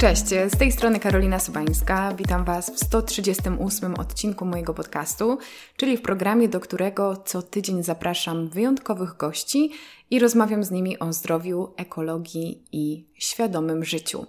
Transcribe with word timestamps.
Cześć, 0.00 0.26
z 0.26 0.58
tej 0.58 0.72
strony 0.72 1.00
Karolina 1.00 1.38
Subańska. 1.38 2.14
Witam 2.14 2.44
Was 2.44 2.70
w 2.70 2.78
138 2.78 3.94
odcinku 3.94 4.44
mojego 4.44 4.74
podcastu, 4.74 5.38
czyli 5.76 5.96
w 5.96 6.02
programie, 6.02 6.48
do 6.48 6.60
którego 6.60 7.16
co 7.16 7.42
tydzień 7.42 7.82
zapraszam 7.82 8.48
wyjątkowych 8.48 9.16
gości 9.16 9.70
i 10.10 10.18
rozmawiam 10.18 10.64
z 10.64 10.70
nimi 10.70 10.98
o 10.98 11.12
zdrowiu, 11.12 11.74
ekologii 11.76 12.64
i 12.72 13.06
świadomym 13.14 13.84
życiu. 13.84 14.26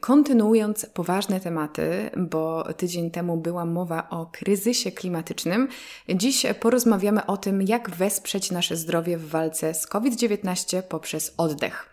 Kontynuując 0.00 0.86
poważne 0.86 1.40
tematy, 1.40 2.10
bo 2.16 2.64
tydzień 2.76 3.10
temu 3.10 3.36
była 3.36 3.64
mowa 3.64 4.08
o 4.10 4.26
kryzysie 4.26 4.92
klimatycznym, 4.92 5.68
dziś 6.08 6.46
porozmawiamy 6.60 7.26
o 7.26 7.36
tym, 7.36 7.62
jak 7.62 7.90
wesprzeć 7.90 8.50
nasze 8.50 8.76
zdrowie 8.76 9.18
w 9.18 9.28
walce 9.28 9.74
z 9.74 9.86
COVID-19 9.86 10.82
poprzez 10.82 11.34
oddech. 11.36 11.90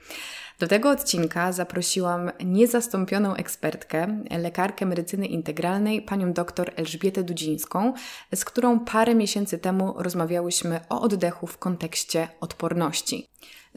Do 0.59 0.67
tego 0.67 0.89
odcinka 0.89 1.51
zaprosiłam 1.51 2.31
niezastąpioną 2.45 3.35
ekspertkę, 3.35 4.23
lekarkę 4.29 4.85
medycyny 4.85 5.25
integralnej, 5.25 6.01
panią 6.01 6.33
dr 6.33 6.71
Elżbietę 6.75 7.23
Dudzińską, 7.23 7.93
z 8.35 8.45
którą 8.45 8.79
parę 8.79 9.15
miesięcy 9.15 9.57
temu 9.57 9.93
rozmawiałyśmy 9.97 10.79
o 10.89 11.01
oddechu 11.01 11.47
w 11.47 11.57
kontekście 11.57 12.27
odporności. 12.41 13.27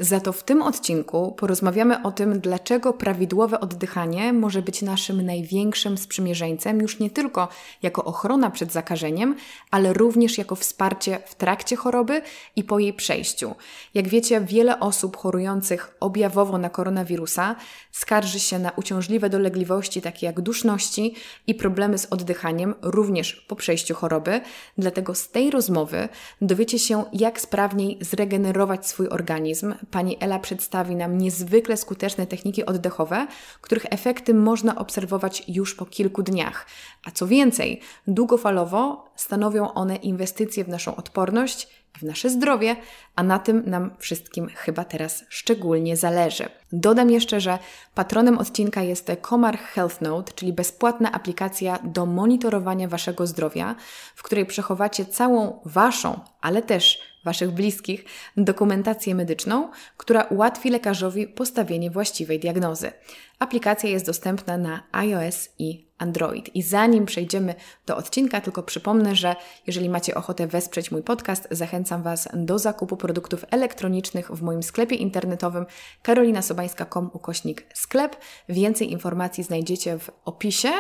Za 0.01 0.21
to 0.21 0.33
w 0.33 0.43
tym 0.43 0.63
odcinku 0.63 1.33
porozmawiamy 1.33 2.03
o 2.03 2.13
tym, 2.13 2.41
dlaczego 2.41 2.93
prawidłowe 2.93 3.61
oddychanie 3.61 4.33
może 4.33 4.63
być 4.63 4.83
naszym 4.83 5.27
największym 5.27 5.99
sprzymierzeńcem, 5.99 6.81
już 6.81 6.99
nie 6.99 7.11
tylko 7.11 7.49
jako 7.83 8.05
ochrona 8.05 8.51
przed 8.51 8.73
zakażeniem, 8.73 9.37
ale 9.71 9.93
również 9.93 10.39
jako 10.39 10.57
wsparcie 10.57 11.19
w 11.27 11.35
trakcie 11.35 11.77
choroby 11.77 12.23
i 12.57 12.65
po 12.65 12.79
jej 12.79 12.93
przejściu. 12.93 13.55
Jak 13.95 14.09
wiecie, 14.09 14.41
wiele 14.41 14.81
osób 14.81 15.17
chorujących 15.17 15.97
objawowo 16.01 16.59
na 16.59 16.71
koronawirusa 16.71 17.57
skarży 17.93 18.41
się 18.41 18.59
na 18.59 18.71
uciążliwe 18.71 19.31
dolegliwości 19.31 20.03
takie 20.03 20.27
jak 20.27 20.41
duszności 20.41 21.15
i 21.47 21.55
problemy 21.55 21.99
z 21.99 22.07
oddychaniem 22.07 22.75
również 22.83 23.47
po 23.49 23.57
przejściu 23.57 23.95
choroby. 23.95 24.41
Dlatego 24.79 25.15
z 25.15 25.29
tej 25.29 25.51
rozmowy 25.51 26.09
dowiecie 26.41 26.79
się, 26.79 27.05
jak 27.13 27.41
sprawniej 27.41 27.99
zregenerować 28.01 28.87
swój 28.87 29.09
organizm, 29.09 29.75
pani 29.91 30.17
Ela 30.21 30.39
przedstawi 30.39 30.97
nam 30.97 31.19
niezwykle 31.19 31.77
skuteczne 31.77 32.27
techniki 32.27 32.67
oddechowe, 32.67 33.27
których 33.61 33.87
efekty 33.91 34.35
można 34.35 34.77
obserwować 34.77 35.45
już 35.49 35.75
po 35.75 35.87
kilku 35.87 36.23
dniach. 36.23 36.67
A 37.05 37.11
co 37.11 37.27
więcej, 37.27 37.81
długofalowo 38.07 39.11
stanowią 39.17 39.73
one 39.73 39.97
inwestycje 39.97 40.65
w 40.65 40.69
naszą 40.69 40.97
odporność 40.97 41.69
w 41.99 42.03
nasze 42.03 42.31
zdrowie, 42.31 42.77
a 43.17 43.23
na 43.23 43.39
tym 43.39 43.63
nam 43.67 43.91
wszystkim 43.99 44.49
chyba 44.55 44.85
teraz 44.85 45.25
szczególnie 45.29 45.97
zależy. 45.97 46.49
Dodam 46.73 47.11
jeszcze, 47.11 47.41
że 47.41 47.59
patronem 47.95 48.39
odcinka 48.39 48.83
jest 48.83 49.13
Komar 49.21 49.59
Health 49.59 50.01
Note, 50.01 50.33
czyli 50.33 50.53
bezpłatna 50.53 51.13
aplikacja 51.13 51.79
do 51.85 52.07
monitorowania 52.07 52.89
Waszego 52.89 53.27
zdrowia, 53.27 53.75
w 54.15 54.23
której 54.23 54.47
przechowacie 54.47 55.07
całą 55.07 55.61
Waszą, 55.65 56.21
ale 56.41 56.63
też 56.63 57.10
Waszych 57.25 57.51
bliskich 57.51 58.05
dokumentację 58.37 59.15
medyczną, 59.15 59.71
która 59.97 60.23
ułatwi 60.23 60.71
lekarzowi 60.71 61.27
postawienie 61.27 61.91
właściwej 61.91 62.39
diagnozy. 62.39 62.93
Aplikacja 63.41 63.91
jest 63.91 64.07
dostępna 64.07 64.59
na 64.59 64.83
iOS 64.93 65.49
i 65.59 65.91
Android. 65.99 66.57
I 66.57 66.63
zanim 66.63 67.07
przejdziemy 67.07 67.55
do 67.87 67.97
odcinka, 67.97 68.41
tylko 68.41 68.63
przypomnę, 68.63 69.17
że 69.17 69.37
jeżeli 69.67 69.89
macie 69.89 70.15
ochotę 70.15 70.47
wesprzeć 70.47 70.91
mój 70.91 71.03
podcast, 71.03 71.49
zachęcam 71.51 72.03
Was 72.03 72.29
do 72.35 72.59
zakupu 72.59 72.97
produktów 72.97 73.45
elektronicznych 73.51 74.31
w 74.31 74.43
moim 74.43 74.63
sklepie 74.63 74.97
internetowym 74.97 75.67
karolinasobańska.com 76.03 77.11
ukośnik 77.13 77.67
sklep. 77.75 78.17
Więcej 78.49 78.93
informacji 78.93 79.45
znajdziecie 79.45 79.99
w 79.99 80.11
opisie. 80.25 80.71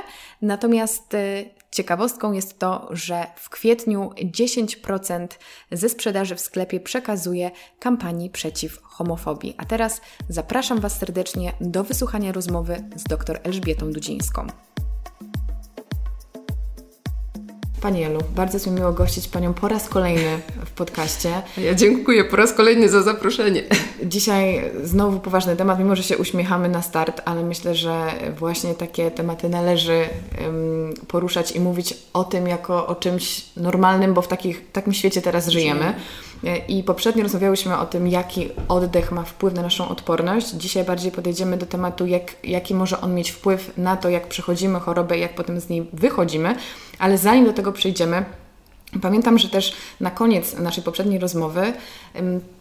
Natomiast 0.43 1.15
y, 1.15 1.51
ciekawostką 1.71 2.33
jest 2.33 2.59
to, 2.59 2.89
że 2.91 3.27
w 3.37 3.51
kwietniu 3.51 4.11
10% 4.17 5.27
ze 5.73 5.89
sprzedaży 5.89 6.35
w 6.35 6.41
sklepie 6.41 6.81
przekazuje 6.81 7.51
kampanii 7.79 8.31
przeciw 8.31 8.81
homofobii. 9.01 9.55
A 9.59 9.65
teraz 9.65 10.01
zapraszam 10.29 10.81
Was 10.81 10.99
serdecznie 10.99 11.53
do 11.61 11.85
wysłuchania 11.85 12.33
rozmowy 12.33 12.85
z 12.97 13.05
dr 13.05 13.41
Elżbietą 13.43 13.93
Dudzińską. 13.93 14.47
Pani 17.81 18.05
Elu, 18.05 18.21
bardzo 18.37 18.71
mi 18.71 18.77
miło 18.77 18.93
gościć 18.93 19.29
Panią 19.29 19.55
po 19.55 19.69
raz 19.69 19.89
kolejny 19.89 20.41
w 20.65 20.71
podcaście. 20.71 21.43
Ja 21.59 21.75
dziękuję 21.75 22.25
po 22.25 22.37
raz 22.37 22.53
kolejny 22.53 22.89
za 22.89 23.03
zaproszenie. 23.03 23.63
Dzisiaj 24.03 24.71
znowu 24.85 25.21
poważny 25.21 25.57
temat, 25.57 25.79
mimo 25.79 25.97
że 25.97 26.03
się 26.03 26.19
uśmiechamy 26.19 26.69
na 26.69 26.83
start, 26.83 27.23
ale 27.25 27.43
myślę, 27.43 27.75
że 27.75 28.13
właśnie 28.39 28.75
takie 28.75 29.11
tematy 29.11 29.49
należy 29.49 30.05
um, 30.45 30.95
poruszać 31.09 31.53
i 31.53 31.61
mówić 31.61 31.95
o 32.13 32.25
tym 32.25 32.49
jako 32.49 32.87
o 32.87 32.95
czymś 32.95 33.47
normalnym, 33.57 34.15
bo 34.15 34.23
w 34.23 34.29
takich, 34.29 34.73
takim 34.73 34.93
świecie 34.93 35.23
teraz 35.23 35.49
żyjemy. 35.49 35.95
I 36.69 36.83
poprzednio 36.83 37.23
rozmawiałyśmy 37.23 37.79
o 37.79 37.87
tym, 37.87 38.09
jaki 38.09 38.49
oddech 38.69 39.13
ma 39.13 39.23
wpływ 39.23 39.55
na 39.55 39.63
naszą 39.63 39.89
odporność. 39.89 40.51
Dzisiaj 40.51 40.85
bardziej 40.85 41.13
podejdziemy 41.13 41.57
do 41.57 41.67
tematu, 41.67 42.07
jak, 42.07 42.37
jaki 42.45 42.75
może 42.75 43.01
on 43.01 43.15
mieć 43.15 43.31
wpływ 43.31 43.79
na 43.79 43.97
to, 43.97 44.09
jak 44.09 44.29
przechodzimy 44.29 44.81
chorobę 44.81 45.19
i 45.19 45.21
jak 45.21 45.35
potem 45.35 45.61
z 45.61 45.69
niej 45.69 45.89
wychodzimy. 45.93 46.55
Ale 46.99 47.19
zanim 47.19 47.45
do 47.45 47.53
tego 47.53 47.73
przejdziemy, 47.73 48.25
pamiętam, 49.03 49.39
że 49.39 49.49
też 49.49 49.77
na 50.01 50.11
koniec 50.11 50.59
naszej 50.59 50.85
poprzedniej 50.85 51.19
rozmowy 51.19 51.73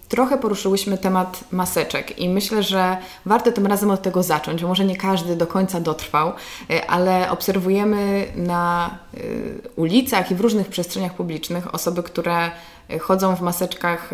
trochę 0.09 0.37
poruszyłyśmy 0.37 0.97
temat 0.97 1.43
maseczek 1.51 2.19
i 2.19 2.29
myślę, 2.29 2.63
że 2.63 2.97
warto 3.25 3.51
tym 3.51 3.67
razem 3.67 3.91
od 3.91 4.01
tego 4.01 4.23
zacząć, 4.23 4.63
może 4.63 4.85
nie 4.85 4.95
każdy 4.95 5.35
do 5.35 5.47
końca 5.47 5.79
dotrwał, 5.79 6.29
y, 6.71 6.87
ale 6.87 7.31
obserwujemy 7.31 8.27
na 8.35 8.97
y, 9.17 9.61
ulicach 9.75 10.31
i 10.31 10.35
w 10.35 10.41
różnych 10.41 10.67
przestrzeniach 10.67 11.13
publicznych 11.13 11.73
osoby, 11.73 12.03
które 12.03 12.51
chodzą 12.99 13.35
w 13.35 13.41
maseczkach 13.41 14.09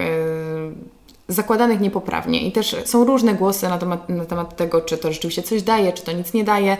zakładanych 1.27 1.79
niepoprawnie. 1.79 2.41
I 2.41 2.51
też 2.51 2.75
są 2.85 3.05
różne 3.05 3.33
głosy 3.33 3.69
na 3.69 3.77
temat, 3.77 4.09
na 4.09 4.25
temat 4.25 4.55
tego, 4.55 4.81
czy 4.81 4.97
to 4.97 5.11
rzeczywiście 5.11 5.43
coś 5.43 5.63
daje, 5.63 5.93
czy 5.93 6.03
to 6.03 6.11
nic 6.11 6.33
nie 6.33 6.43
daje. 6.43 6.77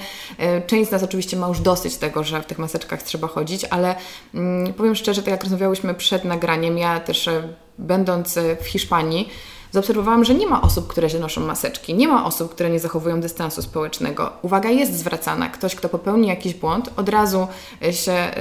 Część 0.68 0.90
z 0.90 0.92
nas 0.92 1.04
oczywiście 1.04 1.38
ma 1.38 1.48
już 1.48 1.60
dosyć 1.60 1.98
tego, 1.98 2.24
że 2.24 2.42
w 2.42 2.46
tych 2.46 2.60
maseczkach 2.60 3.04
trzeba 3.04 3.28
chodzić, 3.28 3.66
ale 3.66 3.96
mm, 4.34 4.74
powiem 4.74 4.96
szczerze, 4.96 5.22
tak 5.22 5.32
jak 5.32 5.44
rozmawiałyśmy 5.44 5.94
przed 5.94 6.26
nagraniem, 6.26 6.78
ja 6.78 7.00
też 7.00 7.30
będąc 7.78 8.38
e, 8.38 8.56
w 8.56 8.66
Hiszpanii, 8.66 9.30
zaobserwowałam, 9.75 10.25
że 10.25 10.36
nie 10.36 10.47
ma 10.47 10.62
osób, 10.62 10.88
które 10.88 11.09
się 11.09 11.19
noszą 11.19 11.41
maseczki, 11.41 11.94
nie 11.94 12.08
ma 12.08 12.25
osób, 12.25 12.52
które 12.52 12.69
nie 12.69 12.80
zachowują 12.80 13.22
dystansu 13.22 13.62
społecznego. 13.62 14.31
Uwaga 14.41 14.69
jest 14.69 14.94
zwracana. 14.97 15.50
Ktoś, 15.50 15.75
kto 15.75 15.90
popełni 15.90 16.28
jakiś 16.28 16.53
błąd, 16.53 16.90
od 16.97 17.09
razu 17.09 17.47
e, 17.84 17.94
się 17.94 18.31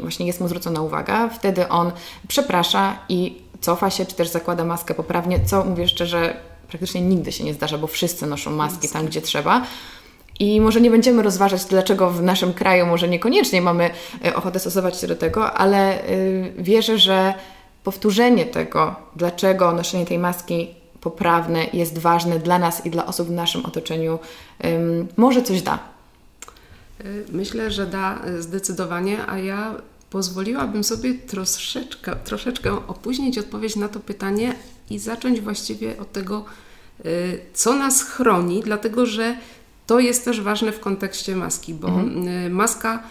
właśnie 0.00 0.26
jest 0.26 0.40
mu 0.40 0.48
zwrócona 0.48 0.80
uwaga, 0.82 1.28
wtedy 1.28 1.68
on 1.68 1.92
przeprasza 2.28 2.98
i 3.08 3.42
cofa 3.60 3.90
się, 3.90 4.06
czy 4.06 4.14
też 4.14 4.28
zakłada 4.28 4.64
maskę 4.64 4.94
poprawnie, 4.94 5.40
co 5.46 5.64
mówię 5.64 5.88
szczerze, 5.88 6.36
praktycznie 6.68 7.00
nigdy 7.00 7.32
się 7.32 7.44
nie 7.44 7.54
zdarza, 7.54 7.78
bo 7.78 7.86
wszyscy 7.86 8.26
noszą 8.26 8.50
maski 8.50 8.88
tam, 8.88 9.06
gdzie 9.06 9.20
trzeba. 9.20 9.62
I 10.40 10.60
może 10.60 10.80
nie 10.80 10.90
będziemy 10.90 11.22
rozważać, 11.22 11.64
dlaczego 11.64 12.10
w 12.10 12.22
naszym 12.22 12.54
kraju 12.54 12.86
może 12.86 13.08
niekoniecznie 13.08 13.62
mamy 13.62 13.90
e, 14.24 14.36
ochotę 14.36 14.58
stosować 14.58 15.00
się 15.00 15.06
do 15.06 15.16
tego, 15.16 15.52
ale 15.52 15.98
wierzę, 16.58 16.98
że 16.98 17.34
powtórzenie 17.84 18.46
tego, 18.46 18.96
dlaczego 19.16 19.72
noszenie 19.72 20.06
tej 20.06 20.18
maski 20.18 20.68
poprawne 21.00 21.66
jest 21.72 21.98
ważne 21.98 22.38
dla 22.38 22.58
nas 22.58 22.86
i 22.86 22.90
dla 22.90 23.06
osób 23.06 23.28
w 23.28 23.30
naszym 23.30 23.66
otoczeniu, 23.66 24.18
może 25.16 25.42
coś 25.42 25.62
da. 25.62 25.78
Y, 27.04 27.24
myślę, 27.32 27.70
że 27.70 27.86
da 27.86 28.26
y, 28.26 28.42
zdecydowanie, 28.42 29.26
a 29.26 29.38
ja 29.38 29.74
pozwoliłabym 30.10 30.84
sobie 30.84 31.14
troszeczkę, 31.14 32.16
troszeczkę 32.24 32.86
opóźnić 32.86 33.38
odpowiedź 33.38 33.76
na 33.76 33.88
to 33.88 34.00
pytanie 34.00 34.54
i 34.90 34.98
zacząć 34.98 35.40
właściwie 35.40 35.98
od 35.98 36.12
tego, 36.12 36.44
y, 37.04 37.40
co 37.54 37.76
nas 37.76 38.02
chroni, 38.02 38.62
dlatego 38.64 39.06
że 39.06 39.36
to 39.86 40.00
jest 40.00 40.24
też 40.24 40.40
ważne 40.40 40.72
w 40.72 40.80
kontekście 40.80 41.36
maski, 41.36 41.74
bo 41.74 41.88
mhm. 41.88 42.52
maska 42.52 43.02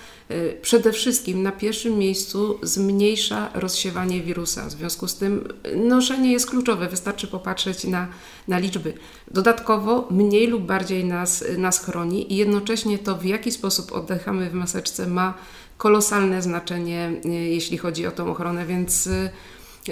przede 0.61 0.91
wszystkim 0.91 1.43
na 1.43 1.51
pierwszym 1.51 1.97
miejscu 1.97 2.59
zmniejsza 2.63 3.49
rozsiewanie 3.53 4.21
wirusa. 4.21 4.65
W 4.65 4.71
związku 4.71 5.07
z 5.07 5.15
tym 5.15 5.47
noszenie 5.75 6.31
jest 6.31 6.49
kluczowe, 6.49 6.87
wystarczy 6.87 7.27
popatrzeć 7.27 7.83
na, 7.83 8.07
na 8.47 8.59
liczby. 8.59 8.93
Dodatkowo 9.31 10.07
mniej 10.11 10.47
lub 10.47 10.63
bardziej 10.63 11.05
nas, 11.05 11.43
nas 11.57 11.85
chroni 11.85 12.33
i 12.33 12.35
jednocześnie 12.35 12.99
to, 12.99 13.15
w 13.15 13.25
jaki 13.25 13.51
sposób 13.51 13.91
oddychamy 13.91 14.49
w 14.49 14.53
maseczce, 14.53 15.07
ma 15.07 15.33
kolosalne 15.77 16.41
znaczenie, 16.41 17.11
y, 17.25 17.29
jeśli 17.29 17.77
chodzi 17.77 18.07
o 18.07 18.11
tą 18.11 18.31
ochronę, 18.31 18.65
więc 18.65 19.07
y, 19.07 19.29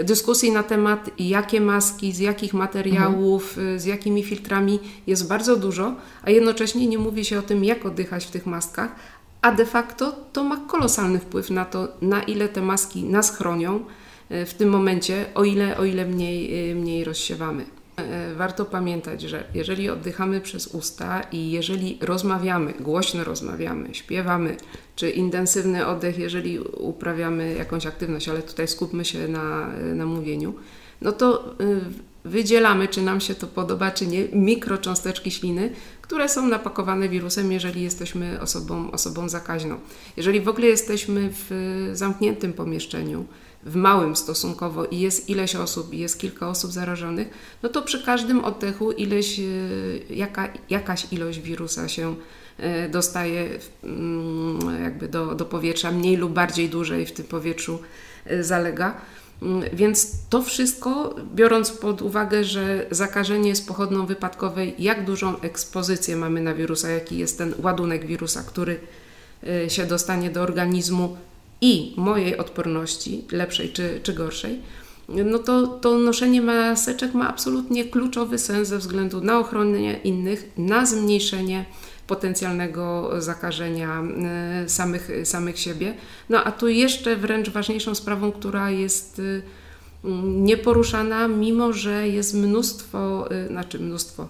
dyskusji 0.03 0.51
na 0.51 0.63
temat, 0.63 1.09
jakie 1.19 1.61
maski, 1.61 2.13
z 2.13 2.19
jakich 2.19 2.53
materiałów, 2.53 3.57
mhm. 3.57 3.79
z 3.79 3.85
jakimi 3.85 4.23
filtrami 4.23 4.79
jest 5.07 5.27
bardzo 5.27 5.55
dużo, 5.55 5.95
a 6.23 6.29
jednocześnie 6.29 6.87
nie 6.87 6.97
mówi 6.97 7.25
się 7.25 7.39
o 7.39 7.41
tym, 7.41 7.63
jak 7.63 7.85
oddychać 7.85 8.25
w 8.25 8.31
tych 8.31 8.45
maskach, 8.45 8.95
a 9.47 9.51
de 9.51 9.65
facto 9.65 10.11
to 10.33 10.43
ma 10.43 10.57
kolosalny 10.57 11.19
wpływ 11.19 11.49
na 11.49 11.65
to, 11.65 11.87
na 12.01 12.23
ile 12.23 12.49
te 12.49 12.61
maski 12.61 13.03
nas 13.03 13.37
chronią 13.37 13.79
e, 14.29 14.45
w 14.45 14.53
tym 14.53 14.69
momencie, 14.69 15.25
o 15.35 15.43
ile, 15.43 15.77
o 15.77 15.85
ile 15.85 16.05
mniej, 16.05 16.71
e, 16.71 16.75
mniej 16.75 17.03
rozsiewamy. 17.03 17.65
E, 17.97 18.35
warto 18.35 18.65
pamiętać, 18.65 19.21
że 19.21 19.43
jeżeli 19.53 19.89
oddychamy 19.89 20.41
przez 20.41 20.67
usta 20.67 21.21
i 21.31 21.51
jeżeli 21.51 21.97
rozmawiamy, 22.01 22.73
głośno 22.73 23.23
rozmawiamy, 23.23 23.95
śpiewamy, 23.95 24.57
czy 24.95 25.09
intensywny 25.09 25.87
oddech, 25.87 26.19
jeżeli 26.19 26.59
uprawiamy 26.59 27.53
jakąś 27.53 27.85
aktywność, 27.85 28.29
ale 28.29 28.41
tutaj 28.41 28.67
skupmy 28.67 29.05
się 29.05 29.27
na, 29.27 29.67
na 29.95 30.05
mówieniu, 30.05 30.53
no 31.01 31.11
to 31.11 31.55
wydzielamy, 32.25 32.87
czy 32.87 33.01
nam 33.01 33.21
się 33.21 33.35
to 33.35 33.47
podoba, 33.47 33.91
czy 33.91 34.07
nie, 34.07 34.27
mikrocząsteczki 34.33 35.31
śliny, 35.31 35.69
które 36.07 36.29
są 36.29 36.47
napakowane 36.47 37.09
wirusem, 37.09 37.51
jeżeli 37.51 37.83
jesteśmy 37.83 38.41
osobą, 38.41 38.91
osobą 38.91 39.29
zakaźną. 39.29 39.79
Jeżeli 40.17 40.41
w 40.41 40.47
ogóle 40.47 40.67
jesteśmy 40.67 41.29
w 41.31 41.89
zamkniętym 41.93 42.53
pomieszczeniu, 42.53 43.25
w 43.63 43.75
małym 43.75 44.15
stosunkowo 44.15 44.85
i 44.85 44.99
jest 44.99 45.29
ileś 45.29 45.55
osób, 45.55 45.93
i 45.93 45.97
jest 45.97 46.19
kilka 46.19 46.49
osób 46.49 46.71
zarażonych, 46.71 47.27
no 47.63 47.69
to 47.69 47.81
przy 47.81 48.03
każdym 48.03 48.45
oddechu 48.45 48.91
ileś, 48.91 49.39
e, 49.39 49.43
jaka, 50.09 50.49
jakaś 50.69 51.13
ilość 51.13 51.39
wirusa 51.39 51.87
się 51.87 52.15
e, 52.57 52.89
dostaje 52.89 53.49
mm, 53.83 54.83
jakby 54.83 55.07
do, 55.07 55.35
do 55.35 55.45
powietrza, 55.45 55.91
mniej 55.91 56.17
lub 56.17 56.33
bardziej 56.33 56.69
dłużej 56.69 57.05
w 57.05 57.11
tym 57.11 57.25
powietrzu 57.25 57.79
e, 58.25 58.43
zalega. 58.43 59.01
Mm, 59.41 59.63
więc 59.73 60.11
to 60.29 60.41
wszystko, 60.41 61.15
biorąc 61.35 61.71
pod 61.71 62.01
uwagę, 62.01 62.43
że 62.43 62.85
zakażenie 62.91 63.49
jest 63.49 63.67
pochodną 63.67 64.05
wypadkowej, 64.05 64.75
jak 64.79 65.05
dużą 65.05 65.39
ekspozycję 65.39 66.15
mamy 66.15 66.41
na 66.41 66.53
wirusa, 66.53 66.89
jaki 66.89 67.17
jest 67.17 67.37
ten 67.37 67.53
ładunek 67.63 68.05
wirusa, 68.05 68.43
który 68.43 68.79
się 69.67 69.85
dostanie 69.85 70.29
do 70.29 70.41
organizmu, 70.41 71.17
i 71.61 71.93
mojej 71.97 72.37
odporności, 72.37 73.23
lepszej 73.31 73.69
czy, 73.69 73.99
czy 74.03 74.13
gorszej, 74.13 74.59
no 75.09 75.39
to, 75.39 75.67
to 75.67 75.97
noszenie 75.97 76.41
maseczek 76.41 77.13
ma 77.13 77.29
absolutnie 77.29 77.85
kluczowy 77.85 78.37
sens 78.37 78.67
ze 78.67 78.77
względu 78.77 79.21
na 79.21 79.39
ochronę 79.39 79.93
innych, 79.93 80.51
na 80.57 80.85
zmniejszenie 80.85 81.65
potencjalnego 82.07 83.11
zakażenia 83.21 84.03
e, 84.63 84.69
samych, 84.69 85.09
samych 85.23 85.59
siebie. 85.59 85.93
No 86.29 86.43
a 86.43 86.51
tu 86.51 86.67
jeszcze 86.67 87.15
wręcz 87.15 87.49
ważniejszą 87.49 87.95
sprawą, 87.95 88.31
która 88.31 88.69
jest 88.71 89.19
e, 89.19 89.41
nieporuszana, 90.23 91.27
mimo 91.27 91.73
że 91.73 92.07
jest 92.07 92.33
mnóstwo, 92.33 93.31
e, 93.31 93.47
znaczy 93.47 93.79
mnóstwo, 93.79 94.27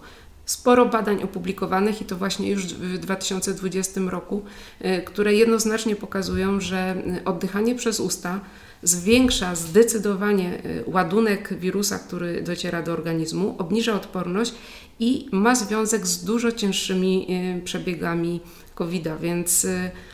sporo 0.47 0.85
badań 0.85 1.23
opublikowanych 1.23 2.01
i 2.01 2.05
to 2.05 2.15
właśnie 2.15 2.49
już 2.49 2.65
w 2.65 2.97
2020 2.97 4.01
roku, 4.09 4.45
y, 4.81 5.01
które 5.01 5.33
jednoznacznie 5.33 5.95
pokazują, 5.95 6.61
że 6.61 6.95
y, 7.17 7.23
oddychanie 7.25 7.75
przez 7.75 7.99
usta 7.99 8.39
zwiększa 8.83 9.55
zdecydowanie 9.55 10.65
y, 10.65 10.83
ładunek 10.87 11.59
wirusa, 11.59 11.99
który 11.99 12.41
dociera 12.41 12.81
do 12.81 12.91
organizmu, 12.93 13.55
obniża 13.57 13.93
odporność 13.93 14.53
i 14.99 15.29
ma 15.31 15.55
związek 15.55 16.07
z 16.07 16.23
dużo 16.23 16.51
cięższymi 16.51 17.27
przebiegami 17.63 18.41
COVID-a. 18.75 19.17
Więc 19.17 19.67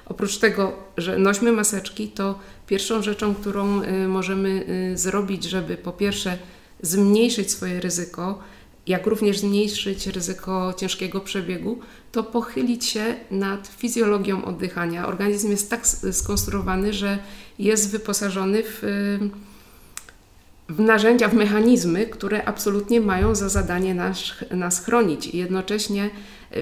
oprócz 0.05 0.37
tego, 0.37 0.73
że 0.97 1.17
nośmy 1.17 1.51
maseczki, 1.51 2.07
to 2.07 2.39
pierwszą 2.67 3.01
rzeczą, 3.01 3.35
którą 3.35 3.81
możemy 4.07 4.65
zrobić, 4.95 5.43
żeby 5.43 5.77
po 5.77 5.91
pierwsze 5.91 6.37
zmniejszyć 6.81 7.51
swoje 7.51 7.79
ryzyko, 7.79 8.39
jak 8.87 9.07
również 9.07 9.39
zmniejszyć 9.39 10.07
ryzyko 10.07 10.73
ciężkiego 10.77 11.19
przebiegu, 11.21 11.79
to 12.11 12.23
pochylić 12.23 12.85
się 12.85 13.15
nad 13.31 13.67
fizjologią 13.67 14.45
oddychania. 14.45 15.07
Organizm 15.07 15.51
jest 15.51 15.69
tak 15.69 15.87
skonstruowany, 16.11 16.93
że 16.93 17.19
jest 17.59 17.91
wyposażony 17.91 18.63
w, 18.63 18.79
w 20.69 20.79
narzędzia, 20.79 21.27
w 21.27 21.33
mechanizmy, 21.33 22.05
które 22.05 22.45
absolutnie 22.45 23.01
mają 23.01 23.35
za 23.35 23.49
zadanie 23.49 23.93
nas, 23.93 24.17
nas 24.51 24.85
chronić. 24.85 25.27
I 25.27 25.37
jednocześnie 25.37 26.09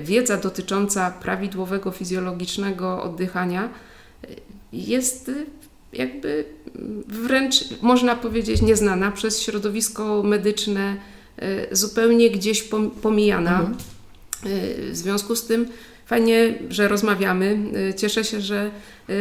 wiedza 0.02 0.38
dotycząca 0.38 1.12
prawidłowego 1.12 1.92
fizjologicznego 1.92 3.04
oddychania 3.04 3.70
jest 4.74 5.32
jakby 5.94 6.46
wręcz 7.08 7.82
można 7.82 8.16
powiedzieć 8.16 8.62
nieznana 8.62 9.12
przez 9.12 9.42
środowisko 9.42 10.24
medyczne 10.24 10.98
Y, 11.44 11.76
zupełnie 11.76 12.32
gdzieś 12.32 12.70
pomijana. 13.02 13.60
Mhm. 13.60 13.78
Y, 14.46 14.92
w 14.92 14.98
związku 14.98 15.36
z 15.36 15.46
tym 15.46 15.68
fajnie, 16.12 16.54
że 16.70 16.88
rozmawiamy. 16.88 17.58
Y, 17.90 17.94
cieszę 17.94 18.24
się, 18.24 18.42
że 18.42 18.72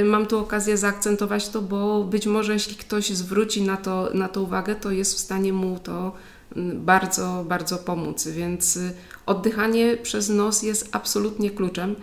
mam 0.05 0.27
tu 0.27 0.39
okazję 0.39 0.77
zaakcentować 0.77 1.49
to, 1.49 1.63
bo 1.63 2.05
być 2.05 2.27
może 2.27 2.53
jeśli 2.53 2.77
ktoś 2.77 3.11
zwróci 3.11 3.63
na 3.63 3.77
to, 3.77 4.11
na 4.15 4.29
to 4.29 4.43
uwagę, 4.43 4.75
to 4.75 4.91
jest 4.91 5.15
w 5.15 5.19
stanie 5.19 5.53
mu 5.53 5.79
to 5.79 6.13
mm, 6.57 6.85
bardzo, 6.85 7.45
bardzo 7.49 7.79
pomóc. 7.79 8.29
Więc 8.29 8.79
oddychanie 9.27 9.97
przez 9.97 10.29
nos 10.29 10.63
jest 10.63 10.89
absolutnie 10.93 11.51
kluczem. 11.51 11.97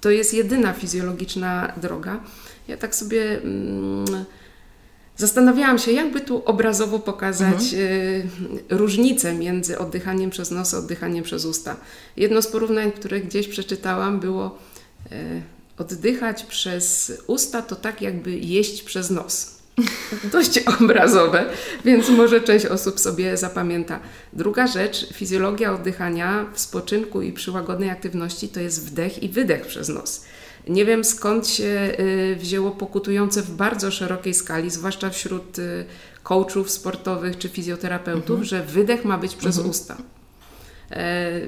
To 0.00 0.10
jest 0.10 0.34
jedyna 0.34 0.72
fizjologiczna 0.72 1.72
droga. 1.76 2.20
Ja 2.68 2.76
tak 2.76 2.94
sobie. 2.94 3.42
Mm, 3.42 4.24
Zastanawiałam 5.16 5.78
się, 5.78 5.92
jakby 5.92 6.20
tu 6.20 6.42
obrazowo 6.44 6.98
pokazać 6.98 7.74
mhm. 7.74 7.92
Y, 7.92 8.28
różnicę 8.70 9.34
między 9.34 9.78
oddychaniem 9.78 10.30
przez 10.30 10.50
nos 10.50 10.74
a 10.74 10.78
oddychaniem 10.78 11.24
przez 11.24 11.44
usta. 11.44 11.76
Jedno 12.16 12.42
z 12.42 12.46
porównań, 12.46 12.92
które 12.92 13.20
gdzieś 13.20 13.48
przeczytałam, 13.48 14.20
było 14.20 14.58
y, 15.12 15.42
oddychać 15.78 16.42
przez 16.42 17.12
usta 17.26 17.62
to 17.62 17.76
tak 17.76 18.02
jakby 18.02 18.38
jeść 18.38 18.82
przez 18.82 19.10
nos. 19.10 19.56
Dość 20.32 20.58
obrazowe, 20.58 21.44
więc 21.84 22.08
może 22.08 22.40
część 22.40 22.66
osób 22.66 23.00
sobie 23.00 23.36
zapamięta. 23.36 24.00
Druga 24.32 24.66
rzecz, 24.66 25.06
fizjologia 25.12 25.74
oddychania 25.74 26.46
w 26.54 26.60
spoczynku 26.60 27.22
i 27.22 27.32
przy 27.32 27.50
łagodnej 27.50 27.90
aktywności 27.90 28.48
to 28.48 28.60
jest 28.60 28.86
wdech 28.86 29.22
i 29.22 29.28
wydech 29.28 29.66
przez 29.66 29.88
nos. 29.88 30.24
Nie 30.66 30.84
wiem 30.84 31.04
skąd 31.04 31.48
się 31.48 31.96
y, 32.00 32.36
wzięło 32.40 32.70
pokutujące 32.70 33.42
w 33.42 33.50
bardzo 33.50 33.90
szerokiej 33.90 34.34
skali, 34.34 34.70
zwłaszcza 34.70 35.10
wśród 35.10 35.58
y, 35.58 35.84
coachów 36.22 36.70
sportowych 36.70 37.38
czy 37.38 37.48
fizjoterapeutów, 37.48 38.30
mhm. 38.40 38.44
że 38.44 38.62
wydech 38.62 39.04
ma 39.04 39.18
być 39.18 39.34
przez 39.34 39.56
mhm. 39.56 39.70
usta. 39.70 39.96
E, 40.90 41.40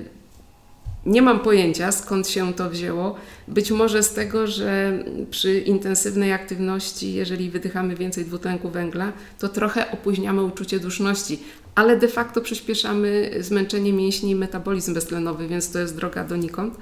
nie 1.06 1.22
mam 1.22 1.40
pojęcia 1.40 1.92
skąd 1.92 2.28
się 2.28 2.54
to 2.54 2.70
wzięło. 2.70 3.14
Być 3.48 3.70
może 3.70 4.02
z 4.02 4.14
tego, 4.14 4.46
że 4.46 5.04
przy 5.30 5.58
intensywnej 5.58 6.32
aktywności, 6.32 7.14
jeżeli 7.14 7.50
wydychamy 7.50 7.96
więcej 7.96 8.24
dwutlenku 8.24 8.70
węgla, 8.70 9.12
to 9.38 9.48
trochę 9.48 9.90
opóźniamy 9.90 10.42
uczucie 10.42 10.80
duszności, 10.80 11.40
ale 11.74 11.96
de 11.96 12.08
facto 12.08 12.40
przyspieszamy 12.40 13.30
zmęczenie 13.40 13.92
mięśni 13.92 14.30
i 14.30 14.34
metabolizm 14.34 14.94
beztlenowy, 14.94 15.48
więc 15.48 15.72
to 15.72 15.78
jest 15.78 15.96
droga 15.96 16.24
donikąd. 16.24 16.74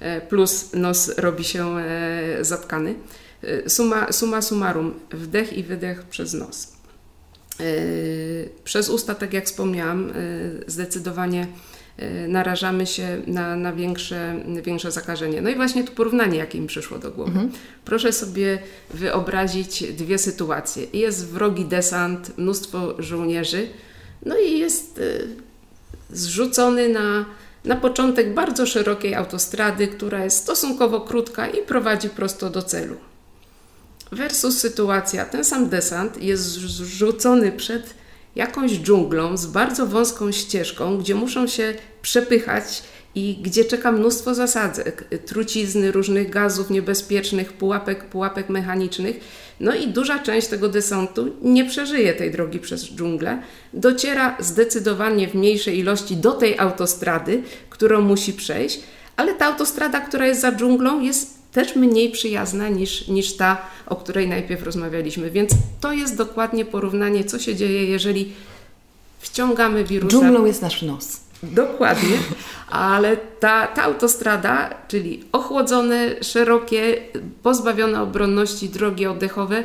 E, 0.00 0.20
plus 0.20 0.72
nos 0.74 1.18
robi 1.18 1.44
się 1.44 1.78
e, 1.78 2.44
zatkany. 2.44 2.94
E, 3.42 3.70
suma, 3.70 4.12
suma 4.12 4.42
summarum, 4.42 4.94
wdech 5.10 5.52
i 5.52 5.62
wydech 5.62 6.02
przez 6.02 6.34
nos. 6.34 6.76
Przez 8.64 8.88
usta, 8.88 9.14
tak 9.14 9.32
jak 9.32 9.44
wspomniałam, 9.44 10.12
zdecydowanie 10.66 11.46
narażamy 12.28 12.86
się 12.86 13.22
na, 13.26 13.56
na 13.56 13.72
większe, 13.72 14.40
większe 14.62 14.92
zakażenie. 14.92 15.42
No 15.42 15.50
i 15.50 15.54
właśnie 15.54 15.84
tu 15.84 15.92
porównanie, 15.92 16.38
jakie 16.38 16.60
mi 16.60 16.66
przyszło 16.66 16.98
do 16.98 17.10
głowy. 17.10 17.30
Mhm. 17.30 17.50
Proszę 17.84 18.12
sobie 18.12 18.58
wyobrazić 18.94 19.92
dwie 19.92 20.18
sytuacje. 20.18 20.86
Jest 20.92 21.26
wrogi 21.26 21.64
desant, 21.64 22.38
mnóstwo 22.38 23.02
żołnierzy, 23.02 23.68
no 24.26 24.38
i 24.38 24.58
jest 24.58 25.00
zrzucony 26.10 26.88
na 26.88 27.24
na 27.66 27.76
początek 27.76 28.34
bardzo 28.34 28.66
szerokiej 28.66 29.14
autostrady, 29.14 29.88
która 29.88 30.24
jest 30.24 30.42
stosunkowo 30.42 31.00
krótka 31.00 31.48
i 31.48 31.62
prowadzi 31.62 32.08
prosto 32.08 32.50
do 32.50 32.62
celu. 32.62 32.96
Versus 34.12 34.58
sytuacja, 34.58 35.24
ten 35.24 35.44
sam 35.44 35.68
desant 35.68 36.22
jest 36.22 36.44
zrzucony 36.44 37.52
przed 37.52 37.94
jakąś 38.36 38.72
dżunglą 38.72 39.36
z 39.36 39.46
bardzo 39.46 39.86
wąską 39.86 40.32
ścieżką, 40.32 40.98
gdzie 40.98 41.14
muszą 41.14 41.46
się 41.46 41.74
przepychać 42.02 42.82
i 43.16 43.38
gdzie 43.42 43.64
czeka 43.64 43.92
mnóstwo 43.92 44.34
zasadzek, 44.34 45.04
trucizny, 45.26 45.92
różnych 45.92 46.30
gazów 46.30 46.70
niebezpiecznych, 46.70 47.52
pułapek, 47.52 48.04
pułapek 48.04 48.48
mechanicznych. 48.48 49.20
No 49.60 49.74
i 49.74 49.88
duża 49.88 50.18
część 50.18 50.46
tego 50.46 50.68
desantu 50.68 51.36
nie 51.42 51.64
przeżyje 51.64 52.12
tej 52.12 52.30
drogi 52.30 52.58
przez 52.58 52.84
dżunglę. 52.84 53.42
Dociera 53.72 54.36
zdecydowanie 54.40 55.28
w 55.28 55.34
mniejszej 55.34 55.78
ilości 55.78 56.16
do 56.16 56.32
tej 56.32 56.58
autostrady, 56.58 57.42
którą 57.70 58.00
musi 58.00 58.32
przejść, 58.32 58.80
ale 59.16 59.34
ta 59.34 59.46
autostrada, 59.46 60.00
która 60.00 60.26
jest 60.26 60.40
za 60.40 60.52
dżunglą, 60.52 61.00
jest 61.00 61.52
też 61.52 61.76
mniej 61.76 62.10
przyjazna 62.10 62.68
niż, 62.68 63.08
niż 63.08 63.36
ta, 63.36 63.62
o 63.86 63.96
której 63.96 64.28
najpierw 64.28 64.62
rozmawialiśmy. 64.62 65.30
Więc 65.30 65.50
to 65.80 65.92
jest 65.92 66.16
dokładnie 66.16 66.64
porównanie, 66.64 67.24
co 67.24 67.38
się 67.38 67.54
dzieje, 67.54 67.84
jeżeli 67.84 68.32
wciągamy 69.18 69.84
wirusa. 69.84 70.16
Dżunglą 70.16 70.44
jest 70.44 70.62
nasz 70.62 70.82
nos. 70.82 71.25
Dokładnie, 71.42 72.18
ale 72.70 73.16
ta, 73.16 73.66
ta 73.66 73.82
autostrada, 73.82 74.74
czyli 74.88 75.24
ochłodzone, 75.32 76.22
szerokie, 76.22 77.02
pozbawione 77.42 78.02
obronności 78.02 78.68
drogi 78.68 79.06
oddechowe, 79.06 79.62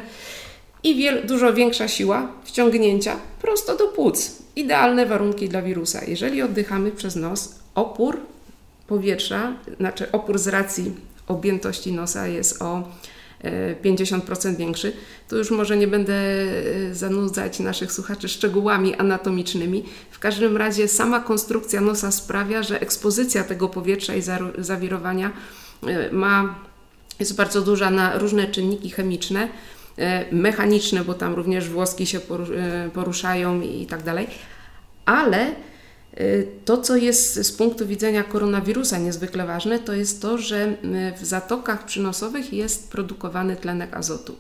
i 0.84 0.96
wiel, 0.96 1.28
dużo 1.28 1.54
większa 1.54 1.88
siła 1.88 2.28
wciągnięcia 2.44 3.16
prosto 3.42 3.78
do 3.78 3.88
płuc. 3.88 4.32
Idealne 4.56 5.06
warunki 5.06 5.50
dla 5.50 5.62
wirusa. 5.62 6.06
Jeżeli 6.06 6.42
oddychamy 6.42 6.92
przez 6.92 7.16
nos, 7.16 7.56
opór 7.76 8.20
powietrza, 8.88 9.54
znaczy 9.80 10.12
opór 10.12 10.40
z 10.40 10.48
racji 10.48 10.92
objętości 11.28 11.92
nosa 11.92 12.28
jest 12.28 12.62
o 12.62 12.84
50% 13.84 14.56
większy, 14.56 14.94
to 15.28 15.38
już 15.38 15.52
może 15.52 15.78
nie 15.78 15.88
będę 15.88 16.14
e, 16.14 16.96
zanudzać 16.96 17.60
naszych 17.60 17.92
słuchaczy 17.92 18.30
szczegółami 18.30 18.96
anatomicznymi. 18.96 19.84
W 20.12 20.20
każdym 20.20 20.58
razie 20.58 20.88
sama 20.88 21.20
konstrukcja 21.20 21.82
nosa 21.82 22.12
sprawia, 22.12 22.64
że 22.64 22.82
ekspozycja 22.82 23.44
tego 23.44 23.70
powietrza 23.70 24.16
i 24.16 24.22
zawirowania 24.58 25.32
e, 25.88 26.12
ma, 26.12 26.56
jest 27.20 27.36
bardzo 27.36 27.62
duża 27.62 27.90
na 27.90 28.18
różne 28.18 28.48
czynniki 28.48 28.90
chemiczne, 28.90 29.48
e, 29.98 30.36
mechaniczne, 30.36 31.04
bo 31.04 31.14
tam 31.14 31.34
również 31.34 31.70
włoski 31.70 32.06
się 32.06 32.20
poruszają 32.94 33.62
i 33.62 33.86
tak 33.86 34.04
dalej, 34.04 34.28
ale 35.06 35.56
to, 36.66 36.78
co 36.78 36.96
jest 36.96 37.36
z 37.36 37.52
punktu 37.52 37.88
widzenia 37.88 38.24
koronawirusa 38.24 38.98
niezwykle 38.98 39.46
ważne, 39.46 39.80
to 39.80 39.94
jest 39.94 40.22
to, 40.22 40.38
że 40.38 40.68
y, 40.68 41.18
w 41.18 41.26
zatokach 41.26 41.86
przynosowych 41.86 42.54
jest 42.54 42.92
produkowany 42.92 43.56
tlenek 43.56 43.98
azotu. 43.98 44.36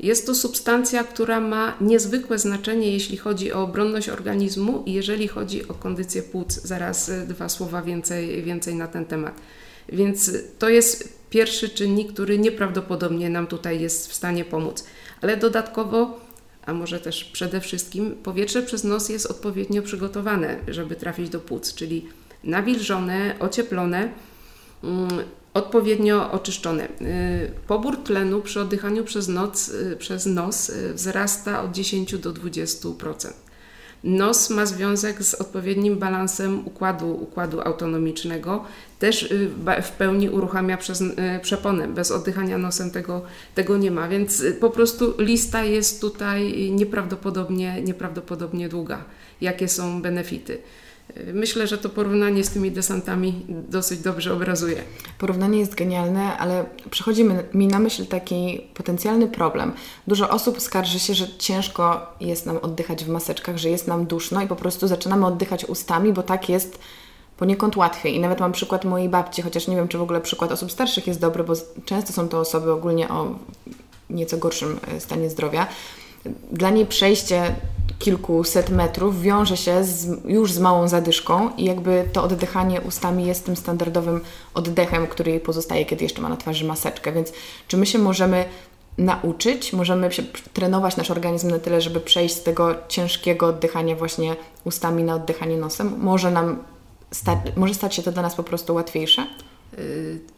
Jest 0.00 0.26
to 0.26 0.34
substancja, 0.34 1.04
która 1.04 1.40
ma 1.40 1.76
niezwykłe 1.80 2.38
znaczenie, 2.38 2.92
jeśli 2.92 3.16
chodzi 3.16 3.52
o 3.52 3.62
obronność 3.62 4.08
organizmu 4.08 4.82
i 4.86 4.92
jeżeli 4.92 5.28
chodzi 5.28 5.68
o 5.68 5.74
kondycję 5.74 6.22
płuc. 6.22 6.54
Zaraz 6.62 7.08
y, 7.08 7.26
dwa 7.26 7.48
słowa 7.48 7.82
więcej, 7.82 8.42
więcej 8.42 8.74
na 8.74 8.88
ten 8.88 9.04
temat. 9.04 9.34
Więc 9.88 10.30
to 10.58 10.68
jest 10.68 11.18
pierwszy 11.30 11.68
czynnik, 11.68 12.12
który 12.12 12.38
nieprawdopodobnie 12.38 13.30
nam 13.30 13.46
tutaj 13.46 13.80
jest 13.80 14.10
w 14.10 14.14
stanie 14.14 14.44
pomóc. 14.44 14.84
Ale 15.22 15.36
dodatkowo 15.36 16.25
a 16.66 16.72
może 16.72 17.00
też 17.00 17.24
przede 17.24 17.60
wszystkim 17.60 18.14
powietrze 18.22 18.62
przez 18.62 18.84
nos 18.84 19.08
jest 19.08 19.26
odpowiednio 19.26 19.82
przygotowane, 19.82 20.58
żeby 20.68 20.96
trafić 20.96 21.28
do 21.28 21.40
płuc, 21.40 21.74
czyli 21.74 22.08
nawilżone, 22.44 23.36
ocieplone, 23.38 24.08
mm, 24.84 25.08
odpowiednio 25.54 26.32
oczyszczone. 26.32 26.84
Y, 26.84 27.50
pobór 27.66 27.96
tlenu 27.96 28.42
przy 28.42 28.60
oddychaniu 28.60 29.04
przez, 29.04 29.28
noc, 29.28 29.68
y, 29.68 29.96
przez 29.96 30.26
nos 30.26 30.70
y, 30.70 30.94
wzrasta 30.94 31.62
od 31.62 31.72
10 31.72 32.18
do 32.18 32.32
20%. 32.32 33.32
Nos 34.04 34.50
ma 34.50 34.66
związek 34.66 35.22
z 35.22 35.34
odpowiednim 35.34 35.98
balansem 35.98 36.66
układu, 36.66 37.14
układu 37.22 37.60
autonomicznego. 37.60 38.64
Też 38.98 39.22
y, 39.22 39.50
w 39.82 39.90
pełni 39.90 40.30
uruchamia 40.30 40.76
przez 40.76 41.00
y, 41.00 41.14
przeponę. 41.42 41.88
Bez 41.88 42.10
oddychania 42.10 42.58
nosem 42.58 42.90
tego, 42.90 43.22
tego 43.54 43.76
nie 43.76 43.90
ma, 43.90 44.08
więc 44.08 44.40
y, 44.40 44.52
po 44.52 44.70
prostu 44.70 45.14
lista 45.18 45.64
jest 45.64 46.00
tutaj 46.00 46.70
nieprawdopodobnie, 46.70 47.82
nieprawdopodobnie 47.82 48.68
długa. 48.68 49.04
Jakie 49.40 49.68
są 49.68 50.02
benefity? 50.02 50.58
Myślę, 51.32 51.66
że 51.66 51.78
to 51.78 51.88
porównanie 51.88 52.44
z 52.44 52.50
tymi 52.50 52.70
desantami 52.70 53.46
dosyć 53.48 54.00
dobrze 54.00 54.32
obrazuje. 54.32 54.82
Porównanie 55.18 55.58
jest 55.58 55.74
genialne, 55.74 56.38
ale 56.38 56.64
przychodzi 56.90 57.24
mi 57.54 57.66
na 57.66 57.78
myśl 57.78 58.06
taki 58.06 58.60
potencjalny 58.74 59.28
problem. 59.28 59.72
Dużo 60.06 60.30
osób 60.30 60.60
skarży 60.60 60.98
się, 60.98 61.14
że 61.14 61.26
ciężko 61.38 62.14
jest 62.20 62.46
nam 62.46 62.56
oddychać 62.56 63.04
w 63.04 63.08
maseczkach, 63.08 63.56
że 63.56 63.70
jest 63.70 63.88
nam 63.88 64.06
duszno 64.06 64.42
i 64.42 64.46
po 64.46 64.56
prostu 64.56 64.88
zaczynamy 64.88 65.26
oddychać 65.26 65.64
ustami, 65.64 66.12
bo 66.12 66.22
tak 66.22 66.48
jest 66.48 66.78
poniekąd 67.36 67.76
łatwiej. 67.76 68.14
I 68.14 68.20
nawet 68.20 68.40
mam 68.40 68.52
przykład 68.52 68.84
mojej 68.84 69.08
babci, 69.08 69.42
chociaż 69.42 69.68
nie 69.68 69.76
wiem, 69.76 69.88
czy 69.88 69.98
w 69.98 70.02
ogóle 70.02 70.20
przykład 70.20 70.52
osób 70.52 70.72
starszych 70.72 71.06
jest 71.06 71.20
dobry, 71.20 71.44
bo 71.44 71.52
często 71.84 72.12
są 72.12 72.28
to 72.28 72.40
osoby 72.40 72.72
ogólnie 72.72 73.08
o 73.08 73.34
nieco 74.10 74.36
gorszym 74.38 74.80
e, 74.96 75.00
stanie 75.00 75.30
zdrowia. 75.30 75.66
Dla 76.52 76.70
niej 76.70 76.86
przejście 76.86 77.54
kilkuset 77.98 78.70
metrów 78.70 79.22
wiąże 79.22 79.56
się 79.56 79.84
z, 79.84 80.24
już 80.24 80.52
z 80.52 80.58
małą 80.58 80.88
zadyszką 80.88 81.50
i 81.56 81.64
jakby 81.64 82.08
to 82.12 82.22
oddychanie 82.22 82.80
ustami 82.80 83.26
jest 83.26 83.46
tym 83.46 83.56
standardowym 83.56 84.20
oddechem, 84.54 85.06
który 85.06 85.30
jej 85.30 85.40
pozostaje, 85.40 85.84
kiedy 85.84 86.04
jeszcze 86.04 86.22
ma 86.22 86.28
na 86.28 86.36
twarzy 86.36 86.64
maseczkę. 86.64 87.12
Więc 87.12 87.32
czy 87.68 87.76
my 87.76 87.86
się 87.86 87.98
możemy 87.98 88.44
nauczyć, 88.98 89.72
możemy 89.72 90.12
się 90.12 90.22
trenować 90.52 90.96
nasz 90.96 91.10
organizm 91.10 91.50
na 91.50 91.58
tyle, 91.58 91.80
żeby 91.80 92.00
przejść 92.00 92.34
z 92.34 92.42
tego 92.42 92.74
ciężkiego 92.88 93.46
oddychania 93.46 93.96
właśnie 93.96 94.36
ustami 94.64 95.02
na 95.02 95.14
oddychanie 95.14 95.56
nosem? 95.56 95.94
Może 95.98 96.30
nam 96.30 96.58
sta 97.10 97.42
może 97.56 97.74
stać 97.74 97.94
się 97.94 98.02
to 98.02 98.12
dla 98.12 98.22
nas 98.22 98.34
po 98.34 98.42
prostu 98.42 98.74
łatwiejsze? 98.74 99.26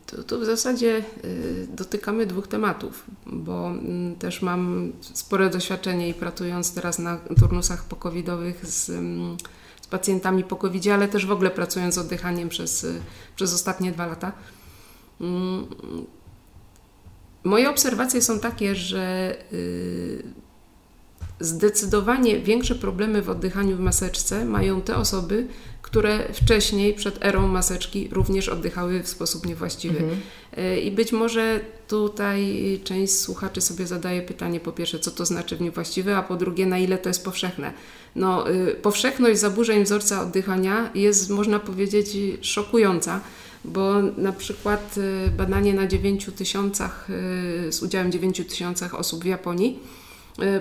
To, 0.07 0.23
to, 0.23 0.39
w 0.39 0.45
zasadzie 0.45 1.03
y, 1.25 1.67
dotykamy 1.73 2.27
dwóch 2.27 2.49
tematów, 2.49 3.05
bo 3.27 3.69
mm, 3.69 4.17
też 4.17 4.43
mam 4.43 4.93
spore 5.01 5.51
doświadczenie 5.51 6.09
i 6.09 6.15
pracując 6.15 6.75
teraz 6.75 6.99
na 6.99 7.19
turnusach 7.41 7.85
pokowidowych 7.85 8.67
z, 8.67 8.91
mm, 8.91 9.37
z 9.83 9.87
pacjentami 9.87 10.45
po 10.45 10.57
covid 10.57 10.87
ale 10.87 11.09
też 11.09 11.27
w 11.27 11.33
ogóle 11.33 11.51
pracując 11.51 11.95
z 11.95 11.99
oddychaniem 11.99 12.49
przez, 12.49 12.85
y, 12.85 13.01
przez 13.37 13.55
ostatnie 13.55 13.93
dwa 13.93 14.07
lata. 14.07 14.33
Mm, 15.21 15.67
moje 17.45 17.71
obserwacje 17.71 18.23
są 18.23 18.41
takie, 18.41 18.75
że 18.75 19.37
y, 19.53 20.23
zdecydowanie 21.41 22.41
większe 22.41 22.75
problemy 22.75 23.23
w 23.23 23.31
oddychaniu 23.31 23.77
w 23.77 23.81
maseczce 23.81 24.45
mają 24.45 24.81
te 24.81 24.97
osoby, 24.97 25.49
które 25.91 26.33
wcześniej, 26.33 26.95
przed 26.95 27.25
erą 27.25 27.49
maseczki, 27.49 28.09
również 28.13 28.49
oddychały 28.49 29.03
w 29.03 29.09
sposób 29.09 29.47
niewłaściwy. 29.47 29.99
Mhm. 29.99 30.21
E, 30.57 30.81
I 30.81 30.91
być 30.91 31.13
może 31.13 31.61
tutaj 31.89 32.81
część 32.85 33.17
słuchaczy 33.17 33.61
sobie 33.61 33.87
zadaje 33.87 34.23
pytanie, 34.23 34.61
po 34.61 34.73
pierwsze, 34.73 34.99
co 34.99 35.11
to 35.11 35.27
znaczy 35.27 35.57
w 35.57 35.61
niewłaściwy, 35.61 36.15
a 36.15 36.23
po 36.23 36.37
drugie, 36.37 36.67
na 36.67 36.79
ile 36.79 36.99
to 36.99 37.09
jest 37.09 37.25
powszechne. 37.25 37.73
No, 38.17 38.51
y, 38.51 38.75
powszechność 38.83 39.41
zaburzeń 39.41 39.85
wzorca 39.85 40.23
oddychania 40.23 40.91
jest, 40.95 41.31
można 41.31 41.59
powiedzieć, 41.59 42.17
szokująca 42.41 43.21
bo 43.65 44.03
na 44.03 44.33
przykład 44.33 44.99
y, 44.99 45.31
badanie 45.31 45.75
na 45.75 45.87
9 45.87 46.27
tysiącach, 46.37 47.11
y, 47.69 47.73
z 47.73 47.83
udziałem 47.83 48.13
9 48.13 48.45
tysiącach 48.49 48.95
osób 48.95 49.23
w 49.23 49.27
Japonii 49.27 49.79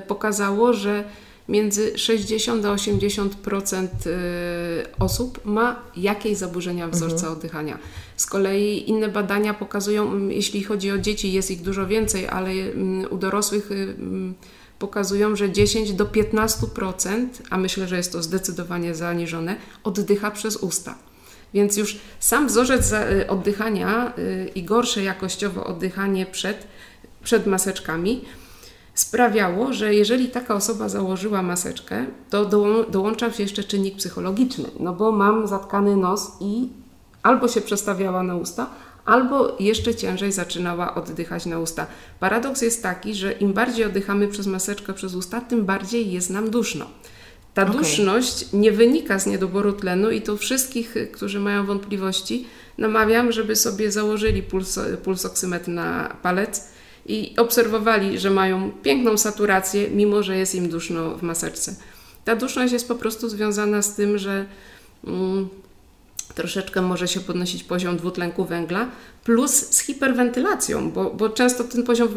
pokazało, 0.07 0.73
że 0.73 1.03
między 1.49 1.97
60 1.97 2.65
a 2.65 2.75
80% 2.75 3.87
y, 4.07 4.09
osób 4.99 5.45
ma 5.45 5.83
jakieś 5.97 6.37
zaburzenia 6.37 6.87
wzorca 6.87 7.15
mhm. 7.15 7.33
oddychania. 7.33 7.77
Z 8.17 8.25
kolei 8.25 8.89
inne 8.89 9.09
badania 9.09 9.53
pokazują, 9.53 10.27
jeśli 10.27 10.63
chodzi 10.63 10.91
o 10.91 10.97
dzieci, 10.97 11.33
jest 11.33 11.51
ich 11.51 11.61
dużo 11.61 11.87
więcej, 11.87 12.27
ale 12.27 12.51
u 13.09 13.17
dorosłych 13.17 13.71
y, 13.71 13.95
pokazują, 14.79 15.35
że 15.35 15.51
10 15.51 15.93
do 15.93 16.05
15%, 16.05 17.27
a 17.49 17.57
myślę, 17.57 17.87
że 17.87 17.97
jest 17.97 18.11
to 18.11 18.23
zdecydowanie 18.23 18.95
zaniżone, 18.95 19.55
oddycha 19.83 20.31
przez 20.31 20.57
usta. 20.57 20.95
Więc 21.53 21.77
już 21.77 21.97
sam 22.19 22.47
wzorzec 22.47 22.91
y, 22.91 23.27
oddychania 23.27 24.13
i 24.55 24.63
gorsze 24.63 25.03
jakościowo 25.03 25.65
oddychanie 25.65 26.25
przed, 26.25 26.67
przed 27.23 27.47
maseczkami 27.47 28.25
sprawiało, 28.99 29.73
że 29.73 29.93
jeżeli 29.93 30.29
taka 30.29 30.55
osoba 30.55 30.89
założyła 30.89 31.41
maseczkę, 31.41 32.05
to 32.29 32.45
dołączał 32.89 33.31
się 33.31 33.43
jeszcze 33.43 33.63
czynnik 33.63 33.95
psychologiczny, 33.95 34.65
no 34.79 34.93
bo 34.93 35.11
mam 35.11 35.47
zatkany 35.47 35.97
nos 35.97 36.31
i 36.39 36.69
albo 37.23 37.47
się 37.47 37.61
przestawiała 37.61 38.23
na 38.23 38.35
usta, 38.35 38.69
albo 39.05 39.55
jeszcze 39.59 39.95
ciężej 39.95 40.31
zaczynała 40.31 40.95
oddychać 40.95 41.45
na 41.45 41.59
usta. 41.59 41.87
Paradoks 42.19 42.61
jest 42.61 42.83
taki, 42.83 43.15
że 43.15 43.31
im 43.31 43.53
bardziej 43.53 43.85
oddychamy 43.85 44.27
przez 44.27 44.47
maseczkę 44.47 44.93
przez 44.93 45.15
usta, 45.15 45.41
tym 45.41 45.65
bardziej 45.65 46.11
jest 46.11 46.29
nam 46.29 46.49
duszno. 46.49 46.85
Ta 47.53 47.63
okay. 47.63 47.75
duszność 47.75 48.53
nie 48.53 48.71
wynika 48.71 49.19
z 49.19 49.25
niedoboru 49.25 49.73
tlenu 49.73 50.09
i 50.09 50.21
tu 50.21 50.37
wszystkich, 50.37 50.95
którzy 51.13 51.39
mają 51.39 51.65
wątpliwości, 51.65 52.47
namawiam, 52.77 53.31
żeby 53.31 53.55
sobie 53.55 53.91
założyli 53.91 54.43
puls, 54.43 54.79
pulsoksymetr 55.03 55.69
na 55.69 56.17
palec 56.21 56.76
i 57.07 57.35
obserwowali, 57.37 58.19
że 58.19 58.29
mają 58.29 58.71
piękną 58.83 59.17
saturację, 59.17 59.89
mimo 59.89 60.23
że 60.23 60.37
jest 60.37 60.55
im 60.55 60.69
duszno 60.69 61.17
w 61.17 61.21
maseczce. 61.21 61.75
Ta 62.25 62.35
duszność 62.35 62.73
jest 62.73 62.87
po 62.87 62.95
prostu 62.95 63.29
związana 63.29 63.81
z 63.81 63.95
tym, 63.95 64.17
że 64.17 64.45
mm, 65.07 65.49
troszeczkę 66.35 66.81
może 66.81 67.07
się 67.07 67.19
podnosić 67.19 67.63
poziom 67.63 67.97
dwutlenku 67.97 68.45
węgla, 68.45 68.89
plus 69.23 69.51
z 69.51 69.79
hiperwentylacją, 69.79 70.91
bo, 70.91 71.11
bo 71.11 71.29
często 71.29 71.63
ten 71.63 71.83
poziom 71.83 72.09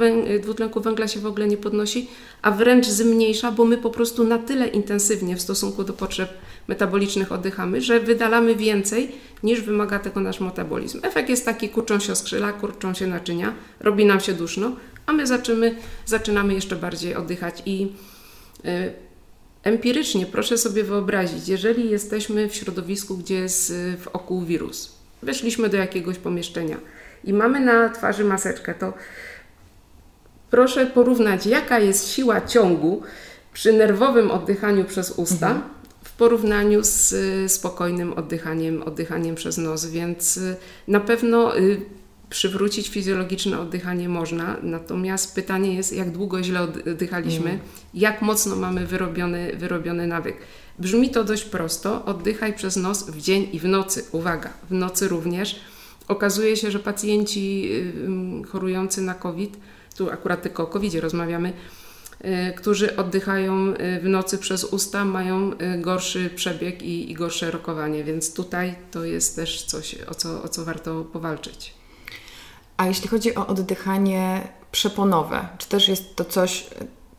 dwutlenku 0.43 0.81
węgla 0.81 1.09
się 1.09 1.21
w 1.21 1.27
ogóle 1.27 1.47
nie 1.47 1.57
podnosi, 1.57 2.09
a 2.43 2.51
wręcz 2.51 2.87
zmniejsza, 2.87 3.53
bo 3.53 3.65
my 3.65 3.79
po 3.79 3.91
prostu 3.91 4.25
na 4.25 4.39
tyle 4.39 4.69
intensywnie 4.69 5.37
w 5.37 5.43
stosunku 5.43 5.85
do 5.85 5.93
potrzeb 5.93 6.31
metabolicznych 6.69 7.33
oddychamy, 7.33 7.81
że 7.81 8.01
wydalamy 8.01 8.57
więcej 8.57 9.13
niż 9.43 9.61
wymaga 9.61 9.99
tego 9.99 10.21
nasz 10.21 10.41
metabolizm. 10.41 11.01
Efekt 11.03 11.29
jest 11.29 11.45
taki, 11.45 11.69
kurczą 11.69 11.99
się 11.99 12.17
skrzyla, 12.17 12.53
kurczą 12.53 12.95
się 12.95 13.07
naczynia, 13.07 13.55
robi 13.81 14.05
nam 14.05 14.21
się 14.21 14.33
duszno, 14.33 14.77
a 15.07 15.13
my 15.13 15.27
zaczynamy, 16.07 16.55
jeszcze 16.55 16.77
bardziej 16.77 17.15
oddychać 17.15 17.63
i 17.67 17.93
y, 18.65 19.10
Empirycznie 19.63 20.27
proszę 20.27 20.59
sobie 20.59 20.85
wyobrazić, 20.85 21.49
jeżeli 21.49 21.91
jesteśmy 21.91 22.49
w 22.49 22.55
środowisku, 22.55 23.17
gdzie 23.17 23.35
jest 23.35 23.71
y, 23.71 23.97
wokół 23.97 24.45
wirus, 24.45 24.93
weszliśmy 25.23 25.69
do 25.69 25.77
jakiegoś 25.77 26.19
pomieszczenia 26.19 26.77
i 27.25 27.33
mamy 27.33 27.61
na 27.61 27.89
twarzy 27.89 28.25
maseczkę, 28.25 28.75
to 28.75 28.93
proszę 30.51 30.87
porównać, 30.87 31.47
jaka 31.47 31.79
jest 31.79 32.09
siła 32.09 32.41
ciągu 32.41 33.03
przy 33.53 33.73
nerwowym 33.73 34.31
oddychaniu 34.31 34.85
przez 34.85 35.11
usta 35.11 35.51
mhm. 35.51 35.69
w 36.05 36.13
porównaniu 36.13 36.85
z 36.85 37.13
y, 37.13 37.49
spokojnym 37.49 38.13
oddychaniem, 38.13 38.83
oddychaniem 38.83 39.35
przez 39.35 39.59
nos, 39.59 39.87
więc 39.87 40.37
y, 40.37 40.57
na 40.89 41.01
pewno 41.01 41.53
przywrócić 42.31 42.89
fizjologiczne 42.89 43.61
oddychanie 43.61 44.09
można, 44.09 44.57
natomiast 44.63 45.35
pytanie 45.35 45.75
jest, 45.75 45.93
jak 45.93 46.11
długo 46.11 46.43
źle 46.43 46.61
oddychaliśmy, 46.61 47.51
mm. 47.51 47.63
jak 47.95 48.23
mocno 48.23 48.57
mamy 48.57 48.87
wyrobiony, 48.87 49.57
wyrobiony 49.57 50.07
nawyk. 50.07 50.37
Brzmi 50.79 51.11
to 51.11 51.25
dość 51.25 51.45
prosto, 51.45 52.05
oddychaj 52.05 52.53
przez 52.55 52.77
nos 52.77 53.11
w 53.11 53.21
dzień 53.21 53.49
i 53.53 53.59
w 53.59 53.65
nocy. 53.65 54.05
Uwaga, 54.13 54.51
w 54.71 54.73
nocy 54.73 55.09
również. 55.09 55.61
Okazuje 56.09 56.57
się, 56.57 56.71
że 56.71 56.79
pacjenci 56.79 57.71
chorujący 58.49 59.03
na 59.03 59.15
COVID, 59.15 59.57
tu 59.97 60.11
akurat 60.11 60.43
tylko 60.43 60.63
o 60.63 60.67
COVID 60.67 60.95
rozmawiamy, 60.95 61.53
y, 62.25 62.55
którzy 62.57 62.97
oddychają 62.97 63.69
y, 63.69 64.01
w 64.01 64.05
nocy 64.05 64.39
przez 64.39 64.65
usta, 64.65 65.05
mają 65.05 65.53
y, 65.53 65.57
gorszy 65.81 66.31
przebieg 66.37 66.83
i, 66.83 67.11
i 67.11 67.15
gorsze 67.15 67.51
rokowanie, 67.51 68.05
więc 68.05 68.35
tutaj 68.35 68.75
to 68.91 69.05
jest 69.05 69.37
też 69.37 69.65
coś, 69.65 69.97
o 70.09 70.15
co, 70.15 70.43
o 70.43 70.49
co 70.49 70.65
warto 70.65 71.05
powalczyć. 71.05 71.80
A 72.81 72.87
jeśli 72.87 73.09
chodzi 73.09 73.35
o 73.35 73.47
oddychanie 73.47 74.49
przeponowe, 74.73 75.49
czy 75.59 75.69
też 75.69 75.89
jest 75.89 76.17
to 76.17 76.25
coś, 76.25 76.67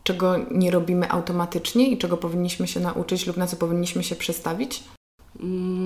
czego 0.04 0.36
nie 0.50 0.70
robimy 0.70 1.10
automatycznie 1.10 1.88
i 1.88 1.98
czego 1.98 2.16
powinniśmy 2.16 2.68
się 2.68 2.80
nauczyć 2.80 3.26
lub 3.26 3.36
na 3.36 3.46
co 3.46 3.56
powinniśmy 3.56 4.02
się 4.04 4.16
przestawić? 4.16 4.84
Mm, 5.40 5.84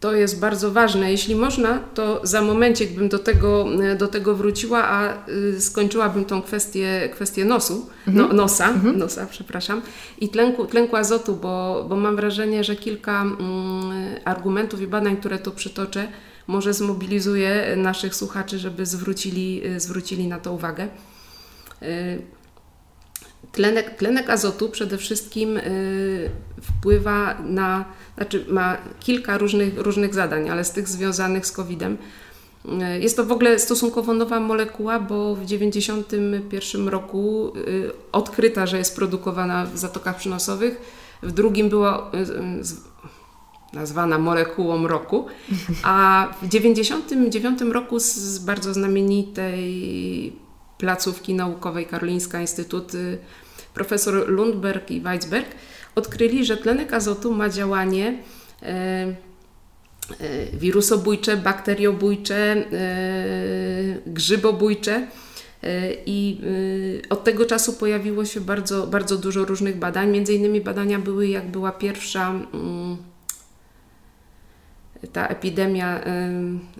to 0.00 0.14
jest 0.14 0.40
bardzo 0.40 0.72
ważne. 0.72 1.10
Jeśli 1.10 1.34
można, 1.34 1.78
to 1.78 2.20
za 2.22 2.42
momencik 2.42 2.90
bym 2.90 3.08
do 3.08 3.18
tego, 3.18 3.66
do 3.98 4.08
tego 4.08 4.34
wróciła, 4.34 4.84
a 4.84 5.28
y, 5.28 5.60
skończyłabym 5.60 6.24
tą 6.24 6.42
kwestię, 6.42 7.08
kwestię 7.12 7.44
nosu, 7.44 7.86
no, 8.06 8.22
mhm. 8.22 8.36
nosa, 8.36 8.68
mhm. 8.68 8.98
nosa, 8.98 9.26
przepraszam, 9.30 9.82
i 10.18 10.28
tlenku, 10.28 10.66
tlenku 10.66 10.96
azotu, 10.96 11.36
bo, 11.36 11.86
bo 11.88 11.96
mam 11.96 12.16
wrażenie, 12.16 12.64
że 12.64 12.76
kilka 12.76 13.22
mm, 13.22 13.40
argumentów 14.24 14.80
i 14.80 14.86
badań, 14.86 15.16
które 15.16 15.38
tu 15.38 15.52
przytoczę, 15.52 16.08
może 16.46 16.74
zmobilizuje 16.74 17.76
naszych 17.76 18.14
słuchaczy, 18.14 18.58
żeby 18.58 18.86
zwrócili, 18.86 19.66
y, 19.66 19.80
zwrócili 19.80 20.28
na 20.28 20.40
to 20.40 20.52
uwagę. 20.52 20.88
Y, 21.82 22.22
tlenek, 23.52 23.96
tlenek 23.96 24.30
azotu 24.30 24.68
przede 24.68 24.98
wszystkim 24.98 25.60
wpływa 26.62 27.34
na, 27.44 27.84
znaczy 28.16 28.44
ma 28.48 28.76
kilka 29.00 29.38
różnych, 29.38 29.78
różnych 29.78 30.14
zadań, 30.14 30.48
ale 30.48 30.64
z 30.64 30.70
tych 30.72 30.88
związanych 30.88 31.46
z 31.46 31.52
COVID-em. 31.52 31.96
Jest 33.00 33.16
to 33.16 33.24
w 33.24 33.32
ogóle 33.32 33.58
stosunkowo 33.58 34.14
nowa 34.14 34.40
molekuła, 34.40 35.00
bo 35.00 35.34
w 35.34 35.46
1991 35.46 36.88
roku 36.88 37.52
odkryta, 38.12 38.66
że 38.66 38.78
jest 38.78 38.96
produkowana 38.96 39.66
w 39.66 39.78
zatokach 39.78 40.16
przynosowych. 40.16 40.80
W 41.22 41.32
drugim 41.32 41.68
była 41.68 42.10
nazwana 43.76 44.18
molekułą 44.18 44.88
roku, 44.88 45.26
a 45.82 46.28
w 46.42 46.48
1999 46.48 47.74
roku 47.74 48.00
z 48.00 48.38
bardzo 48.38 48.74
znamienitej 48.74 50.32
placówki 50.78 51.34
naukowej 51.34 51.86
Karolińska 51.86 52.40
Instytut 52.40 52.92
profesor 53.74 54.28
Lundberg 54.28 54.90
i 54.90 55.00
Weizberg 55.00 55.46
odkryli, 55.94 56.44
że 56.44 56.56
tlenek 56.56 56.92
azotu 56.92 57.34
ma 57.34 57.48
działanie 57.48 58.18
e, 58.62 58.66
e, 58.66 59.16
wirusobójcze, 60.52 61.36
bakteriobójcze, 61.36 62.64
grzybobójcze. 64.06 65.06
I 66.06 66.40
od 67.10 67.24
tego 67.24 67.44
czasu 67.44 67.72
pojawiło 67.72 68.24
się 68.24 68.40
bardzo, 68.40 68.86
bardzo 68.86 69.16
dużo 69.16 69.44
różnych 69.44 69.76
badań. 69.76 70.10
Między 70.10 70.34
innymi 70.34 70.60
badania 70.60 70.98
były, 70.98 71.28
jak 71.28 71.50
była 71.50 71.72
pierwsza 71.72 72.30
mm, 72.30 72.96
ta 75.12 75.26
epidemia 75.26 76.00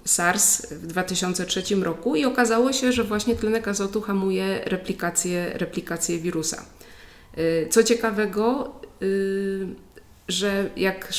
SARS 0.04 0.66
w 0.72 0.86
2003 0.86 1.62
roku 1.82 2.16
i 2.16 2.24
okazało 2.24 2.72
się, 2.72 2.92
że 2.92 3.04
właśnie 3.04 3.36
tlenek 3.36 3.68
azotu 3.68 4.00
hamuje 4.00 4.60
replikację, 4.64 5.50
replikację 5.54 6.18
wirusa. 6.18 6.64
Y, 7.38 7.68
co 7.70 7.82
ciekawego, 7.82 8.72
y, 9.02 9.66
że 10.28 10.70
jak 10.76 11.12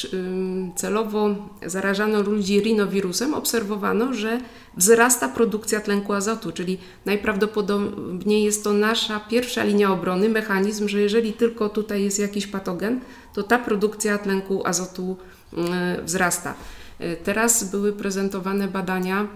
celowo 0.75 1.35
zarażano 1.65 2.21
ludzi 2.21 2.61
rinowirusem, 2.61 3.33
obserwowano, 3.33 4.13
że 4.13 4.39
wzrasta 4.77 5.29
produkcja 5.29 5.79
tlenku 5.79 6.13
azotu, 6.13 6.51
czyli 6.51 6.77
najprawdopodobniej 7.05 8.43
jest 8.43 8.63
to 8.63 8.73
nasza 8.73 9.19
pierwsza 9.19 9.63
linia 9.63 9.91
obrony, 9.91 10.29
mechanizm, 10.29 10.87
że 10.87 11.01
jeżeli 11.01 11.33
tylko 11.33 11.69
tutaj 11.69 12.03
jest 12.03 12.19
jakiś 12.19 12.47
patogen, 12.47 12.99
to 13.33 13.43
ta 13.43 13.59
produkcja 13.59 14.17
tlenku 14.17 14.67
azotu 14.67 15.17
wzrasta. 16.03 16.53
Teraz 17.23 17.63
były 17.63 17.93
prezentowane 17.93 18.67
badania. 18.67 19.27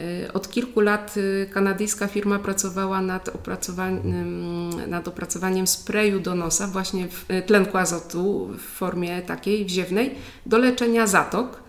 Y, 0.00 0.32
od 0.32 0.50
kilku 0.50 0.80
lat 0.80 1.16
y, 1.16 1.50
kanadyjska 1.52 2.06
firma 2.06 2.38
pracowała 2.38 3.02
nad 3.02 3.28
opracowaniem, 3.28 4.70
nad 4.88 5.08
opracowaniem 5.08 5.66
sprayu 5.66 6.20
do 6.20 6.34
nosa, 6.34 6.66
właśnie 6.66 7.08
w 7.08 7.30
y, 7.30 7.42
tlenku 7.42 7.78
azotu 7.78 8.50
w 8.58 8.60
formie 8.60 9.22
takiej 9.22 9.64
wziewnej, 9.64 10.14
do 10.46 10.58
leczenia 10.58 11.06
zatok 11.06 11.62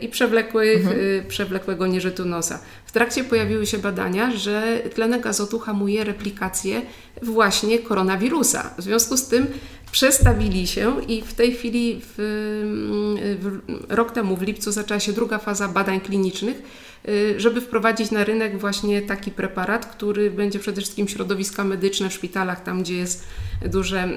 i 0.00 0.08
przewlekłych, 0.08 0.86
mhm. 0.86 1.26
przewlekłego 1.28 1.86
nieżytu 1.86 2.24
nosa. 2.24 2.58
W 2.86 2.92
trakcie 2.92 3.24
pojawiły 3.24 3.66
się 3.66 3.78
badania, 3.78 4.30
że 4.30 4.82
tlenek 4.94 5.26
azotu 5.26 5.58
hamuje 5.58 6.04
replikację 6.04 6.82
właśnie 7.22 7.78
koronawirusa. 7.78 8.70
W 8.78 8.82
związku 8.82 9.16
z 9.16 9.28
tym 9.28 9.46
przestawili 9.92 10.66
się 10.66 11.04
i 11.08 11.22
w 11.22 11.34
tej 11.34 11.54
chwili 11.54 12.00
w, 12.02 12.14
w, 13.40 13.60
rok 13.88 14.12
temu 14.12 14.36
w 14.36 14.42
lipcu 14.42 14.72
zaczęła 14.72 15.00
się 15.00 15.12
druga 15.12 15.38
faza 15.38 15.68
badań 15.68 16.00
klinicznych, 16.00 16.56
y, 16.56 16.85
żeby 17.36 17.60
wprowadzić 17.60 18.10
na 18.10 18.24
rynek 18.24 18.58
właśnie 18.58 19.02
taki 19.02 19.30
preparat, 19.30 19.86
który 19.86 20.30
będzie 20.30 20.58
przede 20.58 20.80
wszystkim 20.80 21.08
środowiska 21.08 21.64
medyczne 21.64 22.08
w 22.08 22.12
szpitalach, 22.12 22.62
tam 22.62 22.82
gdzie 22.82 22.96
jest 22.96 23.24
duże, 23.64 24.08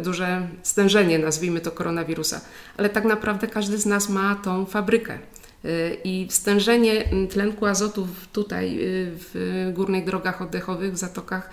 duże 0.00 0.48
stężenie, 0.62 1.18
nazwijmy 1.18 1.60
to 1.60 1.70
koronawirusa. 1.70 2.40
Ale 2.76 2.88
tak 2.88 3.04
naprawdę 3.04 3.46
każdy 3.46 3.78
z 3.78 3.86
nas 3.86 4.08
ma 4.08 4.34
tą 4.34 4.66
fabrykę. 4.66 5.18
Y, 5.64 5.96
I 6.04 6.26
stężenie 6.30 7.04
tlenku 7.30 7.66
azotu 7.66 8.08
tutaj 8.32 8.78
y, 8.78 9.10
w 9.16 9.70
górnych 9.74 10.04
drogach 10.04 10.42
oddechowych, 10.42 10.92
w 10.92 10.96
zatokach 10.96 11.50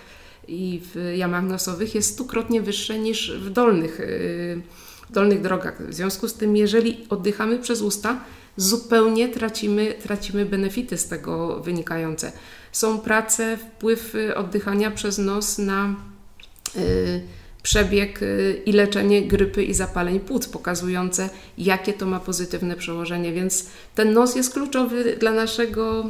i 0.48 0.82
w 0.84 1.14
jamach 1.18 1.44
nosowych 1.44 1.96
jest 1.96 2.14
stukrotnie 2.14 2.62
wyższe 2.62 3.00
niż 3.00 3.32
w 3.32 3.50
dolnych, 3.50 4.00
y, 4.00 4.62
w 5.10 5.12
dolnych 5.14 5.42
drogach. 5.42 5.88
W 5.88 5.94
związku 5.94 6.28
z 6.28 6.34
tym, 6.34 6.56
jeżeli 6.56 7.06
oddychamy 7.10 7.60
przez 7.60 7.82
usta, 7.82 8.20
zupełnie 8.58 9.30
tracimy, 9.30 9.94
tracimy 10.04 10.46
benefity 10.46 10.98
z 10.98 11.08
tego 11.08 11.60
wynikające. 11.60 12.32
Są 12.72 13.00
prace, 13.00 13.58
wpływ 13.58 14.16
oddychania 14.36 14.92
przez 14.92 15.18
nos 15.18 15.58
na 15.58 15.96
y, 16.76 17.22
przebieg 17.64 18.22
y, 18.22 18.62
i 18.66 18.72
leczenie 18.72 19.28
grypy 19.28 19.64
i 19.64 19.74
zapaleń 19.74 20.20
płuc, 20.20 20.48
pokazujące, 20.48 21.30
jakie 21.58 21.94
to 21.94 22.06
ma 22.06 22.20
pozytywne 22.20 22.76
przełożenie. 22.76 23.34
Więc 23.34 23.70
ten 23.96 24.14
nos 24.14 24.36
jest 24.36 24.54
kluczowy 24.54 25.18
dla 25.20 25.32
naszego 25.32 26.06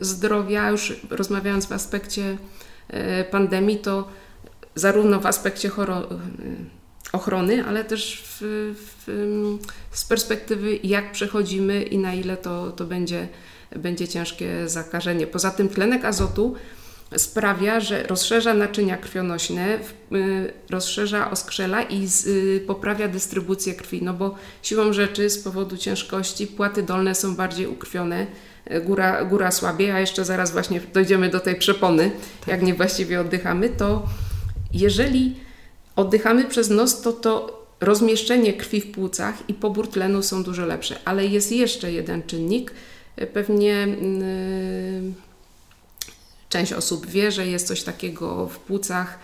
zdrowia, 0.00 0.70
już 0.70 1.00
rozmawiając 1.10 1.66
w 1.66 1.72
aspekcie 1.72 2.38
pandemii, 3.30 3.78
to 3.78 4.08
zarówno 4.74 5.20
w 5.20 5.26
aspekcie 5.26 5.68
e, 5.68 6.02
ochrony, 7.12 7.64
ale 7.64 7.84
też 7.84 8.24
w, 8.26 8.40
w, 9.06 9.08
z 9.92 10.04
perspektywy 10.04 10.78
jak 10.82 11.12
przechodzimy 11.12 11.82
i 11.82 11.98
na 11.98 12.14
ile 12.14 12.36
to, 12.36 12.72
to 12.72 12.84
będzie, 12.84 13.28
będzie 13.76 14.08
ciężkie 14.08 14.68
zakażenie. 14.68 15.26
Poza 15.26 15.50
tym 15.50 15.68
tlenek 15.68 16.04
azotu 16.04 16.54
sprawia, 17.16 17.80
że 17.80 18.02
rozszerza 18.02 18.54
naczynia 18.54 18.96
krwionośne, 18.96 19.64
e, 19.74 19.78
rozszerza 20.70 21.30
oskrzela 21.30 21.82
i 21.82 22.06
z, 22.06 22.26
poprawia 22.66 23.08
dystrybucję 23.08 23.74
krwi, 23.74 24.02
no 24.02 24.14
bo 24.14 24.34
siłą 24.62 24.92
rzeczy 24.92 25.30
z 25.30 25.38
powodu 25.38 25.76
ciężkości 25.76 26.46
płaty 26.46 26.82
dolne 26.82 27.14
są 27.14 27.36
bardziej 27.36 27.66
ukrwione, 27.66 28.26
góra, 28.84 29.24
góra 29.24 29.50
słabiej, 29.50 29.90
a 29.90 30.00
jeszcze 30.00 30.24
zaraz 30.24 30.52
właśnie 30.52 30.80
dojdziemy 30.94 31.28
do 31.28 31.40
tej 31.40 31.56
przepony, 31.56 32.10
tak. 32.40 32.48
jak 32.48 32.62
niewłaściwie 32.62 33.20
oddychamy, 33.20 33.68
to 33.68 34.08
jeżeli 34.72 35.36
oddychamy 35.96 36.44
przez 36.44 36.70
nos, 36.70 37.02
to 37.02 37.12
to 37.12 37.61
rozmieszczenie 37.82 38.52
krwi 38.52 38.80
w 38.80 38.92
płucach 38.92 39.34
i 39.48 39.54
pobór 39.54 39.88
tlenu 39.88 40.22
są 40.22 40.42
dużo 40.42 40.66
lepsze. 40.66 40.98
Ale 41.04 41.26
jest 41.26 41.52
jeszcze 41.52 41.92
jeden 41.92 42.22
czynnik. 42.22 42.72
Pewnie 43.32 43.68
yy, 43.68 45.12
część 46.48 46.72
osób 46.72 47.06
wie, 47.06 47.32
że 47.32 47.46
jest 47.46 47.66
coś 47.66 47.82
takiego 47.82 48.46
w 48.46 48.58
płucach 48.58 49.18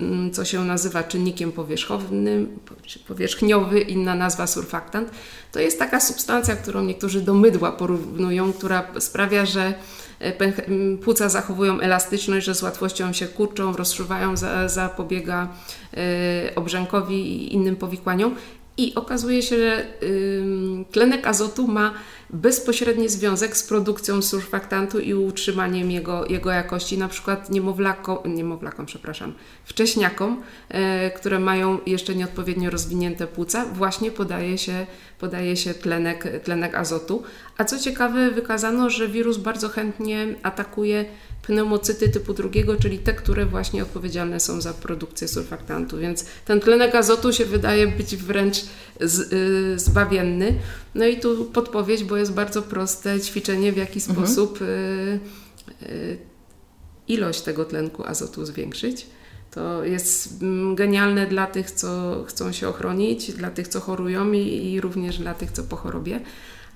mm, 0.00 0.32
co 0.32 0.44
się 0.44 0.64
nazywa 0.64 1.02
czynnikiem 1.02 1.52
powierzchownym, 1.52 2.58
powierzchniowy, 3.08 3.80
inna 3.80 4.14
nazwa 4.14 4.46
surfaktant. 4.46 5.10
To 5.52 5.60
jest 5.60 5.78
taka 5.78 6.00
substancja, 6.00 6.56
którą 6.56 6.84
niektórzy 6.84 7.20
do 7.20 7.34
mydła 7.34 7.72
porównują, 7.72 8.52
która 8.52 8.86
sprawia, 8.98 9.46
że 9.46 9.74
płuca 11.04 11.28
zachowują 11.28 11.80
elastyczność, 11.80 12.46
że 12.46 12.54
z 12.54 12.62
łatwością 12.62 13.12
się 13.12 13.26
kurczą, 13.26 13.76
rozszywają, 13.76 14.34
zapobiega 14.66 15.48
e, 15.96 16.54
obrzękowi 16.54 17.14
i 17.14 17.54
innym 17.54 17.76
powikłaniom. 17.76 18.34
I 18.76 18.94
okazuje 18.94 19.42
się, 19.42 19.56
że 19.58 19.86
tlenek 20.90 21.26
azotu 21.26 21.68
ma 21.68 21.94
bezpośredni 22.34 23.08
związek 23.08 23.56
z 23.56 23.62
produkcją 23.62 24.22
surfaktantu 24.22 24.98
i 24.98 25.14
utrzymaniem 25.14 25.90
jego, 25.90 26.26
jego 26.26 26.50
jakości, 26.50 26.98
na 26.98 27.08
przykład 27.08 27.50
niemowlakom, 27.50 28.18
niemowlakom 28.34 28.86
przepraszam, 28.86 29.32
wcześniakom, 29.64 30.42
e, 30.68 31.10
które 31.10 31.38
mają 31.38 31.78
jeszcze 31.86 32.14
nieodpowiednio 32.14 32.70
rozwinięte 32.70 33.26
płuca, 33.26 33.66
właśnie 33.66 34.10
podaje 34.10 34.58
się, 34.58 34.86
podaje 35.18 35.56
się 35.56 35.74
tlenek, 35.74 36.40
tlenek 36.44 36.74
azotu. 36.74 37.22
A 37.58 37.64
co 37.64 37.78
ciekawe, 37.78 38.30
wykazano, 38.30 38.90
że 38.90 39.08
wirus 39.08 39.36
bardzo 39.36 39.68
chętnie 39.68 40.26
atakuje 40.42 41.04
pneumocyty 41.46 42.08
typu 42.08 42.34
drugiego, 42.34 42.76
czyli 42.76 42.98
te, 42.98 43.14
które 43.14 43.46
właśnie 43.46 43.82
odpowiedzialne 43.82 44.40
są 44.40 44.60
za 44.60 44.74
produkcję 44.74 45.28
surfaktantu. 45.28 45.98
Więc 45.98 46.24
ten 46.44 46.60
tlenek 46.60 46.94
azotu 46.94 47.32
się 47.32 47.44
wydaje 47.44 47.86
być 47.86 48.16
wręcz 48.16 48.56
z, 49.00 49.32
y, 49.32 49.78
zbawienny. 49.78 50.54
No 50.94 51.06
i 51.06 51.20
tu 51.20 51.44
podpowiedź, 51.44 52.04
bo 52.04 52.16
jest 52.16 52.32
bardzo 52.32 52.62
proste 52.62 53.20
ćwiczenie, 53.20 53.72
w 53.72 53.76
jaki 53.76 54.00
mhm. 54.00 54.26
sposób 54.26 54.62
y, 54.62 55.20
y, 55.82 56.18
ilość 57.08 57.40
tego 57.40 57.64
tlenku 57.64 58.04
azotu 58.04 58.46
zwiększyć. 58.46 59.06
To 59.50 59.84
jest 59.84 60.42
mm, 60.42 60.74
genialne 60.74 61.26
dla 61.26 61.46
tych, 61.46 61.70
co 61.70 62.24
chcą 62.28 62.52
się 62.52 62.68
ochronić, 62.68 63.32
dla 63.32 63.50
tych, 63.50 63.68
co 63.68 63.80
chorują 63.80 64.32
i, 64.32 64.72
i 64.72 64.80
również 64.80 65.18
dla 65.18 65.34
tych, 65.34 65.52
co 65.52 65.62
po 65.62 65.76
chorobie. 65.76 66.20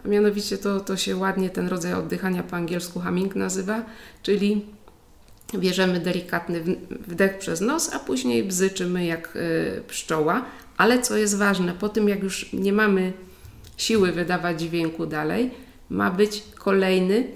A 0.04 0.08
mianowicie 0.08 0.58
to, 0.58 0.80
to 0.80 0.96
się 0.96 1.16
ładnie 1.16 1.50
ten 1.50 1.68
rodzaj 1.68 1.92
oddychania 1.94 2.42
po 2.42 2.56
angielsku 2.56 3.00
humming 3.00 3.34
nazywa, 3.36 3.84
czyli 4.22 4.66
bierzemy 5.54 6.00
delikatny 6.00 6.60
wdech 6.90 7.38
przez 7.38 7.60
nos, 7.60 7.94
a 7.94 7.98
później 7.98 8.44
bzyczymy 8.44 9.06
jak 9.06 9.36
y, 9.36 9.82
pszczoła. 9.88 10.44
Ale 10.76 11.02
co 11.02 11.16
jest 11.16 11.36
ważne, 11.36 11.72
po 11.72 11.88
tym 11.88 12.08
jak 12.08 12.22
już 12.22 12.52
nie 12.52 12.72
mamy 12.72 13.12
siły 13.76 14.12
wydawać 14.12 14.60
dźwięku 14.60 15.06
dalej, 15.06 15.50
ma 15.90 16.10
być 16.10 16.42
kolejny 16.54 17.26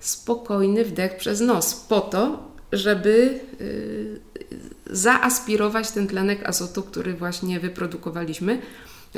spokojny 0.00 0.84
wdech 0.84 1.16
przez 1.16 1.40
nos, 1.40 1.74
po 1.74 2.00
to, 2.00 2.48
żeby 2.72 3.40
y, 3.60 4.20
zaaspirować 4.90 5.90
ten 5.90 6.06
tlenek 6.06 6.48
azotu, 6.48 6.82
który 6.82 7.14
właśnie 7.14 7.60
wyprodukowaliśmy. 7.60 8.60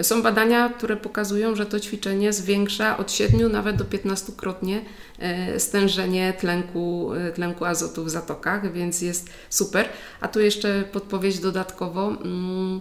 Są 0.03 0.23
badania, 0.23 0.69
które 0.69 0.97
pokazują, 0.97 1.55
że 1.55 1.67
to 1.67 1.81
ćwiczenie 1.81 2.33
zwiększa 2.33 2.97
od 2.97 3.13
7 3.13 3.53
nawet 3.53 3.77
do 3.77 3.85
15-krotnie 3.85 4.81
e, 5.19 5.61
stężenie 5.61 6.33
tlenku, 6.41 7.11
e, 7.15 7.33
tlenku 7.33 7.65
azotu 7.65 8.05
w 8.05 8.11
zatokach, 8.11 8.73
więc 8.73 9.03
jest 9.03 9.31
super. 9.51 9.89
A 10.21 10.29
tu 10.29 10.41
jeszcze 10.41 10.85
podpowiedź 10.93 11.39
dodatkowo. 11.39 12.09
Mm, 12.09 12.81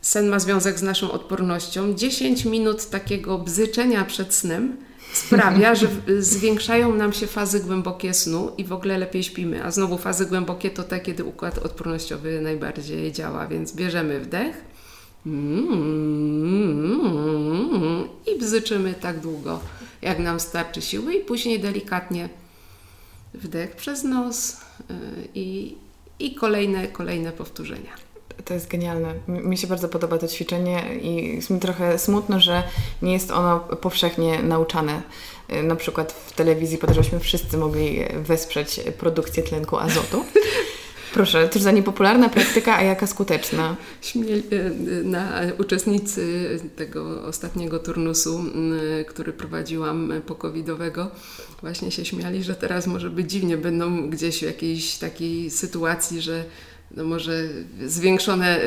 sen 0.00 0.28
ma 0.28 0.38
związek 0.38 0.78
z 0.78 0.82
naszą 0.82 1.12
odpornością. 1.12 1.94
10 1.94 2.44
minut 2.44 2.90
takiego 2.90 3.38
bzyczenia 3.38 4.04
przed 4.04 4.34
snem 4.34 4.76
sprawia, 5.12 5.74
że 5.74 5.88
zwiększają 6.18 6.94
nam 6.94 7.12
się 7.12 7.26
fazy 7.26 7.60
głębokie 7.60 8.14
snu 8.14 8.52
i 8.58 8.64
w 8.64 8.72
ogóle 8.72 8.98
lepiej 8.98 9.22
śpimy. 9.22 9.64
A 9.64 9.70
znowu 9.70 9.98
fazy 9.98 10.26
głębokie 10.26 10.70
to 10.70 10.82
te, 10.82 11.00
kiedy 11.00 11.24
układ 11.24 11.58
odpornościowy 11.58 12.40
najbardziej 12.40 13.12
działa, 13.12 13.46
więc 13.46 13.74
bierzemy 13.74 14.20
wdech. 14.20 14.71
I 18.26 18.38
bzyczymy 18.38 18.94
tak 18.94 19.20
długo, 19.20 19.60
jak 20.02 20.18
nam 20.18 20.40
starczy 20.40 20.82
siły, 20.82 21.14
i 21.14 21.24
później 21.24 21.60
delikatnie 21.60 22.28
wdech 23.34 23.76
przez 23.76 24.04
nos 24.04 24.52
y, 24.52 24.54
i, 25.34 25.76
i 26.18 26.34
kolejne, 26.34 26.88
kolejne 26.88 27.32
powtórzenia. 27.32 27.92
To 28.44 28.54
jest 28.54 28.68
genialne. 28.68 29.14
Mi 29.28 29.58
się 29.58 29.66
bardzo 29.66 29.88
podoba 29.88 30.18
to 30.18 30.28
ćwiczenie 30.28 30.96
i 31.02 31.36
jest 31.36 31.50
mi 31.50 31.60
trochę 31.60 31.98
smutno, 31.98 32.40
że 32.40 32.62
nie 33.02 33.12
jest 33.12 33.30
ono 33.30 33.60
powszechnie 33.60 34.42
nauczane. 34.42 35.02
Y, 35.52 35.62
na 35.62 35.76
przykład 35.76 36.12
w 36.12 36.32
telewizji, 36.32 36.78
po 36.78 36.86
to, 36.86 36.94
żebyśmy 36.94 37.20
wszyscy 37.20 37.56
mogli 37.56 38.00
wesprzeć 38.22 38.80
produkcję 38.98 39.42
tlenku 39.42 39.76
azotu. 39.76 40.24
Proszę, 41.14 41.48
to 41.48 41.58
za 41.58 41.70
niepopularna 41.70 42.28
praktyka, 42.28 42.76
a 42.76 42.82
jaka 42.82 43.06
skuteczna? 43.06 43.76
Śmiel, 44.00 44.42
e, 44.50 44.70
na 45.04 45.40
uczestnicy 45.58 46.48
tego 46.76 47.22
ostatniego 47.22 47.78
turnusu, 47.78 48.44
który 49.06 49.32
prowadziłam 49.32 50.12
pokowidowego, 50.26 51.10
właśnie 51.60 51.90
się 51.90 52.04
śmiali, 52.04 52.42
że 52.42 52.54
teraz 52.54 52.86
może 52.86 53.10
być 53.10 53.30
dziwnie, 53.30 53.56
będą 53.56 54.10
gdzieś 54.10 54.38
w 54.38 54.42
jakiejś 54.42 54.98
takiej 54.98 55.50
sytuacji, 55.50 56.20
że 56.20 56.44
no 56.96 57.04
może 57.04 57.32
zwiększone 57.86 58.60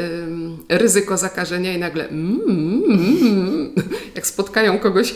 ryzyko 0.69 1.17
zakażenia 1.17 1.73
i 1.73 1.79
nagle 1.79 2.09
mm, 2.09 2.41
mm, 2.87 3.71
jak 4.15 4.27
spotkają 4.27 4.79
kogoś, 4.79 5.15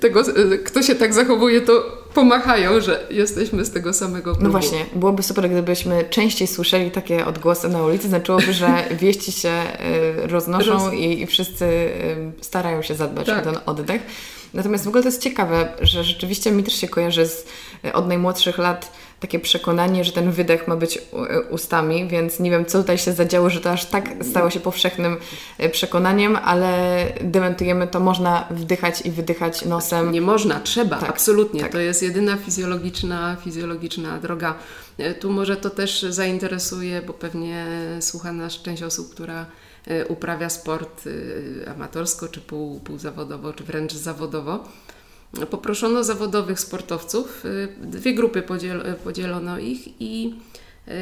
tego, 0.00 0.22
kto 0.64 0.82
się 0.82 0.94
tak 0.94 1.14
zachowuje, 1.14 1.60
to 1.60 2.00
pomachają, 2.14 2.80
że 2.80 3.06
jesteśmy 3.10 3.64
z 3.64 3.70
tego 3.70 3.92
samego 3.92 4.30
klubu. 4.30 4.44
No 4.44 4.50
właśnie, 4.50 4.86
byłoby 4.94 5.22
super, 5.22 5.50
gdybyśmy 5.50 6.04
częściej 6.10 6.48
słyszeli 6.48 6.90
takie 6.90 7.26
odgłosy 7.26 7.68
na 7.68 7.82
ulicy, 7.82 8.08
znaczyłoby, 8.08 8.52
że 8.52 8.84
wieści 9.00 9.32
się 9.32 9.52
y, 10.24 10.26
roznoszą 10.26 10.72
Roz... 10.72 10.94
i, 10.94 11.22
i, 11.22 11.26
wszyscy 11.26 11.90
starają 12.40 12.82
się 12.82 12.94
zadbać 12.94 13.26
tak. 13.26 13.46
o 13.46 13.50
ten 13.50 13.60
oddech. 13.66 14.02
Natomiast 14.54 14.84
w 14.84 14.88
ogóle 14.88 15.02
to 15.02 15.08
jest 15.08 15.22
ciekawe, 15.22 15.72
że 15.80 16.04
rzeczywiście 16.04 16.50
mi 16.50 16.62
też 16.62 16.74
się 16.74 16.88
kojarzy 16.88 17.26
z, 17.26 17.46
od 17.92 18.08
najmłodszych 18.08 18.58
lat 18.58 18.92
takie 19.20 19.38
przekonanie, 19.38 20.04
że 20.04 20.12
ten 20.12 20.30
wydech 20.30 20.68
ma 20.68 20.76
być 20.76 20.98
ustami, 21.50 22.08
więc 22.08 22.40
nie 22.40 22.50
wiem, 22.50 22.66
co 22.66 22.80
tutaj 22.80 22.98
się 22.98 23.12
zadziało, 23.12 23.50
że 23.50 23.60
to 23.60 23.70
aż 23.70 23.84
tak 23.84 24.08
stało 24.22 24.50
się 24.50 24.60
powszechnym 24.60 25.16
e, 25.58 25.68
przekonaniem, 25.68 26.36
ale 26.36 27.04
dementujemy 27.20 27.86
to, 27.86 28.00
można 28.00 28.48
wdychać 28.50 29.06
i 29.06 29.10
wydychać 29.10 29.64
nosem. 29.64 30.12
Nie 30.12 30.20
można, 30.20 30.60
trzeba, 30.60 30.96
tak, 30.96 31.10
absolutnie. 31.10 31.60
Tak. 31.60 31.72
To 31.72 31.78
jest 31.78 32.02
jedyna 32.02 32.36
fizjologiczna, 32.36 33.36
fizjologiczna 33.44 34.18
droga. 34.18 34.54
E, 34.98 35.14
tu 35.14 35.30
może 35.30 35.56
to 35.56 35.70
też 35.70 36.02
zainteresuje, 36.02 37.02
bo 37.02 37.12
pewnie 37.12 37.66
słucha 38.00 38.32
nas 38.32 38.62
część 38.62 38.82
osób, 38.82 39.10
która 39.14 39.46
e, 39.86 40.06
uprawia 40.06 40.50
sport 40.50 41.04
amatorsko, 41.74 42.28
czy 42.28 42.40
pół, 42.40 42.80
półzawodowo, 42.80 43.52
czy 43.52 43.64
wręcz 43.64 43.92
zawodowo 43.92 44.64
poproszono 45.50 46.04
zawodowych 46.04 46.60
sportowców, 46.60 47.44
y, 47.44 47.68
dwie 47.82 48.14
grupy 48.14 48.42
podziel, 48.42 48.96
podzielono 49.04 49.58
ich 49.58 50.00
i 50.00 50.34
y, 50.88 50.92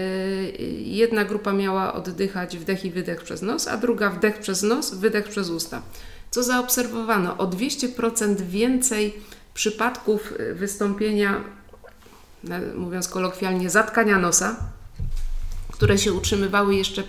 jedna 0.85 1.25
grupa 1.25 1.53
miała 1.53 1.93
oddychać 1.93 2.59
wdech 2.59 2.85
i 2.85 2.91
wydech 2.91 3.23
przez 3.23 3.43
nos, 3.43 3.69
a 3.69 3.77
druga 3.77 4.11
wdech 4.11 4.39
przez 4.39 4.63
nos, 4.63 4.95
wydech 4.95 5.29
przez 5.29 5.51
usta. 5.51 5.83
Co 6.31 6.43
zaobserwowano? 6.43 7.37
O 7.39 7.47
200% 7.47 8.41
więcej 8.41 9.15
przypadków 9.55 10.33
y, 10.41 10.55
wystąpienia, 10.55 11.45
mówiąc 12.75 13.09
kolokwialnie, 13.09 13.71
zatkania 13.71 14.19
nosa, 14.19 14.57
które 15.73 15.99
się 15.99 16.13
utrzymywały 16.13 16.75
jeszcze 16.75 17.03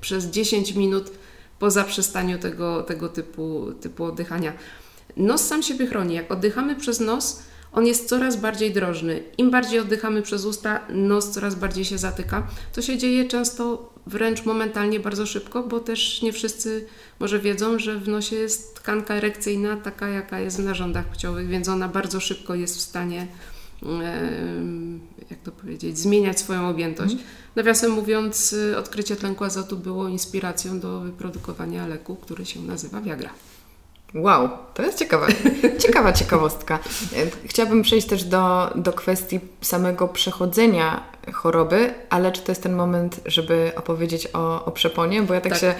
przez 0.00 0.24
10 0.24 0.74
minut 0.74 1.10
po 1.58 1.70
zaprzestaniu 1.70 2.38
tego, 2.38 2.82
tego 2.82 3.08
typu, 3.08 3.72
typu 3.80 4.04
oddychania. 4.04 4.52
Nos 5.16 5.40
sam 5.40 5.62
siebie 5.62 5.86
chroni. 5.86 6.14
Jak 6.14 6.32
oddychamy 6.32 6.76
przez 6.76 7.00
nos, 7.00 7.42
on 7.72 7.86
jest 7.86 8.08
coraz 8.08 8.36
bardziej 8.36 8.72
drożny. 8.72 9.22
Im 9.38 9.50
bardziej 9.50 9.80
oddychamy 9.80 10.22
przez 10.22 10.44
usta, 10.44 10.80
nos 10.90 11.30
coraz 11.30 11.54
bardziej 11.54 11.84
się 11.84 11.98
zatyka. 11.98 12.46
To 12.72 12.82
się 12.82 12.98
dzieje 12.98 13.24
często 13.24 13.92
wręcz 14.06 14.44
momentalnie, 14.44 15.00
bardzo 15.00 15.26
szybko, 15.26 15.62
bo 15.62 15.80
też 15.80 16.22
nie 16.22 16.32
wszyscy 16.32 16.86
może 17.20 17.38
wiedzą, 17.38 17.78
że 17.78 17.98
w 17.98 18.08
nosie 18.08 18.36
jest 18.36 18.74
tkanka 18.74 19.14
erekcyjna, 19.14 19.76
taka 19.76 20.08
jaka 20.08 20.40
jest 20.40 20.60
w 20.60 20.64
narządach 20.64 21.06
płciowych, 21.06 21.48
więc 21.48 21.68
ona 21.68 21.88
bardzo 21.88 22.20
szybko 22.20 22.54
jest 22.54 22.76
w 22.76 22.80
stanie, 22.80 23.26
jak 25.30 25.40
to 25.44 25.52
powiedzieć, 25.52 25.98
zmieniać 25.98 26.40
swoją 26.40 26.68
objętość. 26.68 27.12
Mm. 27.12 27.24
Nawiasem 27.56 27.90
mówiąc, 27.90 28.54
odkrycie 28.78 29.16
tlenku 29.16 29.44
azotu 29.44 29.76
było 29.76 30.08
inspiracją 30.08 30.80
do 30.80 31.00
wyprodukowania 31.00 31.86
leku, 31.86 32.16
który 32.16 32.46
się 32.46 32.60
nazywa 32.60 33.00
Viagra. 33.00 33.30
Wow, 34.14 34.48
to 34.74 34.82
jest 34.82 34.98
ciekawa, 34.98 35.26
ciekawa 35.86 36.12
ciekawostka. 36.12 36.78
Chciałabym 37.44 37.82
przejść 37.82 38.06
też 38.06 38.24
do, 38.24 38.70
do 38.74 38.92
kwestii 38.92 39.40
samego 39.60 40.08
przechodzenia 40.08 41.12
choroby, 41.32 41.94
ale 42.10 42.32
czy 42.32 42.42
to 42.42 42.52
jest 42.52 42.62
ten 42.62 42.72
moment, 42.72 43.20
żeby 43.26 43.72
opowiedzieć 43.76 44.28
o, 44.32 44.64
o 44.64 44.70
przeponie? 44.70 45.22
Bo 45.22 45.34
ja 45.34 45.40
tak, 45.40 45.52
tak. 45.52 45.60
się 45.60 45.74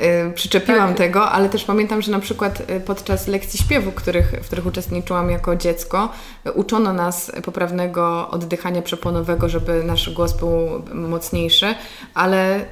y, 0.00 0.32
przyczepiłam 0.34 0.88
tak. 0.88 0.96
tego, 0.96 1.30
ale 1.30 1.48
też 1.48 1.64
pamiętam, 1.64 2.02
że 2.02 2.12
na 2.12 2.18
przykład 2.18 2.70
y, 2.70 2.80
podczas 2.80 3.28
lekcji 3.28 3.58
śpiewu, 3.58 3.92
których, 3.92 4.30
w 4.42 4.46
których 4.46 4.66
uczestniczyłam 4.66 5.30
jako 5.30 5.56
dziecko, 5.56 6.08
uczono 6.54 6.92
nas 6.92 7.32
poprawnego 7.44 8.30
oddychania 8.30 8.82
przeponowego, 8.82 9.48
żeby 9.48 9.84
nasz 9.84 10.10
głos 10.10 10.32
był 10.32 10.82
mocniejszy, 10.94 11.74
ale 12.14 12.64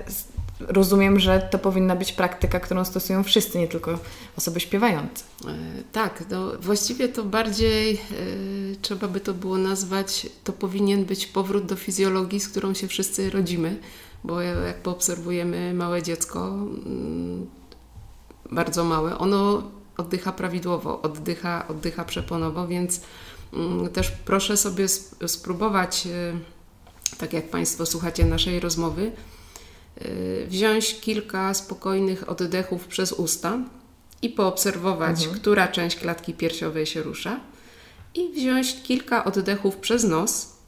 rozumiem, 0.69 1.21
że 1.21 1.49
to 1.51 1.59
powinna 1.59 1.97
być 1.97 2.13
praktyka, 2.13 2.61
którą 2.61 2.85
stosują 2.85 3.23
wszyscy, 3.23 3.59
nie 3.59 3.69
tylko 3.69 3.99
osoby 4.39 4.61
śpiewające. 4.61 5.25
E, 5.49 5.55
tak, 5.93 6.25
no 6.31 6.53
właściwie 6.61 7.09
to 7.09 7.25
bardziej 7.25 7.95
e, 7.95 7.97
trzeba 8.83 9.09
by 9.09 9.21
to 9.21 9.35
było 9.35 9.59
nazwać, 9.59 10.27
to 10.45 10.53
powinien 10.53 11.05
być 11.05 11.27
powrót 11.27 11.67
do 11.67 11.77
fizjologii, 11.77 12.41
z 12.41 12.49
którą 12.49 12.75
się 12.75 12.89
wszyscy 12.89 13.31
rodzimy, 13.31 13.81
bo 14.25 14.41
jak 14.41 14.83
poobserwujemy 14.83 15.75
małe 15.75 16.03
dziecko, 16.03 16.47
mm, 16.49 17.47
bardzo 18.51 18.85
małe, 18.85 19.19
ono 19.19 19.63
oddycha 19.97 20.33
prawidłowo, 20.33 21.03
oddycha, 21.03 21.69
oddycha 21.69 22.05
przeponowo, 22.05 22.67
więc 22.67 23.01
mm, 23.53 23.89
też 23.89 24.11
proszę 24.11 24.57
sobie 24.57 24.89
spróbować, 25.27 26.07
e, 26.07 26.33
tak 27.19 27.33
jak 27.33 27.51
Państwo 27.51 27.87
słuchacie 27.87 28.25
naszej 28.25 28.61
rozmowy, 28.61 29.13
wziąć 30.47 31.01
kilka 31.01 31.55
spokojnych 31.55 32.29
oddechów 32.29 32.87
przez 32.87 33.13
usta 33.13 33.59
i 34.23 34.29
poobserwować, 34.29 35.23
mhm. 35.23 35.41
która 35.41 35.69
część 35.69 35.97
klatki 35.97 36.35
piersiowej 36.35 36.87
się 36.87 37.03
rusza, 37.03 37.41
i 38.15 38.33
wziąć 38.33 38.83
kilka 38.83 39.25
oddechów 39.25 39.77
przez 39.77 40.05
nos, 40.05 40.61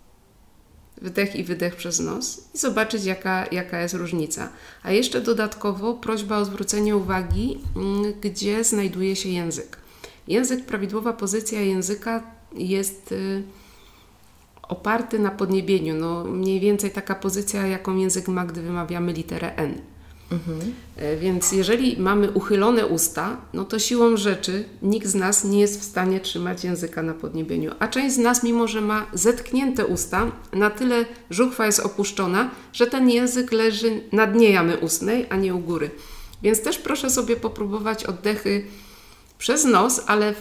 wdech 1.02 1.36
i 1.36 1.44
wydech 1.44 1.76
przez 1.76 2.00
nos, 2.00 2.38
i 2.54 2.58
zobaczyć, 2.58 3.04
jaka, 3.04 3.46
jaka 3.52 3.80
jest 3.80 3.94
różnica. 3.94 4.48
A 4.82 4.90
jeszcze 4.92 5.20
dodatkowo 5.20 5.94
prośba 5.94 6.38
o 6.38 6.44
zwrócenie 6.44 6.96
uwagi, 6.96 7.58
mm, 7.76 8.12
gdzie 8.20 8.64
znajduje 8.64 9.16
się 9.16 9.28
język. 9.28 9.78
Język, 10.28 10.66
prawidłowa 10.66 11.12
pozycja 11.12 11.60
języka 11.60 12.22
jest 12.54 13.12
y, 13.12 13.42
oparty 14.72 15.18
na 15.18 15.30
podniebieniu. 15.30 15.94
No, 15.94 16.24
mniej 16.24 16.60
więcej 16.60 16.90
taka 16.90 17.14
pozycja, 17.14 17.66
jaką 17.66 17.96
język 17.96 18.28
ma, 18.28 18.44
gdy 18.44 18.62
wymawiamy 18.62 19.12
literę 19.12 19.56
N. 19.56 19.74
Mhm. 20.32 20.74
E, 20.96 21.16
więc 21.16 21.52
jeżeli 21.52 21.96
mamy 22.00 22.30
uchylone 22.30 22.86
usta, 22.86 23.36
no 23.52 23.64
to 23.64 23.78
siłą 23.78 24.16
rzeczy 24.16 24.64
nikt 24.82 25.06
z 25.06 25.14
nas 25.14 25.44
nie 25.44 25.60
jest 25.60 25.80
w 25.80 25.84
stanie 25.84 26.20
trzymać 26.20 26.64
języka 26.64 27.02
na 27.02 27.14
podniebieniu. 27.14 27.70
A 27.78 27.88
część 27.88 28.14
z 28.14 28.18
nas, 28.18 28.42
mimo 28.42 28.68
że 28.68 28.80
ma 28.80 29.06
zetknięte 29.12 29.86
usta, 29.86 30.32
na 30.52 30.70
tyle 30.70 31.04
żuchwa 31.30 31.66
jest 31.66 31.80
opuszczona, 31.80 32.50
że 32.72 32.86
ten 32.86 33.10
język 33.10 33.52
leży 33.52 34.00
na 34.12 34.26
dnie 34.26 34.50
jamy 34.50 34.78
ustnej, 34.78 35.26
a 35.30 35.36
nie 35.36 35.54
u 35.54 35.58
góry. 35.58 35.90
Więc 36.42 36.62
też 36.62 36.78
proszę 36.78 37.10
sobie 37.10 37.36
popróbować 37.36 38.04
oddechy 38.04 38.64
przez 39.38 39.64
nos, 39.64 40.02
ale 40.06 40.34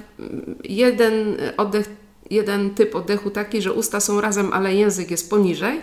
jeden 0.64 1.38
oddech 1.58 2.01
jeden 2.32 2.76
typ 2.76 2.96
oddechu 2.96 3.30
taki, 3.30 3.62
że 3.62 3.74
usta 3.74 4.00
są 4.00 4.22
razem, 4.22 4.54
ale 4.54 4.76
język 4.76 5.12
jest 5.12 5.30
poniżej, 5.30 5.82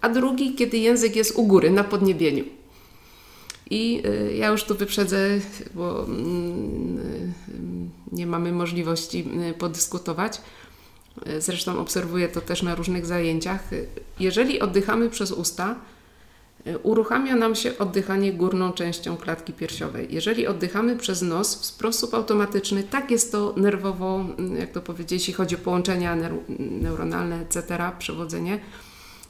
a 0.00 0.08
drugi, 0.08 0.54
kiedy 0.54 0.78
język 0.78 1.16
jest 1.16 1.36
u 1.36 1.46
góry, 1.46 1.70
na 1.70 1.84
podniebieniu. 1.84 2.44
I 3.70 4.02
y, 4.06 4.36
ja 4.36 4.48
już 4.48 4.64
tu 4.64 4.74
wyprzedzę, 4.74 5.40
bo 5.74 6.04
mm, 6.04 6.98
y, 6.98 8.16
nie 8.16 8.26
mamy 8.26 8.52
możliwości 8.52 9.28
y, 9.50 9.54
podyskutować. 9.54 10.40
Zresztą 11.38 11.78
obserwuję 11.78 12.28
to 12.28 12.40
też 12.40 12.62
na 12.62 12.74
różnych 12.74 13.06
zajęciach. 13.06 13.70
Jeżeli 14.20 14.60
oddychamy 14.60 15.10
przez 15.10 15.32
usta, 15.32 15.76
uruchamia 16.82 17.36
nam 17.36 17.54
się 17.54 17.78
oddychanie 17.78 18.32
górną 18.32 18.72
częścią 18.72 19.16
klatki 19.16 19.52
piersiowej. 19.52 20.08
Jeżeli 20.10 20.46
oddychamy 20.46 20.96
przez 20.96 21.22
nos 21.22 21.60
w 21.60 21.64
sposób 21.64 22.14
automatyczny, 22.14 22.82
tak 22.82 23.10
jest 23.10 23.32
to 23.32 23.54
nerwowo, 23.56 24.20
mm, 24.38 24.56
jak 24.56 24.72
to 24.72 24.80
powiedzieć, 24.80 25.12
jeśli 25.12 25.34
chodzi 25.34 25.54
o 25.54 25.58
połączenia 25.58 26.16
neuronalne, 26.58 27.40
etc., 27.40 27.62
przewodzenie, 27.98 28.58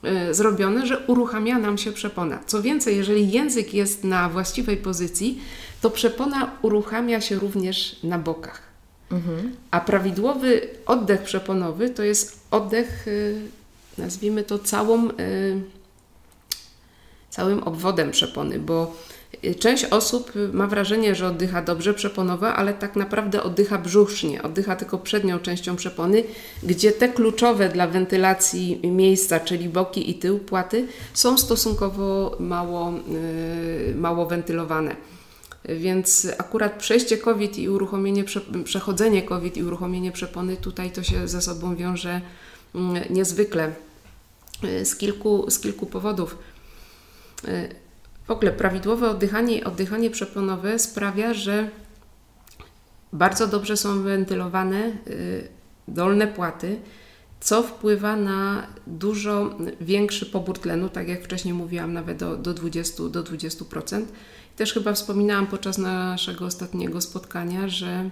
e, 0.02 0.34
zrobione, 0.34 0.86
że 0.86 0.98
uruchamia 1.06 1.58
nam 1.58 1.78
się 1.78 1.92
przepona. 1.92 2.38
Co 2.46 2.62
więcej, 2.62 2.96
jeżeli 2.96 3.30
język 3.30 3.74
jest 3.74 4.04
na 4.04 4.28
właściwej 4.28 4.76
pozycji, 4.76 5.40
to 5.80 5.90
przepona 5.90 6.50
uruchamia 6.62 7.20
się 7.20 7.38
również 7.38 7.96
na 8.02 8.18
bokach. 8.18 8.62
Mhm. 9.10 9.56
A 9.70 9.80
prawidłowy 9.80 10.68
oddech 10.86 11.22
przeponowy 11.22 11.90
to 11.90 12.02
jest 12.02 12.46
oddech, 12.50 13.06
e, 13.08 14.00
nazwijmy 14.02 14.44
to 14.44 14.58
całą 14.58 15.08
całym 17.30 17.62
obwodem 17.62 18.10
przepony, 18.10 18.58
bo 18.58 18.96
y, 19.44 19.54
część 19.54 19.84
osób 19.84 20.32
ma 20.52 20.66
wrażenie, 20.66 21.14
że 21.14 21.26
oddycha 21.26 21.62
dobrze 21.62 21.94
przeponowo, 21.94 22.48
ale 22.48 22.74
tak 22.74 22.96
naprawdę 22.96 23.42
oddycha 23.42 23.78
brzusznie, 23.78 24.42
oddycha 24.42 24.76
tylko 24.76 24.98
przednią 24.98 25.38
częścią 25.38 25.76
przepony, 25.76 26.24
gdzie 26.62 26.92
te 26.92 27.08
kluczowe 27.08 27.68
dla 27.68 27.86
wentylacji 27.86 28.80
miejsca, 28.84 29.40
czyli 29.40 29.68
boki 29.68 30.10
i 30.10 30.14
tył 30.14 30.38
płaty, 30.38 30.86
są 31.14 31.38
stosunkowo 31.38 32.36
mało, 32.40 32.92
yy, 33.88 33.94
mało 33.94 34.26
wentylowane. 34.26 34.96
Więc 35.68 36.28
akurat 36.38 36.78
przejście 36.78 37.18
COVID 37.18 37.58
i 37.58 37.68
uruchomienie, 37.68 38.24
przechodzenie 38.64 39.22
COVID 39.22 39.56
i 39.56 39.64
uruchomienie 39.64 40.12
przepony 40.12 40.56
tutaj 40.56 40.90
to 40.90 41.02
się 41.02 41.28
ze 41.28 41.42
sobą 41.42 41.76
wiąże 41.76 42.20
mm, 42.74 43.02
niezwykle 43.10 43.72
y, 44.64 44.84
z 44.84 44.96
kilku, 44.96 45.50
z 45.50 45.58
kilku 45.58 45.86
powodów. 45.86 46.38
W 48.26 48.30
ogóle 48.30 48.52
prawidłowe 48.52 49.10
oddychanie 49.10 49.58
i 49.58 49.64
oddychanie 49.64 50.10
przeponowe 50.10 50.78
sprawia, 50.78 51.34
że 51.34 51.70
bardzo 53.12 53.46
dobrze 53.46 53.76
są 53.76 54.02
wentylowane 54.02 54.92
y, 55.06 55.48
dolne 55.88 56.26
płaty, 56.26 56.78
co 57.40 57.62
wpływa 57.62 58.16
na 58.16 58.66
dużo 58.86 59.58
większy 59.80 60.26
pobór 60.26 60.58
tlenu, 60.58 60.88
tak 60.88 61.08
jak 61.08 61.24
wcześniej 61.24 61.54
mówiłam, 61.54 61.92
nawet 61.92 62.18
do, 62.18 62.36
do 62.36 62.54
20%. 62.54 63.10
Do 63.10 63.22
20%. 63.22 64.02
Też 64.56 64.72
chyba 64.72 64.92
wspominałam 64.92 65.46
podczas 65.46 65.78
naszego 65.78 66.44
ostatniego 66.46 67.00
spotkania, 67.00 67.68
że 67.68 68.10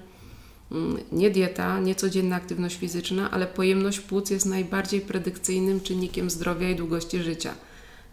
mm, 0.73 0.99
nie 1.13 1.31
dieta, 1.31 1.81
nie 1.81 1.95
codzienna 1.95 2.37
aktywność 2.37 2.77
fizyczna, 2.77 3.31
ale 3.31 3.47
pojemność 3.47 4.01
płuc 4.01 4.31
jest 4.31 4.47
najbardziej 4.47 5.01
predykcyjnym 5.01 5.81
czynnikiem 5.81 6.31
zdrowia 6.31 6.71
i 6.71 6.77
długości 6.77 7.23
życia. 7.23 7.55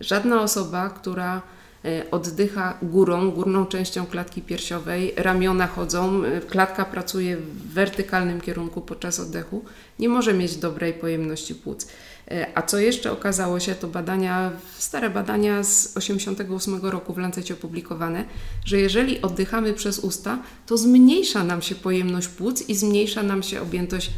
Żadna 0.01 0.41
osoba, 0.41 0.89
która 0.89 1.41
e, 1.85 2.11
oddycha 2.11 2.77
górą, 2.81 3.31
górną 3.31 3.65
częścią 3.65 4.05
klatki 4.05 4.41
piersiowej, 4.41 5.13
ramiona 5.17 5.67
chodzą, 5.67 6.23
e, 6.23 6.41
klatka 6.41 6.85
pracuje 6.85 7.37
w 7.37 7.73
wertykalnym 7.73 8.41
kierunku 8.41 8.81
podczas 8.81 9.19
oddechu, 9.19 9.65
nie 9.99 10.09
może 10.09 10.33
mieć 10.33 10.55
dobrej 10.55 10.93
pojemności 10.93 11.55
płuc. 11.55 11.87
E, 12.31 12.47
a 12.55 12.61
co 12.61 12.79
jeszcze 12.79 13.11
okazało 13.11 13.59
się, 13.59 13.75
to 13.75 13.87
badania, 13.87 14.51
stare 14.77 15.09
badania 15.09 15.63
z 15.63 15.97
88 15.97 16.85
roku 16.85 17.13
w 17.13 17.17
Lancecie 17.17 17.53
opublikowane, 17.53 18.25
że 18.65 18.79
jeżeli 18.79 19.21
oddychamy 19.21 19.73
przez 19.73 19.99
usta, 19.99 20.39
to 20.65 20.77
zmniejsza 20.77 21.43
nam 21.43 21.61
się 21.61 21.75
pojemność 21.75 22.27
płuc 22.27 22.69
i 22.69 22.75
zmniejsza 22.75 23.23
nam 23.23 23.43
się 23.43 23.61
objętość 23.61 24.11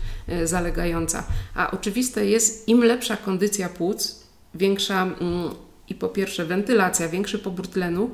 zalegająca. 0.44 1.24
A 1.56 1.72
oczywiste 1.72 2.26
jest, 2.26 2.68
im 2.68 2.84
lepsza 2.84 3.18
kondycja 3.18 3.70
płuc, 3.70 4.24
większa 4.56 5.04
mm, 5.04 5.50
i 5.90 5.96
po 5.96 6.10
pierwsze 6.10 6.46
wentylacja, 6.46 7.10
większy 7.10 7.40
pobór 7.40 7.68
tlenu, 7.68 8.12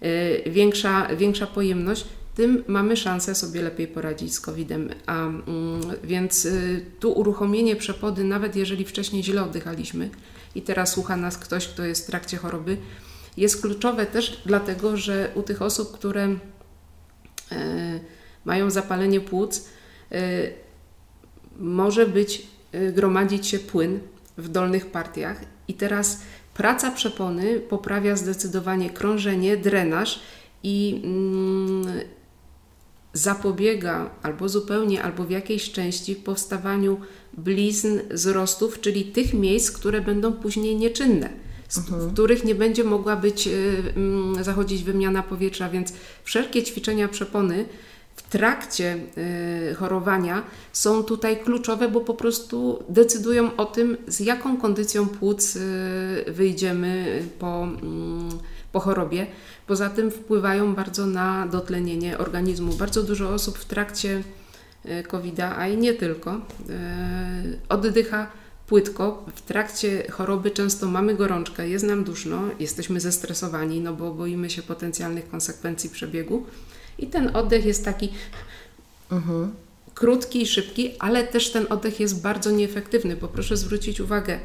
yy, 0.00 0.08
większa, 0.46 1.16
większa 1.16 1.46
pojemność, 1.46 2.04
tym 2.34 2.64
mamy 2.66 2.96
szansę 2.96 3.34
sobie 3.34 3.62
lepiej 3.62 3.88
poradzić 3.88 4.34
z 4.34 4.40
COVID-em. 4.40 4.88
A, 5.06 5.26
yy, 5.26 5.98
więc 6.04 6.44
yy, 6.44 6.84
tu 7.00 7.12
uruchomienie 7.12 7.76
przepody, 7.76 8.24
nawet 8.24 8.56
jeżeli 8.56 8.84
wcześniej 8.84 9.24
źle 9.24 9.42
oddychaliśmy 9.42 10.10
i 10.54 10.62
teraz 10.62 10.92
słucha 10.92 11.16
nas 11.16 11.38
ktoś, 11.38 11.68
kto 11.68 11.84
jest 11.84 12.04
w 12.04 12.06
trakcie 12.06 12.36
choroby, 12.36 12.76
jest 13.36 13.62
kluczowe 13.62 14.06
też 14.06 14.42
dlatego, 14.46 14.96
że 14.96 15.30
u 15.34 15.42
tych 15.42 15.62
osób, 15.62 15.92
które 15.92 16.28
y, 16.28 16.36
mają 18.44 18.70
zapalenie 18.70 19.20
płuc, 19.20 19.68
y, 20.12 20.52
może 21.56 22.06
być, 22.06 22.46
y, 22.74 22.92
gromadzić 22.92 23.46
się 23.46 23.58
płyn 23.58 24.00
w 24.38 24.48
dolnych 24.48 24.90
partiach 24.90 25.40
i 25.68 25.74
teraz 25.74 26.20
Praca 26.54 26.90
przepony 26.90 27.60
poprawia 27.60 28.16
zdecydowanie 28.16 28.90
krążenie, 28.90 29.56
drenaż 29.56 30.20
i 30.62 31.00
mm, 31.04 32.00
zapobiega 33.12 34.10
albo 34.22 34.48
zupełnie, 34.48 35.02
albo 35.02 35.24
w 35.24 35.30
jakiejś 35.30 35.72
części 35.72 36.16
powstawaniu 36.16 37.00
blizn, 37.32 37.98
wzrostów, 38.10 38.80
czyli 38.80 39.04
tych 39.04 39.34
miejsc, 39.34 39.70
które 39.70 40.00
będą 40.00 40.32
później 40.32 40.76
nieczynne. 40.76 41.30
Mhm. 41.78 42.08
w 42.08 42.12
których 42.12 42.44
nie 42.44 42.54
będzie 42.54 42.84
mogła 42.84 43.16
być, 43.16 43.46
y, 43.46 43.50
y, 44.40 44.44
zachodzić 44.44 44.84
wymiana 44.84 45.22
powietrza, 45.22 45.68
więc 45.68 45.92
wszelkie 46.24 46.62
ćwiczenia 46.62 47.08
przepony 47.08 47.64
w 48.16 48.22
trakcie 48.22 48.96
chorowania 49.76 50.42
są 50.72 51.02
tutaj 51.02 51.40
kluczowe, 51.40 51.88
bo 51.88 52.00
po 52.00 52.14
prostu 52.14 52.84
decydują 52.88 53.56
o 53.56 53.64
tym, 53.64 53.96
z 54.08 54.20
jaką 54.20 54.56
kondycją 54.56 55.08
płuc 55.08 55.58
wyjdziemy 56.26 57.22
po, 57.38 57.62
mm, 57.62 58.28
po 58.72 58.80
chorobie. 58.80 59.26
Poza 59.66 59.90
tym 59.90 60.10
wpływają 60.10 60.74
bardzo 60.74 61.06
na 61.06 61.46
dotlenienie 61.46 62.18
organizmu. 62.18 62.72
Bardzo 62.72 63.02
dużo 63.02 63.28
osób 63.28 63.58
w 63.58 63.64
trakcie 63.64 64.22
covid 65.08 65.40
a 65.40 65.68
i 65.68 65.76
nie 65.76 65.94
tylko, 65.94 66.40
oddycha 67.68 68.30
płytko. 68.70 69.24
W 69.34 69.42
trakcie 69.42 70.10
choroby 70.10 70.50
często 70.50 70.86
mamy 70.86 71.14
gorączkę, 71.14 71.68
jest 71.68 71.84
nam 71.84 72.04
duszno, 72.04 72.42
jesteśmy 72.58 73.00
zestresowani, 73.00 73.80
no 73.80 73.94
bo 73.94 74.14
boimy 74.14 74.50
się 74.50 74.62
potencjalnych 74.62 75.28
konsekwencji 75.28 75.90
przebiegu. 75.90 76.46
I 77.00 77.06
ten 77.06 77.36
oddech 77.36 77.64
jest 77.64 77.84
taki 77.84 78.08
mhm. 79.12 79.52
krótki 79.94 80.42
i 80.42 80.46
szybki, 80.46 80.90
ale 80.98 81.24
też 81.24 81.50
ten 81.50 81.66
oddech 81.70 82.00
jest 82.00 82.22
bardzo 82.22 82.50
nieefektywny, 82.50 83.16
bo 83.16 83.28
proszę 83.28 83.56
zwrócić 83.56 84.00
uwagę, 84.00 84.38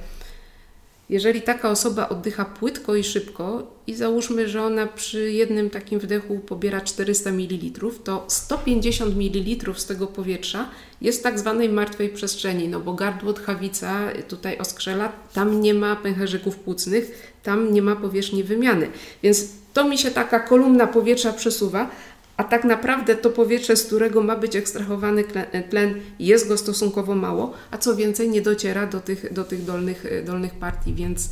jeżeli 1.10 1.42
taka 1.42 1.70
osoba 1.70 2.10
oddycha 2.10 2.46
płytko 2.46 2.96
i 2.96 3.04
szybko 3.04 3.64
i 3.88 3.96
załóżmy, 3.96 4.50
że 4.50 4.64
ona 4.64 4.88
przy 4.88 5.32
jednym 5.32 5.70
takim 5.70 6.00
wdechu 6.00 6.40
pobiera 6.40 6.82
400 6.82 7.32
ml, 7.32 7.90
to 8.04 8.26
150 8.28 9.16
ml 9.18 9.74
z 9.76 9.86
tego 9.86 10.08
powietrza 10.08 10.70
jest 11.02 11.20
w 11.20 11.24
tak 11.24 11.40
zwanej 11.40 11.70
martwej 11.70 12.10
przestrzeni, 12.10 12.68
no 12.68 12.80
bo 12.80 12.94
gardło, 12.94 13.34
tchawica, 13.34 14.02
tutaj 14.28 14.58
oskrzela, 14.58 15.12
tam 15.34 15.62
nie 15.62 15.74
ma 15.74 15.96
pęcherzyków 15.96 16.56
płucnych, 16.56 17.34
tam 17.44 17.74
nie 17.74 17.82
ma 17.82 17.96
powierzchni 17.96 18.44
wymiany. 18.44 18.90
Więc 19.24 19.46
to 19.74 19.84
mi 19.84 19.98
się 19.98 20.12
taka 20.12 20.40
kolumna 20.40 20.88
powietrza 20.88 21.34
przesuwa, 21.34 21.90
a 22.38 22.44
tak 22.44 22.64
naprawdę 22.64 23.16
to 23.16 23.30
powietrze, 23.30 23.76
z 23.76 23.86
którego 23.86 24.24
ma 24.24 24.36
być 24.36 24.56
ekstrahowany 24.56 25.24
tlen, 25.70 26.02
jest 26.20 26.48
go 26.48 26.58
stosunkowo 26.58 27.16
mało, 27.16 27.54
a 27.72 27.78
co 27.78 27.96
więcej, 27.96 28.30
nie 28.30 28.42
dociera 28.42 28.88
do 28.88 29.00
tych, 29.00 29.34
do 29.34 29.44
tych 29.44 29.66
dolnych, 29.66 30.06
dolnych 30.26 30.56
partii, 30.56 30.94
więc 30.94 31.30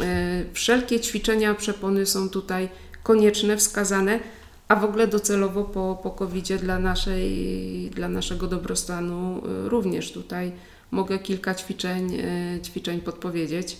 e, 0.00 0.44
wszelkie 0.52 1.00
ćwiczenia 1.00 1.54
przepony 1.54 2.06
są 2.06 2.28
tutaj 2.28 2.68
konieczne, 3.02 3.56
wskazane, 3.56 4.20
a 4.68 4.76
w 4.76 4.84
ogóle 4.84 5.06
docelowo 5.06 5.64
po, 5.64 6.00
po 6.02 6.10
covid 6.10 6.52
dla, 6.52 6.78
naszej, 6.78 7.90
dla 7.94 8.08
naszego 8.08 8.46
dobrostanu 8.46 9.42
e, 9.44 9.68
również 9.68 10.12
tutaj 10.12 10.52
mogę 10.90 11.18
kilka 11.18 11.54
ćwiczeń, 11.54 12.14
e, 12.14 12.60
ćwiczeń 12.62 13.00
podpowiedzieć. 13.00 13.76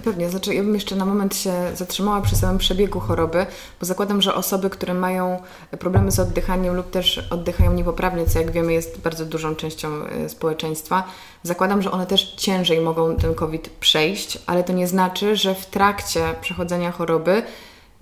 Pewnie, 0.00 0.30
znaczy 0.30 0.54
ja 0.54 0.62
bym 0.62 0.74
jeszcze 0.74 0.96
na 0.96 1.04
moment 1.04 1.36
się 1.36 1.52
zatrzymała 1.74 2.20
przy 2.20 2.36
samym 2.36 2.58
przebiegu 2.58 3.00
choroby, 3.00 3.46
bo 3.80 3.86
zakładam, 3.86 4.22
że 4.22 4.34
osoby, 4.34 4.70
które 4.70 4.94
mają 4.94 5.42
problemy 5.78 6.12
z 6.12 6.18
oddychaniem 6.18 6.74
lub 6.74 6.90
też 6.90 7.28
oddychają 7.30 7.72
niepoprawnie, 7.72 8.26
co 8.26 8.38
jak 8.38 8.50
wiemy 8.50 8.72
jest 8.72 9.00
bardzo 9.00 9.26
dużą 9.26 9.54
częścią 9.54 9.88
e, 10.04 10.28
społeczeństwa, 10.28 11.04
zakładam, 11.42 11.82
że 11.82 11.90
one 11.90 12.06
też 12.06 12.34
ciężej 12.34 12.80
mogą 12.80 13.16
ten 13.16 13.34
COVID 13.34 13.68
przejść, 13.68 14.38
ale 14.46 14.64
to 14.64 14.72
nie 14.72 14.88
znaczy, 14.88 15.36
że 15.36 15.54
w 15.54 15.66
trakcie 15.66 16.34
przechodzenia 16.40 16.92
choroby 16.92 17.42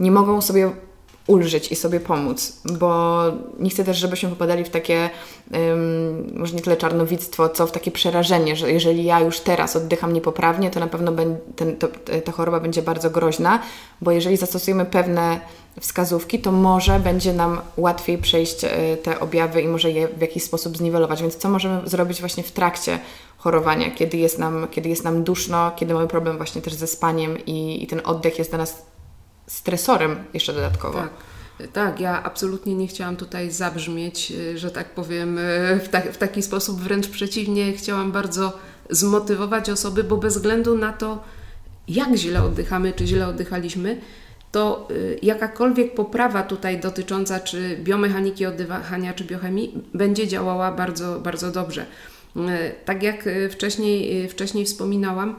nie 0.00 0.10
mogą 0.10 0.40
sobie 0.40 0.70
ulżyć 1.26 1.72
i 1.72 1.76
sobie 1.76 2.00
pomóc, 2.00 2.60
bo 2.64 3.22
nie 3.58 3.70
chcę 3.70 3.84
też, 3.84 3.96
żebyśmy 3.98 4.28
popadali 4.28 4.64
w 4.64 4.70
takie, 4.70 5.10
um, 5.52 6.38
może 6.38 6.54
nie 6.54 6.62
tyle 6.62 6.76
czarnowictwo, 6.76 7.48
co 7.48 7.66
w 7.66 7.72
takie 7.72 7.90
przerażenie, 7.90 8.56
że 8.56 8.72
jeżeli 8.72 9.04
ja 9.04 9.20
już 9.20 9.40
teraz 9.40 9.76
oddycham 9.76 10.12
niepoprawnie, 10.12 10.70
to 10.70 10.80
na 10.80 10.86
pewno 10.86 11.12
ten, 11.56 11.76
to, 11.76 11.88
ta 12.24 12.32
choroba 12.32 12.60
będzie 12.60 12.82
bardzo 12.82 13.10
groźna, 13.10 13.62
bo 14.00 14.10
jeżeli 14.10 14.36
zastosujemy 14.36 14.84
pewne 14.84 15.40
wskazówki, 15.80 16.38
to 16.38 16.52
może 16.52 17.00
będzie 17.00 17.32
nam 17.32 17.60
łatwiej 17.76 18.18
przejść 18.18 18.64
e, 18.64 18.96
te 18.96 19.20
objawy 19.20 19.62
i 19.62 19.68
może 19.68 19.90
je 19.90 20.08
w 20.08 20.20
jakiś 20.20 20.42
sposób 20.42 20.76
zniwelować. 20.76 21.22
Więc 21.22 21.36
co 21.36 21.48
możemy 21.48 21.88
zrobić 21.88 22.20
właśnie 22.20 22.42
w 22.42 22.52
trakcie 22.52 22.98
chorowania, 23.38 23.90
kiedy 23.90 24.16
jest 24.16 24.38
nam, 24.38 24.66
kiedy 24.70 24.88
jest 24.88 25.04
nam 25.04 25.22
duszno, 25.24 25.72
kiedy 25.76 25.94
mamy 25.94 26.08
problem 26.08 26.36
właśnie 26.36 26.62
też 26.62 26.74
ze 26.74 26.86
spaniem 26.86 27.38
i, 27.46 27.84
i 27.84 27.86
ten 27.86 28.00
oddech 28.04 28.38
jest 28.38 28.50
dla 28.50 28.58
nas 28.58 28.82
stresorem 29.50 30.16
jeszcze 30.34 30.52
dodatkowo. 30.52 30.98
Tak. 30.98 31.10
Tak, 31.72 32.00
ja 32.00 32.22
absolutnie 32.22 32.74
nie 32.74 32.86
chciałam 32.86 33.16
tutaj 33.16 33.50
zabrzmieć, 33.50 34.32
y, 34.54 34.58
że 34.58 34.70
tak 34.70 34.94
powiem, 34.94 35.38
y, 35.38 35.80
w, 35.84 35.88
ta, 35.88 36.00
w 36.00 36.16
taki 36.18 36.42
sposób, 36.42 36.80
wręcz 36.80 37.08
przeciwnie, 37.08 37.72
chciałam 37.72 38.12
bardzo 38.12 38.58
zmotywować 38.90 39.70
osoby, 39.70 40.04
bo 40.04 40.16
bez 40.16 40.36
względu 40.36 40.78
na 40.78 40.92
to, 40.92 41.22
jak 41.88 42.14
źle 42.14 42.42
oddychamy, 42.42 42.92
czy 42.92 43.06
źle 43.06 43.26
oddychaliśmy, 43.26 44.00
to 44.52 44.88
y, 44.90 45.18
jakakolwiek 45.22 45.94
poprawa 45.94 46.42
tutaj 46.42 46.80
dotycząca 46.80 47.40
czy 47.40 47.76
biomechaniki 47.76 48.46
oddychania, 48.46 49.14
czy 49.14 49.24
biochemii 49.24 49.84
będzie 49.94 50.28
działała 50.28 50.72
bardzo, 50.72 51.20
bardzo 51.20 51.50
dobrze. 51.50 51.86
Tak 52.84 53.02
jak 53.02 53.28
wcześniej, 53.50 54.28
wcześniej 54.28 54.64
wspominałam, 54.64 55.36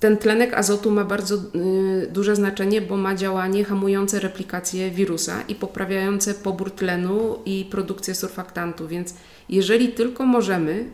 ten 0.00 0.16
tlenek 0.16 0.54
azotu 0.54 0.90
ma 0.90 1.04
bardzo 1.04 1.36
yy, 1.36 2.06
duże 2.12 2.36
znaczenie, 2.36 2.80
bo 2.80 2.96
ma 2.96 3.14
działanie 3.14 3.64
hamujące 3.64 4.20
replikację 4.20 4.90
wirusa 4.90 5.42
i 5.48 5.54
poprawiające 5.54 6.34
pobór 6.34 6.70
tlenu 6.70 7.38
i 7.44 7.66
produkcję 7.70 8.14
surfaktantu. 8.14 8.88
Więc 8.88 9.14
jeżeli 9.48 9.88
tylko 9.88 10.26
możemy, 10.26 10.90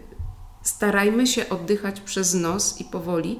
starajmy 0.63 1.27
się 1.27 1.49
oddychać 1.49 2.01
przez 2.01 2.35
nos 2.35 2.81
i 2.81 2.85
powoli, 2.85 3.39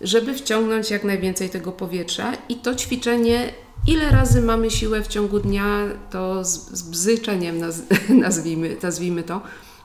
żeby 0.00 0.34
wciągnąć 0.34 0.90
jak 0.90 1.04
najwięcej 1.04 1.50
tego 1.50 1.72
powietrza. 1.72 2.32
I 2.48 2.56
to 2.56 2.74
ćwiczenie, 2.74 3.52
ile 3.86 4.10
razy 4.10 4.42
mamy 4.42 4.70
siłę 4.70 5.02
w 5.02 5.08
ciągu 5.08 5.40
dnia, 5.40 5.84
to 6.10 6.44
z, 6.44 6.70
z 6.70 6.82
bzyczeniem 6.82 7.58
nazwijmy, 8.08 8.76
nazwijmy 8.82 9.22
to, 9.22 9.40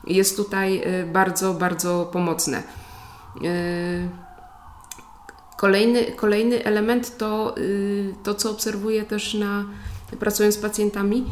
jest 0.07 0.37
tutaj 0.37 0.75
yy, 0.75 1.07
bardzo, 1.13 1.53
bardzo 1.53 2.09
pomocne. 2.11 2.82
E, 3.43 4.09
kolejny, 5.57 6.11
kolejny 6.11 6.65
element 6.65 7.17
to 7.17 7.57
y, 7.57 8.13
to, 8.23 8.35
co 8.35 8.51
obserwuję 8.51 9.03
też 9.03 9.33
na, 9.33 9.65
pracując 10.19 10.55
z 10.55 10.57
pacjentami. 10.57 11.25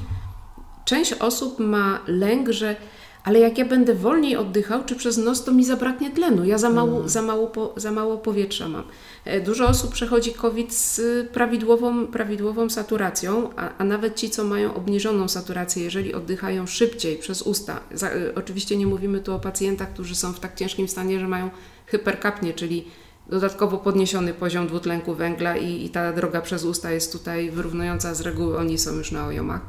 Część 0.86 1.14
osób 1.14 1.60
ma 1.60 2.00
lęk, 2.08 2.50
że 2.50 2.76
ale 3.24 3.40
jak 3.40 3.58
ja 3.58 3.66
będę 3.66 3.96
wolniej 3.96 4.38
oddychał, 4.38 4.84
czy 4.84 4.96
przez 4.96 5.18
nos, 5.18 5.44
to 5.44 5.52
mi 5.52 5.66
zabraknie 5.66 6.12
tlenu. 6.12 6.46
Ja 6.46 6.58
za 6.58 6.70
mało, 6.70 6.98
mm. 6.98 7.10
za 7.10 7.22
mało, 7.22 7.48
po, 7.48 7.74
za 7.78 7.92
mało 7.92 8.18
powietrza 8.18 8.70
mam. 8.70 8.84
E, 9.26 9.42
dużo 9.42 9.68
osób 9.68 9.94
przechodzi 9.94 10.34
COVID 10.34 10.74
z 10.74 11.02
prawidłową, 11.30 12.08
prawidłową 12.08 12.70
saturacją, 12.70 13.50
a, 13.56 13.70
a 13.78 13.84
nawet 13.84 14.16
ci, 14.16 14.30
co 14.30 14.44
mają 14.44 14.74
obniżoną 14.74 15.28
saturację, 15.28 15.84
jeżeli 15.84 16.14
oddychają 16.14 16.68
szybciej 16.68 17.18
przez 17.18 17.42
usta. 17.42 17.80
Za, 17.92 18.10
e, 18.10 18.36
oczywiście 18.36 18.78
nie 18.78 18.88
mówimy 18.88 19.20
tu 19.20 19.34
o 19.34 19.40
pacjentach, 19.40 19.94
którzy 19.94 20.16
są 20.16 20.34
w 20.34 20.40
tak 20.40 20.56
ciężkim 20.56 20.88
stanie, 20.88 21.20
że 21.20 21.28
mają 21.28 21.50
hyperkapnię, 21.92 22.54
czyli 22.54 22.88
dodatkowo 23.30 23.78
podniesiony 23.78 24.34
poziom 24.34 24.68
dwutlenku 24.68 25.16
węgla 25.16 25.58
i, 25.58 25.86
i, 25.86 25.90
ta 25.90 26.14
droga 26.14 26.42
przez 26.42 26.64
usta 26.64 26.92
jest 26.92 27.12
tutaj 27.12 27.52
wyrównująca 27.52 28.14
z 28.14 28.22
reguły, 28.22 28.58
oni 28.58 28.78
są 28.78 28.96
już 28.96 29.12
na 29.12 29.26
ojomach. 29.26 29.62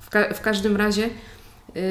W, 0.00 0.10
ka 0.10 0.34
w 0.34 0.40
każdym 0.40 0.76
razie, 0.76 1.10
yy, 1.74 1.82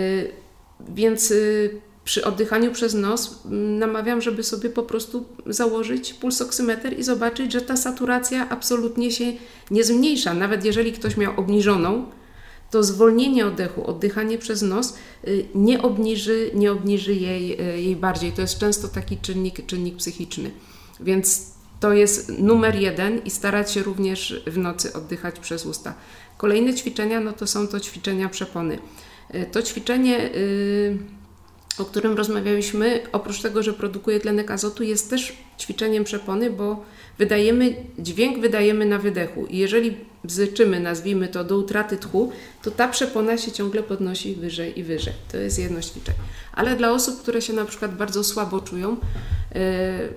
więc 0.89 1.29
yy, 1.29 1.81
przy 2.03 2.25
oddychaniu 2.25 2.71
przez 2.71 2.93
nos 2.93 3.45
mm, 3.45 3.79
namawiam, 3.79 4.21
żeby 4.21 4.43
sobie 4.43 4.69
po 4.69 4.83
prostu 4.83 5.25
założyć 5.45 6.13
pulsoksymeter 6.13 6.99
i 6.99 7.03
zobaczyć, 7.03 7.51
że 7.51 7.61
ta 7.61 7.77
saturacja 7.77 8.49
absolutnie 8.49 9.11
się 9.11 9.25
nie 9.71 9.83
zmniejsza. 9.83 10.33
Nawet 10.33 10.65
jeżeli 10.65 10.93
ktoś 10.93 11.17
miał 11.17 11.33
obniżoną, 11.37 12.05
to 12.71 12.83
zwolnienie 12.83 13.45
oddechu, 13.45 13.87
oddychanie 13.87 14.37
przez 14.37 14.61
nos 14.61 14.97
y, 15.27 15.45
nie 15.55 15.81
obniży, 15.81 16.51
nie 16.53 16.71
obniży 16.71 17.15
jej, 17.15 17.61
y, 17.61 17.81
jej 17.81 17.95
bardziej. 17.95 18.31
To 18.31 18.41
jest 18.41 18.59
często 18.59 18.87
taki 18.87 19.17
czynnik, 19.17 19.65
czynnik 19.65 19.95
psychiczny. 19.95 20.51
Więc 20.99 21.53
to 21.79 21.93
jest 21.93 22.39
numer 22.39 22.75
jeden 22.75 23.21
i 23.25 23.29
starać 23.29 23.71
się 23.71 23.83
również 23.83 24.43
w 24.47 24.57
nocy 24.57 24.93
oddychać 24.93 25.39
przez 25.39 25.65
usta. 25.65 25.93
Kolejne 26.37 26.73
ćwiczenia, 26.73 27.19
no 27.19 27.33
to 27.33 27.47
są 27.47 27.67
to 27.67 27.79
ćwiczenia 27.79 28.29
przepony. 28.29 28.79
Y, 29.35 29.45
to 29.51 29.61
ćwiczenie, 29.61 30.29
o 31.77 31.85
którym 31.85 32.17
rozmawialiśmy, 32.17 33.01
oprócz 33.11 33.41
tego, 33.41 33.63
że 33.63 33.73
produkuje 33.73 34.19
tlenek 34.19 34.51
azotu, 34.51 34.83
jest 34.83 35.09
też 35.09 35.37
ćwiczeniem 35.59 36.03
przepony, 36.03 36.49
bo 36.49 36.85
wydajemy, 37.17 37.75
dźwięk 37.99 38.39
wydajemy 38.39 38.85
na 38.85 38.97
wydechu 38.97 39.45
i 39.45 39.57
jeżeli 39.57 39.97
bzyczymy, 40.23 40.79
nazwijmy 40.79 41.27
to, 41.27 41.43
do 41.43 41.57
utraty 41.57 41.97
tchu, 41.97 42.31
to 42.63 42.71
ta 42.71 42.87
przepona 42.87 43.37
się 43.37 43.51
ciągle 43.51 43.83
podnosi 43.83 44.35
wyżej 44.35 44.79
i 44.79 44.83
wyżej. 44.83 45.13
To 45.31 45.37
jest 45.37 45.59
jedno 45.59 45.81
ćwiczenie. 45.81 46.17
Ale 46.53 46.75
dla 46.75 46.91
osób, 46.91 47.21
które 47.21 47.41
się 47.41 47.53
na 47.53 47.65
przykład 47.65 47.95
bardzo 47.95 48.23
słabo 48.23 48.61
czują, 48.61 48.97
e, 49.55 50.09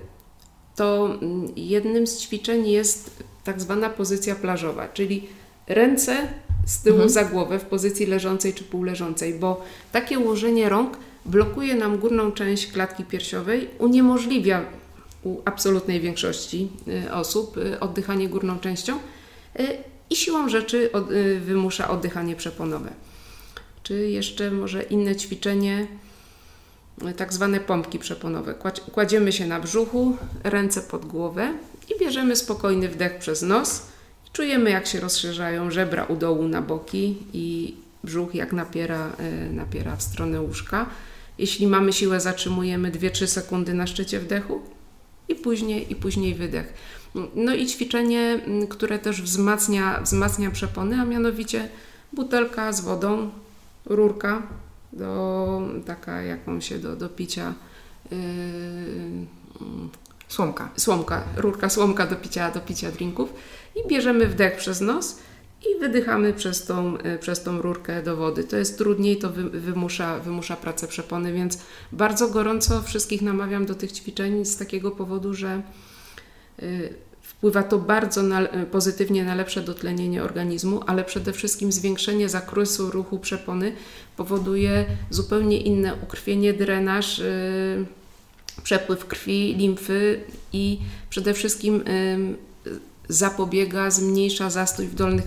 to 0.75 1.17
mm, 1.21 1.51
jednym 1.55 2.07
z 2.07 2.19
ćwiczeń 2.19 2.67
jest 2.67 3.23
tak 3.43 3.61
zwana 3.61 3.89
pozycja 3.89 4.35
plażowa, 4.35 4.87
czyli 4.87 5.27
ręce 5.67 6.27
z 6.65 6.81
tyłu 6.81 6.95
mhm. 6.95 7.09
za 7.09 7.25
głowę 7.25 7.59
w 7.59 7.65
pozycji 7.65 8.05
leżącej 8.05 8.53
czy 8.53 8.63
półleżącej, 8.63 9.33
bo 9.33 9.65
takie 9.91 10.19
ułożenie 10.19 10.69
rąk 10.69 10.97
blokuje 11.25 11.75
nam 11.75 11.97
górną 11.97 12.31
część 12.31 12.71
klatki 12.71 13.03
piersiowej, 13.03 13.69
uniemożliwia 13.79 14.65
u 15.23 15.41
absolutnej 15.45 16.01
większości 16.01 16.67
y, 16.87 17.13
osób 17.13 17.57
y, 17.57 17.79
oddychanie 17.79 18.29
górną 18.29 18.59
częścią 18.59 18.97
y, 19.59 19.92
i 20.13 20.15
siłą 20.15 20.49
rzeczy 20.49 20.89
wymusza 21.45 21.89
oddychanie 21.89 22.35
przeponowe. 22.35 22.89
Czy 23.83 24.09
jeszcze 24.09 24.51
może 24.51 24.83
inne 24.83 25.15
ćwiczenie, 25.15 25.87
tak 27.17 27.33
zwane 27.33 27.59
pompki 27.59 27.99
przeponowe. 27.99 28.55
Kładziemy 28.91 29.31
się 29.31 29.47
na 29.47 29.59
brzuchu, 29.59 30.17
ręce 30.43 30.81
pod 30.81 31.05
głowę 31.05 31.53
i 31.95 31.99
bierzemy 31.99 32.35
spokojny 32.35 32.89
wdech 32.89 33.19
przez 33.19 33.41
nos. 33.41 33.81
Czujemy, 34.33 34.69
jak 34.69 34.87
się 34.87 34.99
rozszerzają 34.99 35.71
żebra 35.71 36.05
u 36.05 36.15
dołu 36.15 36.47
na 36.47 36.61
boki 36.61 37.17
i 37.33 37.75
brzuch 38.03 38.35
jak 38.35 38.53
napiera, 38.53 39.11
e, 39.17 39.49
napiera 39.49 39.95
w 39.95 40.01
stronę 40.01 40.41
łóżka. 40.41 40.85
Jeśli 41.37 41.67
mamy 41.67 41.93
siłę, 41.93 42.19
zatrzymujemy 42.19 42.91
2-3 42.91 43.27
sekundy 43.27 43.73
na 43.73 43.87
szczycie 43.87 44.19
wdechu 44.19 44.61
i 45.29 45.35
później, 45.35 45.91
i 45.91 45.95
później 45.95 46.35
wydech. 46.35 46.73
No 47.35 47.53
i 47.53 47.67
ćwiczenie, 47.67 48.39
które 48.69 48.99
też 48.99 49.21
wzmacnia, 49.21 50.01
wzmacnia 50.01 50.51
przepony, 50.51 51.01
a 51.01 51.05
mianowicie 51.05 51.69
butelka 52.13 52.73
z 52.73 52.81
wodą, 52.81 53.29
rurka, 53.85 54.41
do, 54.93 55.61
taka 55.85 56.21
jaką 56.21 56.61
się 56.61 56.79
do, 56.79 56.95
do 56.95 57.09
picia. 57.09 57.53
Yy, 58.11 58.17
słomka. 60.27 60.69
Słomka, 60.77 61.23
rurka 61.37 61.69
słomka 61.69 62.07
do 62.07 62.15
picia, 62.15 62.51
do 62.51 62.59
picia 62.59 62.91
drinków 62.91 63.33
i 63.75 63.87
bierzemy 63.87 64.27
wdech 64.27 64.57
przez 64.57 64.81
nos 64.81 65.19
i 65.61 65.79
wydychamy 65.79 66.33
przez 66.33 66.65
tą, 66.65 66.97
yy, 66.97 67.17
przez 67.19 67.43
tą 67.43 67.61
rurkę 67.61 68.03
do 68.03 68.15
wody. 68.15 68.43
To 68.43 68.57
jest 68.57 68.77
trudniej, 68.77 69.17
to 69.17 69.29
wy, 69.29 69.49
wymusza, 69.49 70.19
wymusza 70.19 70.55
pracę 70.55 70.87
przepony, 70.87 71.33
więc 71.33 71.59
bardzo 71.91 72.27
gorąco 72.29 72.81
wszystkich 72.81 73.21
namawiam 73.21 73.65
do 73.65 73.75
tych 73.75 73.91
ćwiczeń 73.91 74.45
z 74.45 74.57
takiego 74.57 74.91
powodu, 74.91 75.33
że 75.33 75.61
Wpływa 77.21 77.63
to 77.63 77.79
bardzo 77.79 78.23
na, 78.23 78.47
pozytywnie 78.71 79.25
na 79.25 79.35
lepsze 79.35 79.61
dotlenienie 79.61 80.23
organizmu, 80.23 80.81
ale 80.87 81.03
przede 81.03 81.33
wszystkim 81.33 81.71
zwiększenie 81.71 82.29
zakresu 82.29 82.91
ruchu 82.91 83.19
przepony 83.19 83.75
powoduje 84.17 84.85
zupełnie 85.09 85.61
inne 85.61 85.95
ukrwienie, 85.95 86.53
drenaż, 86.53 87.19
yy, 87.19 87.85
przepływ 88.63 89.05
krwi, 89.05 89.55
limfy 89.55 90.19
i 90.53 90.79
przede 91.09 91.33
wszystkim 91.33 91.83
zapobiega, 93.09 93.91
zmniejsza 93.91 94.49
zastój 94.49 94.87
w 94.87 94.95
dolnych, 94.95 95.25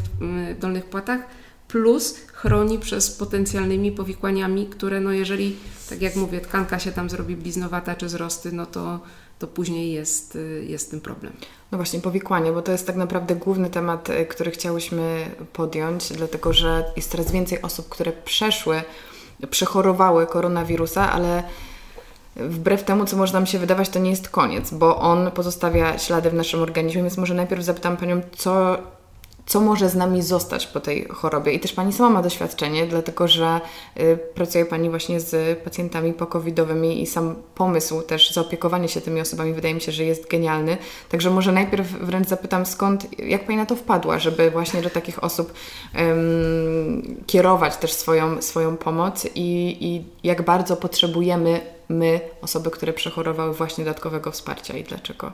dolnych 0.60 0.84
płatach, 0.84 1.20
plus 1.68 2.14
chroni 2.26 2.78
przez 2.78 3.10
potencjalnymi 3.10 3.92
powikłaniami, 3.92 4.66
które 4.66 5.00
no 5.00 5.12
jeżeli, 5.12 5.56
tak 5.90 6.02
jak 6.02 6.16
mówię, 6.16 6.40
tkanka 6.40 6.78
się 6.78 6.92
tam 6.92 7.10
zrobi 7.10 7.36
bliznowata 7.36 7.94
czy 7.94 8.08
zrosty, 8.08 8.52
no 8.52 8.66
to 8.66 9.00
to 9.38 9.46
później 9.46 9.92
jest, 9.92 10.36
y, 10.36 10.64
jest 10.68 10.90
tym 10.90 11.00
problem. 11.00 11.32
No 11.72 11.78
właśnie, 11.78 12.00
powikłanie, 12.00 12.52
bo 12.52 12.62
to 12.62 12.72
jest 12.72 12.86
tak 12.86 12.96
naprawdę 12.96 13.34
główny 13.34 13.70
temat, 13.70 14.10
y, 14.10 14.26
który 14.26 14.50
chciałyśmy 14.50 15.30
podjąć, 15.52 16.12
dlatego 16.12 16.52
że 16.52 16.84
jest 16.96 17.10
coraz 17.10 17.32
więcej 17.32 17.62
osób, 17.62 17.88
które 17.88 18.12
przeszły, 18.12 18.82
przechorowały 19.50 20.26
koronawirusa, 20.26 21.12
ale 21.12 21.42
wbrew 22.36 22.84
temu, 22.84 23.04
co 23.04 23.16
może 23.16 23.32
nam 23.32 23.46
się 23.46 23.58
wydawać, 23.58 23.88
to 23.88 23.98
nie 23.98 24.10
jest 24.10 24.28
koniec, 24.28 24.70
bo 24.70 24.96
on 24.96 25.30
pozostawia 25.30 25.98
ślady 25.98 26.30
w 26.30 26.34
naszym 26.34 26.62
organizmie, 26.62 27.02
więc 27.02 27.16
może 27.16 27.34
najpierw 27.34 27.64
zapytam 27.64 27.96
Panią, 27.96 28.20
co 28.36 28.78
co 29.46 29.60
może 29.60 29.88
z 29.88 29.94
nami 29.94 30.22
zostać 30.22 30.66
po 30.66 30.80
tej 30.80 31.08
chorobie. 31.08 31.52
I 31.52 31.60
też 31.60 31.72
Pani 31.72 31.92
sama 31.92 32.10
ma 32.10 32.22
doświadczenie, 32.22 32.86
dlatego 32.86 33.28
że 33.28 33.60
y, 34.00 34.18
pracuje 34.34 34.64
Pani 34.64 34.90
właśnie 34.90 35.20
z 35.20 35.58
pacjentami 35.58 36.12
pokowidowymi 36.12 37.02
i 37.02 37.06
sam 37.06 37.34
pomysł 37.54 38.02
też 38.02 38.32
zaopiekowanie 38.32 38.88
się 38.88 39.00
tymi 39.00 39.20
osobami 39.20 39.52
wydaje 39.52 39.74
mi 39.74 39.80
się, 39.80 39.92
że 39.92 40.04
jest 40.04 40.28
genialny. 40.30 40.76
Także 41.08 41.30
może 41.30 41.52
najpierw 41.52 41.88
wręcz 41.88 42.28
zapytam, 42.28 42.66
skąd, 42.66 43.18
jak 43.18 43.46
Pani 43.46 43.56
na 43.56 43.66
to 43.66 43.76
wpadła, 43.76 44.18
żeby 44.18 44.50
właśnie 44.50 44.82
do 44.82 44.90
takich 44.90 45.24
osób 45.24 45.52
um, 45.98 47.24
kierować 47.26 47.76
też 47.76 47.92
swoją, 47.92 48.42
swoją 48.42 48.76
pomoc 48.76 49.26
i, 49.34 49.76
i 49.80 50.04
jak 50.26 50.42
bardzo 50.42 50.76
potrzebujemy 50.76 51.60
my, 51.88 52.20
osoby, 52.42 52.70
które 52.70 52.92
przechorowały 52.92 53.54
właśnie 53.54 53.84
dodatkowego 53.84 54.30
wsparcia 54.30 54.76
i 54.76 54.84
dlaczego? 54.84 55.32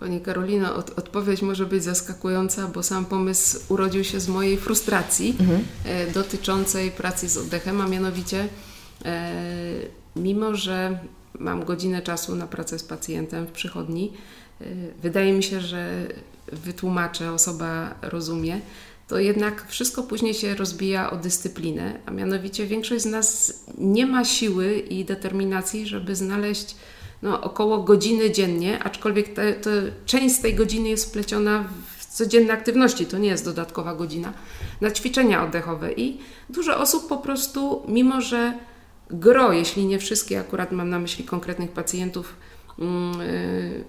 Pani 0.00 0.20
Karolina, 0.20 0.74
od, 0.74 0.98
odpowiedź 0.98 1.42
może 1.42 1.66
być 1.66 1.84
zaskakująca, 1.84 2.68
bo 2.68 2.82
sam 2.82 3.04
pomysł 3.04 3.58
urodził 3.68 4.04
się 4.04 4.20
z 4.20 4.28
mojej 4.28 4.56
frustracji 4.56 5.36
mhm. 5.40 5.64
e, 5.84 6.10
dotyczącej 6.10 6.90
pracy 6.90 7.28
z 7.28 7.36
oddechem, 7.36 7.80
a 7.80 7.88
mianowicie 7.88 8.48
e, 9.04 9.32
mimo, 10.16 10.54
że 10.54 10.98
mam 11.38 11.64
godzinę 11.64 12.02
czasu 12.02 12.36
na 12.36 12.46
pracę 12.46 12.78
z 12.78 12.82
pacjentem 12.84 13.46
w 13.46 13.50
przychodni, 13.52 14.12
e, 14.60 14.64
wydaje 15.02 15.32
mi 15.32 15.42
się, 15.42 15.60
że 15.60 16.08
wytłumaczę, 16.52 17.32
osoba 17.32 17.94
rozumie, 18.02 18.60
to 19.08 19.18
jednak 19.18 19.66
wszystko 19.68 20.02
później 20.02 20.34
się 20.34 20.54
rozbija 20.54 21.10
o 21.10 21.16
dyscyplinę, 21.16 22.00
a 22.06 22.10
mianowicie 22.10 22.66
większość 22.66 23.02
z 23.02 23.06
nas 23.06 23.60
nie 23.78 24.06
ma 24.06 24.24
siły 24.24 24.78
i 24.78 25.04
determinacji, 25.04 25.86
żeby 25.86 26.16
znaleźć 26.16 26.76
no, 27.22 27.40
około 27.40 27.78
godziny 27.78 28.30
dziennie, 28.30 28.82
aczkolwiek 28.82 29.34
te, 29.34 29.52
te, 29.52 29.70
część 30.06 30.34
z 30.34 30.40
tej 30.40 30.54
godziny 30.54 30.88
jest 30.88 31.08
wpleciona 31.08 31.64
w 31.98 32.06
codzienne 32.06 32.52
aktywności, 32.52 33.06
to 33.06 33.18
nie 33.18 33.28
jest 33.28 33.44
dodatkowa 33.44 33.94
godzina, 33.94 34.32
na 34.80 34.90
ćwiczenia 34.90 35.44
oddechowe. 35.44 35.92
I 35.92 36.18
dużo 36.50 36.78
osób 36.78 37.08
po 37.08 37.16
prostu, 37.16 37.82
mimo 37.88 38.20
że 38.20 38.58
gro, 39.10 39.52
jeśli 39.52 39.86
nie 39.86 39.98
wszystkie, 39.98 40.40
akurat 40.40 40.72
mam 40.72 40.90
na 40.90 40.98
myśli 40.98 41.24
konkretnych 41.24 41.70
pacjentów, 41.70 42.36
yy, 42.78 43.84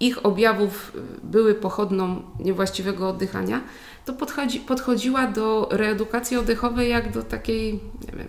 ich 0.00 0.26
objawów 0.26 0.92
były 1.22 1.54
pochodną 1.54 2.22
niewłaściwego 2.40 3.08
oddychania, 3.08 3.60
to 4.04 4.12
podchodzi, 4.12 4.60
podchodziła 4.60 5.26
do 5.26 5.68
reedukacji 5.70 6.36
oddechowej 6.36 6.90
jak 6.90 7.12
do 7.12 7.22
takiej, 7.22 7.72
nie 7.72 8.18
wiem, 8.18 8.28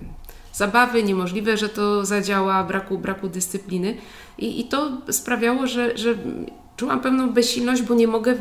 zabawy, 0.55 1.03
niemożliwe, 1.03 1.57
że 1.57 1.69
to 1.69 2.05
zadziała, 2.05 2.63
braku, 2.63 2.97
braku 2.97 3.29
dyscypliny. 3.29 3.97
I, 4.37 4.59
i 4.61 4.63
to 4.65 4.91
sprawiało, 5.11 5.67
że, 5.67 5.97
że 5.97 6.15
czułam 6.77 6.99
pewną 6.99 7.29
bezsilność, 7.29 7.81
bo 7.81 7.95
nie 7.95 8.07
mogę, 8.07 8.35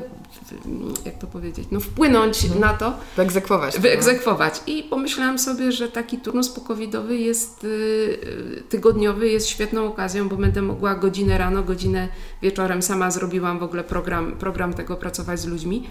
jak 1.05 1.19
to 1.19 1.27
powiedzieć, 1.27 1.69
no 1.71 1.81
wpłynąć 1.81 2.45
mhm. 2.45 2.61
na 2.61 2.73
to. 2.73 2.95
Wyegzekwować. 3.17 3.79
Wyegzekwować. 3.79 4.61
I 4.67 4.83
pomyślałam 4.83 5.39
sobie, 5.39 5.73
że 5.73 5.89
taki 5.89 6.19
turnus 6.19 6.49
pokowidowy 6.49 7.17
jest 7.17 7.65
y, 7.65 8.62
tygodniowy, 8.69 9.29
jest 9.29 9.49
świetną 9.49 9.87
okazją, 9.87 10.29
bo 10.29 10.37
będę 10.37 10.62
mogła 10.62 10.95
godzinę 10.95 11.39
rano, 11.39 11.62
godzinę 11.62 12.09
wieczorem. 12.43 12.83
Sama 12.83 13.11
zrobiłam 13.11 13.59
w 13.59 13.62
ogóle 13.62 13.85
program, 13.85 14.33
program 14.33 14.75
tego 14.75 14.97
pracować 14.97 15.41
z 15.41 15.47
ludźmi. 15.47 15.89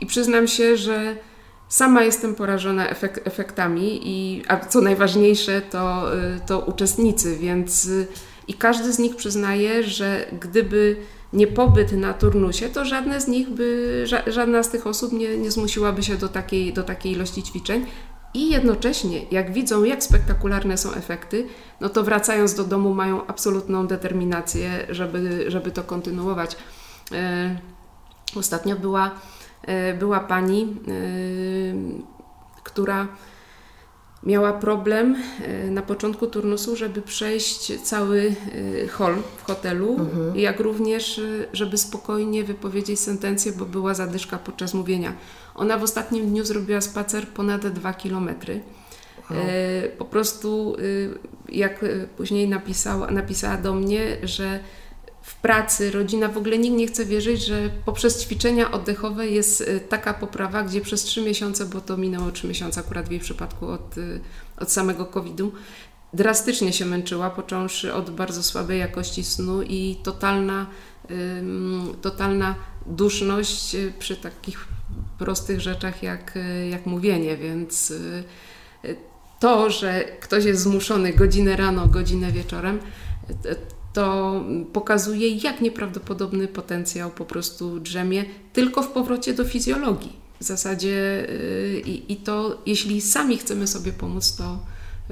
I 0.00 0.06
przyznam 0.06 0.48
się, 0.48 0.76
że 0.76 1.16
Sama 1.72 2.02
jestem 2.02 2.34
porażona 2.34 2.88
efek 2.88 3.20
efektami, 3.24 4.00
i, 4.02 4.42
a 4.48 4.56
co 4.56 4.80
najważniejsze, 4.80 5.62
to, 5.62 6.14
y, 6.16 6.40
to 6.46 6.60
uczestnicy, 6.60 7.36
więc 7.36 7.84
y, 7.84 8.06
i 8.48 8.54
każdy 8.54 8.92
z 8.92 8.98
nich 8.98 9.16
przyznaje, 9.16 9.82
że 9.82 10.26
gdyby 10.40 10.96
nie 11.32 11.46
pobyt 11.46 11.92
na 11.92 12.14
turnusie, 12.14 12.68
to 12.68 12.84
żadne 12.84 13.20
z 13.20 13.28
nich 13.28 13.50
by, 13.50 14.04
żadna 14.26 14.62
z 14.62 14.70
tych 14.70 14.86
osób 14.86 15.12
nie, 15.12 15.38
nie 15.38 15.50
zmusiłaby 15.50 16.02
się 16.02 16.16
do 16.16 16.28
takiej, 16.28 16.72
do 16.72 16.82
takiej 16.82 17.12
ilości 17.12 17.42
ćwiczeń. 17.42 17.86
I 18.34 18.50
jednocześnie, 18.50 19.26
jak 19.30 19.52
widzą, 19.52 19.84
jak 19.84 20.02
spektakularne 20.02 20.78
są 20.78 20.92
efekty, 20.92 21.46
no 21.80 21.88
to 21.88 22.02
wracając 22.02 22.54
do 22.54 22.64
domu 22.64 22.94
mają 22.94 23.26
absolutną 23.26 23.86
determinację, 23.86 24.86
żeby, 24.90 25.44
żeby 25.48 25.70
to 25.70 25.82
kontynuować. 25.82 26.56
E, 27.12 27.56
ostatnio 28.36 28.76
była 28.76 29.10
była 29.98 30.20
pani, 30.20 30.62
e, 30.62 30.92
która 32.62 33.08
miała 34.22 34.52
problem 34.52 35.16
e, 35.42 35.70
na 35.70 35.82
początku 35.82 36.26
turnusu, 36.26 36.76
żeby 36.76 37.02
przejść 37.02 37.82
cały 37.82 38.34
hol 38.92 39.14
w 39.36 39.44
hotelu, 39.44 39.96
mhm. 40.00 40.38
jak 40.38 40.60
również, 40.60 41.20
żeby 41.52 41.78
spokojnie 41.78 42.44
wypowiedzieć 42.44 43.00
sentencję, 43.00 43.52
bo 43.52 43.64
była 43.64 43.94
zadyszka 43.94 44.38
podczas 44.38 44.74
mówienia. 44.74 45.12
Ona 45.54 45.78
w 45.78 45.82
ostatnim 45.82 46.26
dniu 46.26 46.44
zrobiła 46.44 46.80
spacer 46.80 47.28
ponad 47.28 47.66
2 47.66 47.94
kilometry. 47.94 48.60
Wow. 49.30 49.40
Po 49.98 50.04
prostu, 50.04 50.76
jak 51.48 51.84
później 52.16 52.48
napisała, 52.48 53.10
napisała 53.10 53.56
do 53.56 53.74
mnie, 53.74 54.16
że 54.22 54.60
w 55.22 55.34
pracy, 55.34 55.90
rodzina, 55.90 56.28
w 56.28 56.36
ogóle 56.36 56.58
nikt 56.58 56.76
nie 56.76 56.86
chce 56.86 57.04
wierzyć, 57.04 57.46
że 57.46 57.70
poprzez 57.84 58.22
ćwiczenia 58.22 58.70
oddechowe 58.70 59.28
jest 59.28 59.60
y, 59.60 59.80
taka 59.88 60.14
poprawa, 60.14 60.62
gdzie 60.62 60.80
przez 60.80 61.02
trzy 61.02 61.22
miesiące, 61.22 61.66
bo 61.66 61.80
to 61.80 61.96
minęło 61.96 62.30
trzy 62.30 62.46
miesiące 62.46 62.80
akurat 62.80 63.08
w 63.08 63.10
jej 63.10 63.20
przypadku 63.20 63.68
od, 63.68 63.98
y, 63.98 64.20
od 64.56 64.72
samego 64.72 65.06
COVID-u, 65.06 65.52
drastycznie 66.14 66.72
się 66.72 66.86
męczyła, 66.86 67.30
począwszy 67.30 67.94
od 67.94 68.10
bardzo 68.10 68.42
słabej 68.42 68.78
jakości 68.78 69.24
snu 69.24 69.62
i 69.62 69.96
totalna, 70.02 70.66
totalna 72.02 72.54
duszność 72.86 73.74
y, 73.74 73.92
przy 73.98 74.16
takich 74.16 74.68
prostych 75.18 75.60
rzeczach 75.60 76.02
jak, 76.02 76.38
jak 76.70 76.86
mówienie, 76.86 77.36
więc 77.36 77.92
to, 79.40 79.70
że 79.70 80.04
ktoś 80.20 80.44
jest 80.44 80.62
zmuszony 80.62 81.12
godzinę 81.12 81.56
rano, 81.56 81.86
godzinę 81.86 82.32
wieczorem, 82.32 82.80
to 83.92 84.34
pokazuje, 84.72 85.28
jak 85.28 85.60
nieprawdopodobny 85.60 86.48
potencjał 86.48 87.10
po 87.10 87.24
prostu 87.24 87.80
drzemie 87.80 88.24
tylko 88.52 88.82
w 88.82 88.88
powrocie 88.88 89.34
do 89.34 89.44
fizjologii. 89.44 90.22
W 90.40 90.44
zasadzie 90.44 91.26
y, 91.30 91.82
i, 91.86 92.12
i 92.12 92.16
to, 92.16 92.58
jeśli 92.66 93.00
sami 93.00 93.38
chcemy 93.38 93.66
sobie 93.66 93.92
pomóc, 93.92 94.36
to, 94.36 94.58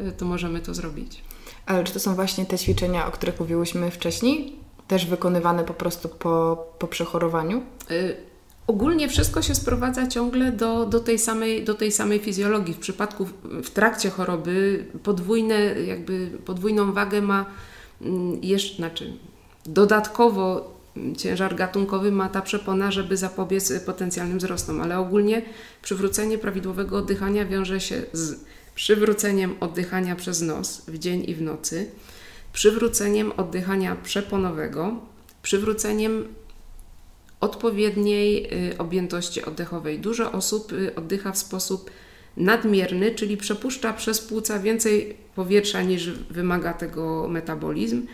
y, 0.02 0.12
to 0.12 0.24
możemy 0.24 0.60
to 0.60 0.74
zrobić. 0.74 1.22
Ale 1.66 1.84
czy 1.84 1.92
to 1.92 2.00
są 2.00 2.14
właśnie 2.14 2.46
te 2.46 2.58
ćwiczenia, 2.58 3.06
o 3.06 3.10
których 3.10 3.40
mówiłyśmy 3.40 3.90
wcześniej? 3.90 4.56
Też 4.88 5.06
wykonywane 5.06 5.64
po 5.64 5.74
prostu 5.74 6.08
po, 6.08 6.66
po 6.78 6.88
przechorowaniu? 6.88 7.62
Y, 7.90 8.16
ogólnie 8.66 9.08
wszystko 9.08 9.42
się 9.42 9.54
sprowadza 9.54 10.06
ciągle 10.06 10.52
do, 10.52 10.86
do, 10.86 11.00
tej 11.00 11.18
samej, 11.18 11.64
do 11.64 11.74
tej 11.74 11.92
samej 11.92 12.18
fizjologii. 12.18 12.74
W 12.74 12.78
przypadku 12.78 13.26
w 13.64 13.70
trakcie 13.70 14.10
choroby 14.10 14.84
podwójne, 15.02 15.54
jakby 15.86 16.30
podwójną 16.44 16.92
wagę 16.92 17.22
ma 17.22 17.46
jeszcze, 18.42 18.76
znaczy 18.76 19.12
dodatkowo 19.66 20.74
ciężar 21.18 21.54
gatunkowy 21.54 22.12
ma 22.12 22.28
ta 22.28 22.42
przepona, 22.42 22.90
żeby 22.90 23.16
zapobiec 23.16 23.72
potencjalnym 23.86 24.38
wzrostom, 24.38 24.80
ale 24.80 24.98
ogólnie 24.98 25.42
przywrócenie 25.82 26.38
prawidłowego 26.38 26.98
oddychania 26.98 27.46
wiąże 27.46 27.80
się 27.80 28.02
z 28.12 28.44
przywróceniem 28.74 29.54
oddychania 29.60 30.16
przez 30.16 30.40
nos 30.40 30.82
w 30.88 30.98
dzień 30.98 31.24
i 31.28 31.34
w 31.34 31.42
nocy, 31.42 31.90
przywróceniem 32.52 33.32
oddychania 33.36 33.96
przeponowego, 33.96 34.96
przywróceniem 35.42 36.34
odpowiedniej 37.40 38.54
y, 38.72 38.78
objętości 38.78 39.44
oddechowej. 39.44 39.98
Dużo 39.98 40.32
osób 40.32 40.72
y, 40.72 40.94
oddycha 40.94 41.32
w 41.32 41.38
sposób 41.38 41.90
nadmierny, 42.36 43.10
czyli 43.14 43.36
przepuszcza 43.36 43.92
przez 43.92 44.20
płuca 44.20 44.58
więcej 44.58 45.16
powietrza 45.34 45.82
niż 45.82 46.10
wymaga 46.10 46.72
tego 46.72 47.28
metabolizm. 47.28 48.06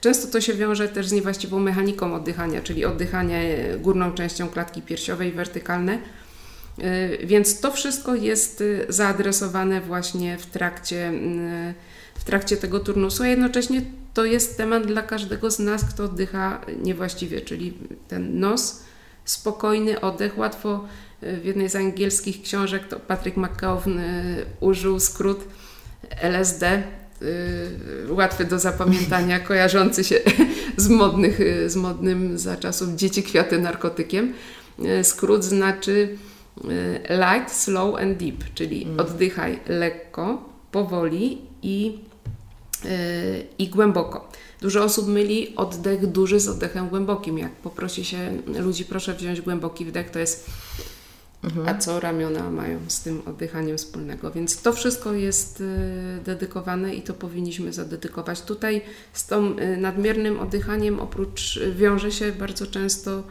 Często 0.00 0.28
to 0.28 0.40
się 0.40 0.54
wiąże 0.54 0.88
też 0.88 1.08
z 1.08 1.12
niewłaściwą 1.12 1.58
mechaniką 1.60 2.14
oddychania, 2.14 2.62
czyli 2.62 2.84
oddychanie 2.84 3.58
górną 3.78 4.12
częścią 4.12 4.48
klatki 4.48 4.82
piersiowej 4.82 5.32
wertykalne. 5.32 5.98
Y, 6.78 7.26
więc 7.26 7.60
to 7.60 7.72
wszystko 7.72 8.14
jest 8.14 8.62
zaadresowane 8.88 9.80
właśnie 9.80 10.38
w 10.38 10.46
trakcie, 10.46 11.12
w 12.14 12.24
trakcie 12.24 12.56
tego 12.56 12.80
turnusu, 12.80 13.22
a 13.22 13.28
jednocześnie 13.28 13.82
to 14.14 14.24
jest 14.24 14.56
temat 14.56 14.86
dla 14.86 15.02
każdego 15.02 15.50
z 15.50 15.58
nas, 15.58 15.84
kto 15.84 16.04
oddycha 16.04 16.60
niewłaściwie, 16.82 17.40
czyli 17.40 17.74
ten 18.08 18.40
nos, 18.40 18.82
spokojny 19.26 20.00
oddech. 20.00 20.38
Łatwo 20.38 20.84
y, 21.22 21.36
w 21.36 21.44
jednej 21.44 21.68
z 21.68 21.76
angielskich 21.76 22.42
książek 22.42 22.88
to 22.88 23.00
Patrick 23.00 23.36
McCown 23.36 24.00
użył 24.60 25.00
skrót 25.00 25.44
LSD, 26.22 26.82
y, 27.22 28.12
łatwy 28.12 28.44
do 28.44 28.58
zapamiętania, 28.58 29.40
kojarzący 29.48 30.04
się 30.04 30.20
z, 30.76 30.88
modnych, 30.88 31.38
z 31.66 31.76
modnym 31.76 32.38
za 32.38 32.56
czasów 32.56 32.94
dzieci 32.94 33.22
kwiaty 33.22 33.58
narkotykiem. 33.58 34.32
Skrót 35.02 35.44
znaczy 35.44 36.18
light, 37.08 37.52
slow 37.52 38.00
and 38.00 38.18
deep, 38.18 38.44
czyli 38.54 38.84
mm. 38.84 39.00
oddychaj 39.00 39.60
lekko, 39.68 40.50
powoli 40.70 41.38
i 41.62 41.98
i 43.58 43.68
głęboko. 43.68 44.28
Dużo 44.60 44.84
osób 44.84 45.08
myli 45.08 45.56
oddech 45.56 46.06
duży 46.06 46.40
z 46.40 46.48
oddechem 46.48 46.88
głębokim. 46.88 47.38
Jak 47.38 47.52
poprosi 47.52 48.04
się 48.04 48.42
ludzi, 48.46 48.84
proszę 48.84 49.14
wziąć 49.14 49.40
głęboki 49.40 49.84
wdech, 49.84 50.10
to 50.10 50.18
jest 50.18 50.50
mhm. 51.44 51.68
a 51.68 51.78
co 51.78 52.00
ramiona 52.00 52.50
mają 52.50 52.78
z 52.88 53.00
tym 53.00 53.22
oddychaniem 53.26 53.78
wspólnego. 53.78 54.30
Więc 54.30 54.62
to 54.62 54.72
wszystko 54.72 55.12
jest 55.12 55.60
y, 55.60 55.64
dedykowane 56.24 56.94
i 56.94 57.02
to 57.02 57.14
powinniśmy 57.14 57.72
zadedykować. 57.72 58.42
Tutaj 58.42 58.82
z 59.12 59.26
tą 59.26 59.58
y, 59.58 59.76
nadmiernym 59.76 60.40
oddychaniem 60.40 61.00
oprócz 61.00 61.56
y, 61.56 61.72
wiąże 61.72 62.12
się 62.12 62.32
bardzo 62.32 62.66
często 62.66 63.22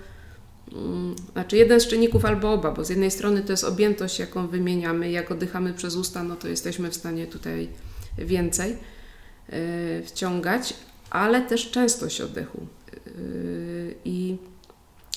mm, 0.72 1.16
znaczy 1.34 1.58
jeden 1.58 1.80
z 1.80 1.88
czynników 1.88 2.26
albo 2.26 2.54
oba, 2.54 2.72
bo 2.72 2.86
z 2.86 2.90
jednej 2.90 3.12
strony 3.12 3.42
to 3.42 3.54
jest 3.54 3.64
objętość, 3.64 4.20
jaką 4.20 4.48
wymieniamy, 4.48 5.12
jak 5.12 5.32
oddychamy 5.32 5.74
przez 5.74 5.96
usta, 5.96 6.24
no 6.24 6.36
to 6.36 6.48
jesteśmy 6.48 6.92
w 6.92 6.96
stanie 6.96 7.28
tutaj 7.28 7.68
więcej 8.18 8.78
wciągać, 10.06 10.74
ale 11.16 11.42
też 11.42 11.72
częstość 11.72 12.22
oddechu. 12.22 12.68
Y, 13.08 13.96
I 14.06 14.38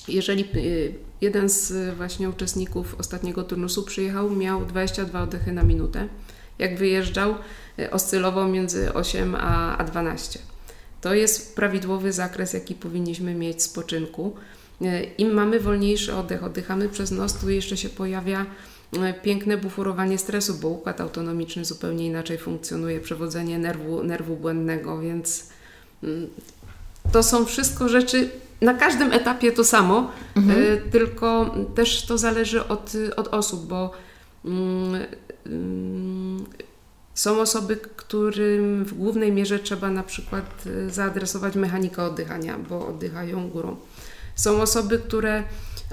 jeżeli 0.07 0.45
y, 0.55 0.93
jeden 1.21 1.49
z 1.49 1.95
właśnie 1.95 2.29
uczestników 2.29 2.95
ostatniego 2.99 3.43
turnusu 3.43 3.83
przyjechał, 3.83 4.29
miał 4.29 4.65
22 4.65 5.21
oddechy 5.21 5.51
na 5.51 5.63
minutę. 5.63 6.07
Jak 6.59 6.77
wyjeżdżał, 6.77 7.35
oscylował 7.91 8.47
między 8.47 8.93
8 8.93 9.35
a 9.35 9.83
12. 9.83 10.39
To 11.01 11.13
jest 11.13 11.55
prawidłowy 11.55 12.11
zakres, 12.11 12.53
jaki 12.53 12.75
powinniśmy 12.75 13.35
mieć 13.35 13.63
spoczynku. 13.63 14.35
Im 15.17 15.33
mamy 15.33 15.59
wolniejszy 15.59 16.15
oddech, 16.15 16.43
oddychamy 16.43 16.89
przez 16.89 17.11
nos, 17.11 17.33
tu 17.33 17.49
jeszcze 17.49 17.77
się 17.77 17.89
pojawia 17.89 18.45
piękne 19.23 19.57
buforowanie 19.57 20.17
stresu, 20.17 20.53
bo 20.61 20.67
układ 20.67 21.01
autonomiczny 21.01 21.65
zupełnie 21.65 22.05
inaczej 22.05 22.37
funkcjonuje, 22.37 22.99
przewodzenie 22.99 23.59
nerwu, 23.59 24.03
nerwu 24.03 24.35
błędnego, 24.35 24.99
więc 24.99 25.49
to 27.11 27.23
są 27.23 27.45
wszystko 27.45 27.89
rzeczy, 27.89 28.29
na 28.61 28.73
każdym 28.73 29.13
etapie 29.13 29.51
to 29.51 29.63
samo, 29.63 30.11
mhm. 30.35 30.61
E, 30.61 30.77
tylko 30.77 31.55
też 31.75 32.05
to 32.05 32.17
zależy 32.17 32.67
od, 32.67 32.93
od 33.15 33.27
osób, 33.27 33.67
bo 33.67 33.91
mm, 34.45 35.05
mm, 35.45 36.45
są 37.13 37.41
osoby, 37.41 37.77
którym 37.95 38.85
w 38.85 38.93
głównej 38.93 39.31
mierze 39.31 39.59
trzeba 39.59 39.89
na 39.89 40.03
przykład 40.03 40.63
e, 40.65 40.89
zaadresować 40.89 41.55
mechanikę 41.55 42.03
oddychania, 42.03 42.57
bo 42.69 42.87
oddychają 42.87 43.49
górą. 43.49 43.75
Są 44.35 44.61
osoby, 44.61 44.99
które 44.99 45.43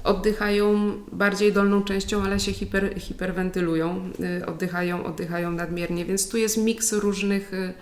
oddychają 0.04 0.92
bardziej 1.12 1.52
dolną 1.52 1.82
częścią, 1.82 2.22
ale 2.22 2.40
się 2.40 2.52
hiper, 2.52 3.00
hiperwentylują, 3.00 4.10
y, 4.40 4.46
oddychają, 4.46 5.04
oddychają 5.04 5.52
nadmiernie, 5.52 6.04
więc 6.04 6.28
tu 6.28 6.36
jest 6.36 6.56
miks 6.56 6.92
różnych, 6.92 7.52
y, 7.54 7.74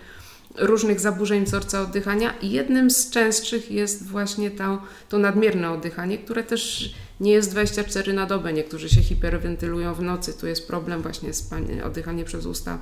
różnych 0.57 0.99
zaburzeń 0.99 1.45
wzorca 1.45 1.81
oddychania 1.81 2.33
i 2.41 2.51
jednym 2.51 2.91
z 2.91 3.09
częstszych 3.09 3.71
jest 3.71 4.07
właśnie 4.07 4.51
to, 4.51 4.81
to 5.09 5.17
nadmierne 5.17 5.71
oddychanie, 5.71 6.17
które 6.17 6.43
też 6.43 6.93
nie 7.19 7.31
jest 7.31 7.51
24 7.51 8.13
na 8.13 8.25
dobę. 8.25 8.53
Niektórzy 8.53 8.89
się 8.89 9.01
hiperwentylują 9.01 9.93
w 9.93 10.01
nocy, 10.01 10.33
tu 10.33 10.47
jest 10.47 10.67
problem 10.67 11.01
właśnie 11.01 11.33
z 11.33 11.49
oddychanie 11.85 12.25
przez 12.25 12.45
usta. 12.45 12.77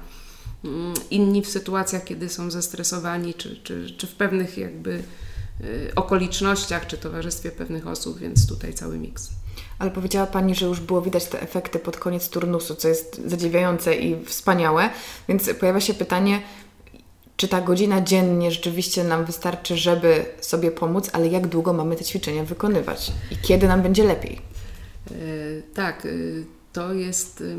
Mm, 0.65 0.93
inni 1.11 1.41
w 1.41 1.47
sytuacjach, 1.47 2.03
kiedy 2.03 2.29
są 2.29 2.51
zestresowani, 2.51 3.33
czy, 3.33 3.55
czy, 3.63 3.93
czy 3.97 4.07
w 4.07 4.15
pewnych 4.15 4.57
jakby 4.57 5.03
Y, 5.61 5.91
okolicznościach 5.95 6.87
czy 6.87 6.97
towarzystwie 6.97 7.51
pewnych 7.51 7.87
osób, 7.87 8.19
więc 8.19 8.47
tutaj 8.47 8.73
cały 8.73 8.97
miks. 8.97 9.29
Ale 9.79 9.91
powiedziała 9.91 10.27
Pani, 10.27 10.55
że 10.55 10.65
już 10.65 10.79
było 10.79 11.01
widać 11.01 11.25
te 11.25 11.41
efekty 11.41 11.79
pod 11.79 11.97
koniec 11.97 12.29
turnusu, 12.29 12.75
co 12.75 12.87
jest 12.87 13.21
zadziwiające 13.25 13.95
i 13.95 14.25
wspaniałe, 14.25 14.89
więc 15.27 15.49
pojawia 15.59 15.81
się 15.81 15.93
pytanie, 15.93 16.41
czy 17.37 17.47
ta 17.47 17.61
godzina 17.61 18.01
dziennie 18.01 18.51
rzeczywiście 18.51 19.03
nam 19.03 19.25
wystarczy, 19.25 19.77
żeby 19.77 20.25
sobie 20.41 20.71
pomóc, 20.71 21.09
ale 21.13 21.27
jak 21.27 21.47
długo 21.47 21.73
mamy 21.73 21.95
te 21.95 22.03
ćwiczenia 22.03 22.43
wykonywać 22.43 23.11
i 23.31 23.37
kiedy 23.37 23.67
nam 23.67 23.81
będzie 23.81 24.03
lepiej? 24.03 24.41
Yy, 25.11 25.63
tak, 25.73 26.05
yy, 26.05 26.45
to 26.73 26.93
jest. 26.93 27.41
Yy, 27.41 27.57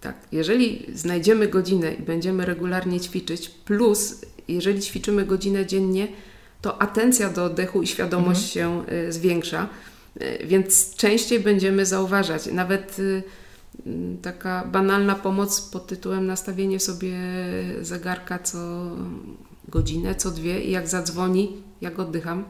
tak, 0.00 0.16
jeżeli 0.32 0.86
znajdziemy 0.94 1.48
godzinę 1.48 1.94
i 1.94 2.02
będziemy 2.02 2.44
regularnie 2.44 3.00
ćwiczyć, 3.00 3.48
plus 3.48 4.20
jeżeli 4.48 4.80
ćwiczymy 4.80 5.24
godzinę 5.24 5.66
dziennie, 5.66 6.08
to 6.62 6.82
atencja 6.82 7.30
do 7.30 7.44
oddechu 7.44 7.82
i 7.82 7.86
świadomość 7.86 8.56
mhm. 8.56 8.86
się 8.86 8.94
y, 8.94 9.12
zwiększa, 9.12 9.68
więc 10.44 10.94
częściej 10.96 11.40
będziemy 11.40 11.86
zauważać. 11.86 12.46
Nawet 12.46 12.96
taka 14.22 14.64
banalna 14.64 15.14
pomoc 15.14 15.60
pod 15.60 15.86
tytułem 15.86 16.26
nastawienie 16.26 16.80
sobie 16.80 17.16
zegarka 17.80 18.38
co 18.38 18.58
godzinę, 19.68 20.14
co 20.14 20.30
dwie 20.30 20.60
i 20.60 20.70
jak 20.70 20.88
zadzwoni, 20.88 21.62
jak 21.80 21.98
oddycham. 21.98 22.44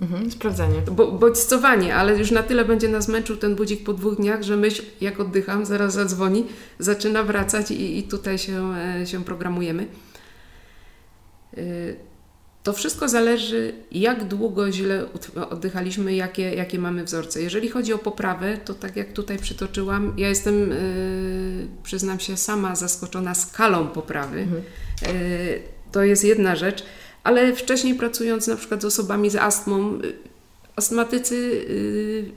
Mhm, 0.00 0.30
sprawdzanie. 0.30 0.82
Bo, 0.92 1.12
bodźcowanie, 1.12 1.94
ale 1.94 2.18
już 2.18 2.30
na 2.30 2.42
tyle 2.42 2.64
będzie 2.64 2.88
nas 2.88 3.08
męczył 3.08 3.36
ten 3.36 3.56
budzik 3.56 3.84
po 3.84 3.92
dwóch 3.92 4.16
dniach, 4.16 4.42
że 4.42 4.56
myśl, 4.56 4.82
jak 5.00 5.20
oddycham, 5.20 5.66
zaraz 5.66 5.92
zadzwoni, 5.94 6.46
zaczyna 6.78 7.22
wracać 7.22 7.70
i, 7.70 7.98
i 7.98 8.02
tutaj 8.02 8.38
się, 8.38 8.74
e, 8.76 9.06
się 9.06 9.24
programujemy. 9.24 9.86
To 12.62 12.72
wszystko 12.72 13.08
zależy, 13.08 13.72
jak 13.92 14.24
długo 14.24 14.72
źle 14.72 15.06
oddychaliśmy, 15.50 16.14
jakie, 16.14 16.54
jakie 16.54 16.78
mamy 16.78 17.04
wzorce. 17.04 17.42
Jeżeli 17.42 17.68
chodzi 17.68 17.92
o 17.92 17.98
poprawę, 17.98 18.58
to 18.64 18.74
tak 18.74 18.96
jak 18.96 19.12
tutaj 19.12 19.38
przytoczyłam, 19.38 20.12
ja 20.16 20.28
jestem, 20.28 20.70
yy, 20.70 20.76
przyznam 21.82 22.20
się, 22.20 22.36
sama 22.36 22.76
zaskoczona 22.76 23.34
skalą 23.34 23.88
poprawy. 23.88 24.40
Mhm. 24.40 24.62
Yy, 25.02 25.62
to 25.92 26.02
jest 26.02 26.24
jedna 26.24 26.56
rzecz, 26.56 26.84
ale 27.24 27.56
wcześniej 27.56 27.94
pracując 27.94 28.46
na 28.46 28.56
przykład 28.56 28.82
z 28.82 28.84
osobami 28.84 29.30
z 29.30 29.36
astmą, 29.36 29.98
yy, 29.98 30.12
astmatycy 30.76 31.36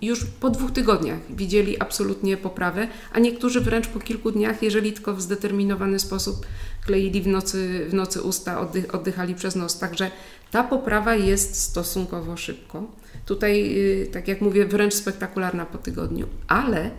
yy, 0.02 0.08
już 0.08 0.26
po 0.26 0.50
dwóch 0.50 0.72
tygodniach 0.72 1.20
widzieli 1.30 1.80
absolutnie 1.80 2.38
poprawę, 2.38 2.88
a 3.14 3.20
niektórzy 3.20 3.62
wręcz 3.62 3.88
po 3.88 4.00
kilku 4.00 4.32
dniach, 4.32 4.64
jeżeli 4.64 4.94
tylko 4.94 5.14
w 5.14 5.22
zdeterminowany 5.22 6.00
sposób 6.00 6.46
kleili 6.86 7.22
w 7.22 7.28
nocy, 7.28 7.86
w 7.90 7.94
nocy 7.94 8.22
usta, 8.22 8.60
oddych, 8.60 8.96
oddychali 8.96 9.36
przez 9.36 9.56
nos. 9.56 9.80
Także 9.80 10.12
ta 10.52 10.64
poprawa 10.64 11.16
jest 11.16 11.56
stosunkowo 11.56 12.38
szybko. 12.38 12.92
Tutaj, 13.26 13.78
y, 13.78 14.08
tak 14.12 14.28
jak 14.28 14.42
mówię, 14.42 14.66
wręcz 14.66 14.94
spektakularna 14.94 15.66
po 15.66 15.78
tygodniu. 15.78 16.28
Ale 16.48 16.92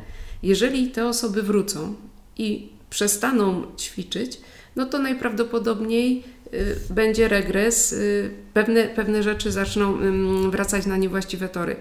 jeżeli 0.42 0.90
te 0.90 1.06
osoby 1.06 1.42
wrócą 1.42 1.94
i 2.38 2.68
przestaną 2.90 3.62
ćwiczyć, 3.78 4.40
no 4.76 4.86
to 4.86 4.98
najprawdopodobniej 4.98 6.24
y, 6.54 6.76
będzie 6.90 7.28
regres, 7.28 7.92
y, 7.92 8.30
pewne, 8.54 8.84
pewne 8.84 9.22
rzeczy 9.22 9.52
zaczną 9.52 9.98
wracać 10.50 10.86
na 10.86 10.96
niewłaściwe 10.96 11.48
tory. 11.48 11.76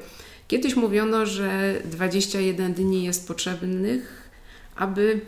Kiedyś 0.47 0.75
mówiono, 0.75 1.25
że 1.25 1.81
21 1.85 2.73
dni 2.73 3.03
jest 3.03 3.27
potrzebnych, 3.27 4.29
aby 4.75 5.21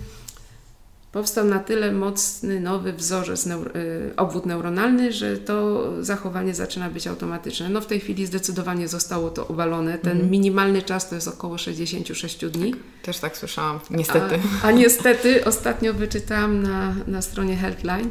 powstał 1.16 1.45
na 1.45 1.59
tyle 1.59 1.91
mocny 1.91 2.59
nowy 2.59 2.93
wzorzec, 2.93 3.45
neur 3.45 3.78
y, 3.78 4.16
obwód 4.18 4.45
neuronalny, 4.45 5.11
że 5.11 5.38
to 5.38 5.84
zachowanie 6.03 6.53
zaczyna 6.53 6.89
być 6.89 7.07
automatyczne. 7.07 7.70
No 7.70 7.82
w 7.82 7.86
tej 7.86 7.99
chwili 7.99 8.26
zdecydowanie 8.26 8.88
zostało 8.88 9.30
to 9.30 9.47
obalone. 9.47 9.97
Ten 9.97 10.18
mm. 10.18 10.30
minimalny 10.30 10.82
czas 10.82 11.09
to 11.09 11.16
jest 11.16 11.28
około 11.28 11.57
66 11.57 12.45
dni. 12.45 12.72
Tak, 12.72 12.80
też 13.01 13.18
tak 13.18 13.38
słyszałam, 13.38 13.80
niestety. 13.89 14.39
A, 14.63 14.68
a 14.68 14.72
niestety 14.72 15.45
ostatnio 15.45 15.93
wyczytałam 15.93 16.61
na, 16.63 16.95
na 17.07 17.22
stronie 17.22 17.55
Healthline, 17.55 18.09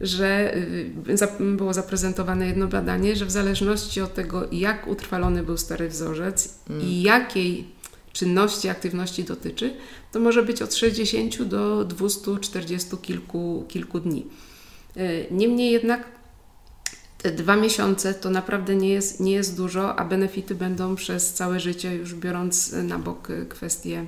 że 0.00 0.56
y, 0.56 0.90
było 1.40 1.74
zaprezentowane 1.74 2.46
jedno 2.46 2.66
badanie, 2.66 3.16
że 3.16 3.26
w 3.26 3.30
zależności 3.30 4.00
od 4.00 4.14
tego, 4.14 4.48
jak 4.52 4.86
utrwalony 4.88 5.42
był 5.42 5.56
stary 5.56 5.88
wzorzec 5.88 6.58
mm. 6.70 6.82
i 6.82 7.02
jakiej 7.02 7.76
czynności, 8.12 8.68
aktywności 8.68 9.24
dotyczy, 9.24 9.74
to 10.16 10.20
może 10.20 10.42
być 10.42 10.62
od 10.62 10.74
60 10.74 11.42
do 11.42 11.84
240 11.84 12.96
kilku, 13.02 13.64
kilku 13.68 14.00
dni. 14.00 14.26
E, 14.96 15.30
niemniej 15.30 15.72
jednak 15.72 16.04
te 17.18 17.30
dwa 17.30 17.56
miesiące 17.56 18.14
to 18.14 18.30
naprawdę 18.30 18.76
nie 18.76 18.88
jest, 18.88 19.20
nie 19.20 19.32
jest 19.32 19.56
dużo, 19.56 19.96
a 19.96 20.04
benefity 20.04 20.54
będą 20.54 20.94
przez 20.94 21.32
całe 21.32 21.60
życie, 21.60 21.94
już 21.94 22.14
biorąc 22.14 22.72
na 22.72 22.98
bok 22.98 23.28
kwestie 23.48 24.06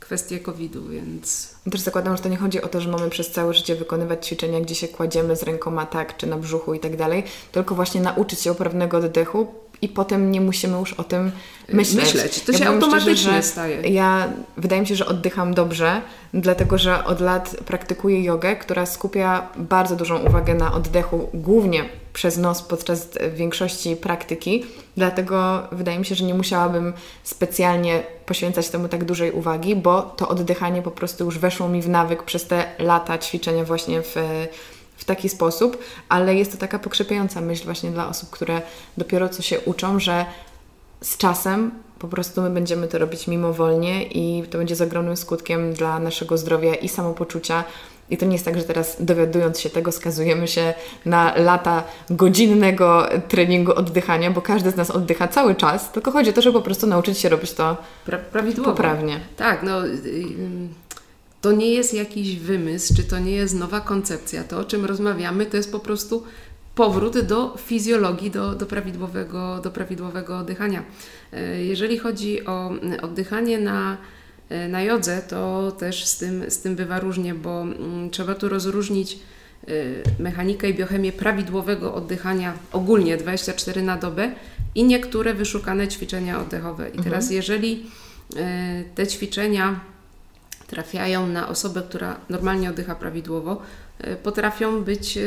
kwestie 0.00 0.40
COVID-u, 0.40 0.88
więc... 0.88 1.54
Też 1.70 1.80
zakładam, 1.80 2.16
że 2.16 2.22
to 2.22 2.28
nie 2.28 2.36
chodzi 2.36 2.62
o 2.62 2.68
to, 2.68 2.80
że 2.80 2.90
mamy 2.90 3.10
przez 3.10 3.30
całe 3.30 3.54
życie 3.54 3.74
wykonywać 3.74 4.26
ćwiczenia, 4.26 4.60
gdzie 4.60 4.74
się 4.74 4.88
kładziemy 4.88 5.36
z 5.36 5.42
rękoma 5.42 5.86
tak, 5.86 6.16
czy 6.16 6.26
na 6.26 6.36
brzuchu 6.36 6.74
i 6.74 6.80
tak 6.80 6.96
dalej, 6.96 7.24
tylko 7.52 7.74
właśnie 7.74 8.00
nauczyć 8.00 8.40
się 8.40 8.50
oprawnego 8.50 8.98
oddechu, 8.98 9.46
i 9.82 9.88
potem 9.88 10.30
nie 10.30 10.40
musimy 10.40 10.78
już 10.78 10.92
o 10.92 11.04
tym 11.04 11.30
myśleć. 11.72 12.14
myśleć. 12.14 12.40
To 12.40 12.52
ja 12.52 12.58
się 12.58 12.68
automatycznie 12.68 13.16
szczerze, 13.16 13.42
staje. 13.42 13.88
Ja 13.88 14.28
wydaje 14.56 14.80
mi 14.80 14.86
się, 14.86 14.96
że 14.96 15.06
oddycham 15.06 15.54
dobrze, 15.54 16.02
dlatego 16.34 16.78
że 16.78 17.04
od 17.04 17.20
lat 17.20 17.56
praktykuję 17.66 18.24
jogę, 18.24 18.56
która 18.56 18.86
skupia 18.86 19.48
bardzo 19.56 19.96
dużą 19.96 20.18
uwagę 20.18 20.54
na 20.54 20.72
oddechu, 20.72 21.28
głównie 21.34 21.84
przez 22.12 22.36
nos 22.36 22.62
podczas 22.62 23.08
większości 23.34 23.96
praktyki. 23.96 24.64
Dlatego 24.96 25.68
wydaje 25.72 25.98
mi 25.98 26.04
się, 26.04 26.14
że 26.14 26.24
nie 26.24 26.34
musiałabym 26.34 26.92
specjalnie 27.22 28.02
poświęcać 28.26 28.68
temu 28.68 28.88
tak 28.88 29.04
dużej 29.04 29.32
uwagi, 29.32 29.76
bo 29.76 30.02
to 30.02 30.28
oddychanie 30.28 30.82
po 30.82 30.90
prostu 30.90 31.24
już 31.24 31.38
weszło 31.38 31.68
mi 31.68 31.82
w 31.82 31.88
nawyk 31.88 32.22
przez 32.22 32.46
te 32.46 32.64
lata 32.78 33.18
ćwiczenia 33.18 33.64
właśnie 33.64 34.02
w 34.02 34.14
w 34.98 35.04
taki 35.04 35.28
sposób, 35.28 35.78
ale 36.08 36.34
jest 36.34 36.52
to 36.52 36.58
taka 36.58 36.78
pokrzepiająca 36.78 37.40
myśl 37.40 37.64
właśnie 37.64 37.90
dla 37.90 38.08
osób, 38.08 38.30
które 38.30 38.62
dopiero 38.96 39.28
co 39.28 39.42
się 39.42 39.60
uczą, 39.60 40.00
że 40.00 40.26
z 41.00 41.16
czasem 41.16 41.70
po 41.98 42.08
prostu 42.08 42.42
my 42.42 42.50
będziemy 42.50 42.88
to 42.88 42.98
robić 42.98 43.26
mimowolnie 43.28 44.02
i 44.02 44.42
to 44.50 44.58
będzie 44.58 44.76
z 44.76 44.80
ogromnym 44.80 45.16
skutkiem 45.16 45.72
dla 45.72 45.98
naszego 45.98 46.38
zdrowia 46.38 46.74
i 46.74 46.88
samopoczucia. 46.88 47.64
I 48.10 48.16
to 48.16 48.26
nie 48.26 48.32
jest 48.32 48.44
tak, 48.44 48.58
że 48.58 48.64
teraz 48.64 48.96
dowiadując 49.00 49.60
się 49.60 49.70
tego, 49.70 49.92
skazujemy 49.92 50.48
się 50.48 50.74
na 51.04 51.34
lata 51.36 51.82
godzinnego 52.10 53.08
treningu 53.28 53.74
oddychania, 53.74 54.30
bo 54.30 54.42
każdy 54.42 54.70
z 54.70 54.76
nas 54.76 54.90
oddycha 54.90 55.28
cały 55.28 55.54
czas, 55.54 55.92
tylko 55.92 56.10
chodzi 56.10 56.30
o 56.30 56.32
to, 56.32 56.42
żeby 56.42 56.58
po 56.58 56.64
prostu 56.64 56.86
nauczyć 56.86 57.18
się 57.18 57.28
robić 57.28 57.52
to 57.52 57.76
pra 58.04 58.18
prawidłowo. 58.18 58.70
poprawnie. 58.70 59.20
Tak, 59.36 59.62
no. 59.62 59.86
Y, 59.86 59.90
y, 59.90 60.68
to 61.40 61.52
nie 61.52 61.70
jest 61.70 61.94
jakiś 61.94 62.36
wymysł, 62.36 62.94
czy 62.96 63.04
to 63.04 63.18
nie 63.18 63.32
jest 63.32 63.54
nowa 63.54 63.80
koncepcja. 63.80 64.44
To, 64.44 64.58
o 64.58 64.64
czym 64.64 64.84
rozmawiamy, 64.84 65.46
to 65.46 65.56
jest 65.56 65.72
po 65.72 65.80
prostu 65.80 66.24
powrót 66.74 67.20
do 67.20 67.56
fizjologii, 67.56 68.30
do, 68.30 68.54
do, 68.54 68.66
prawidłowego, 68.66 69.60
do 69.62 69.70
prawidłowego 69.70 70.38
oddychania. 70.38 70.82
E, 71.32 71.64
jeżeli 71.64 71.98
chodzi 71.98 72.46
o 72.46 72.70
oddychanie 73.02 73.58
na, 73.58 73.96
e, 74.48 74.68
na 74.68 74.82
jodze, 74.82 75.22
to 75.28 75.72
też 75.78 76.04
z 76.04 76.18
tym, 76.18 76.50
z 76.50 76.58
tym 76.58 76.76
bywa 76.76 77.00
różnie, 77.00 77.34
bo 77.34 77.62
mm, 77.62 78.10
trzeba 78.10 78.34
tu 78.34 78.48
rozróżnić 78.48 79.12
e, 79.14 79.72
mechanikę 80.22 80.70
i 80.70 80.74
biochemię 80.74 81.12
prawidłowego 81.12 81.94
oddychania 81.94 82.52
ogólnie 82.72 83.16
24 83.16 83.82
na 83.82 83.96
dobę 83.96 84.32
i 84.74 84.84
niektóre 84.84 85.34
wyszukane 85.34 85.88
ćwiczenia 85.88 86.40
oddechowe. 86.40 86.88
I 86.88 86.98
teraz 86.98 87.24
mhm. 87.24 87.36
jeżeli 87.36 87.86
te 88.94 89.06
ćwiczenia 89.06 89.80
trafiają 90.68 91.26
na 91.26 91.48
osobę, 91.48 91.82
która 91.88 92.20
normalnie 92.28 92.70
oddycha 92.70 92.94
prawidłowo, 92.94 93.62
e, 93.98 94.16
potrafią 94.16 94.84
być 94.84 95.16
e, 95.16 95.22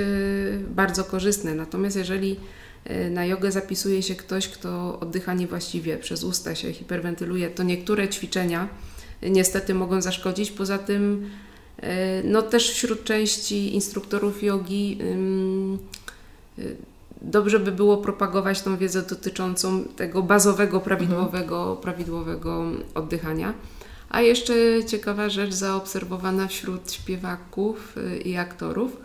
bardzo 0.68 1.04
korzystne. 1.04 1.56
Natomiast 1.56 1.96
jeżeli 1.96 2.40
e, 2.86 3.10
na 3.10 3.26
jogę 3.26 3.52
zapisuje 3.52 4.04
się 4.04 4.16
ktoś, 4.16 4.48
kto 4.48 5.00
oddycha 5.00 5.34
niewłaściwie, 5.34 5.98
przez 5.98 6.24
usta 6.24 6.56
się 6.56 6.74
hiperwentyluje, 6.74 7.50
to 7.50 7.64
niektóre 7.64 8.10
ćwiczenia 8.10 8.68
niestety 9.24 9.74
mogą 9.74 10.02
zaszkodzić. 10.02 10.52
Poza 10.52 10.78
tym, 10.78 11.30
no 12.24 12.42
też 12.42 12.72
wśród 12.72 13.04
części 13.04 13.76
instruktorów 13.76 14.44
jogi 14.44 14.98
dobrze 17.22 17.60
by 17.60 17.72
było 17.72 17.98
propagować 17.98 18.62
tą 18.62 18.78
wiedzę 18.78 19.02
dotyczącą 19.02 19.84
tego 19.84 20.24
bazowego, 20.24 20.80
prawidłowego, 20.80 21.76
prawidłowego 21.82 22.64
oddychania. 22.96 23.54
A 24.12 24.22
jeszcze 24.22 24.54
ciekawa 24.88 25.30
rzecz 25.30 25.54
zaobserwowana 25.54 26.48
wśród 26.48 26.92
śpiewaków 26.92 27.98
y, 27.98 28.18
i 28.18 28.38
aktorów. 28.38 28.98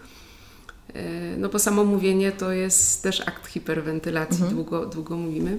Y, 0.96 1.00
no 1.38 1.48
bo 1.48 1.58
samo 1.58 1.84
mówienie 1.84 2.32
to 2.32 2.52
jest 2.52 3.02
też 3.02 3.20
akt 3.20 3.46
hiperwentylacji, 3.46 4.42
mhm. 4.42 4.54
długo, 4.54 4.86
długo 4.86 5.16
mówimy, 5.16 5.58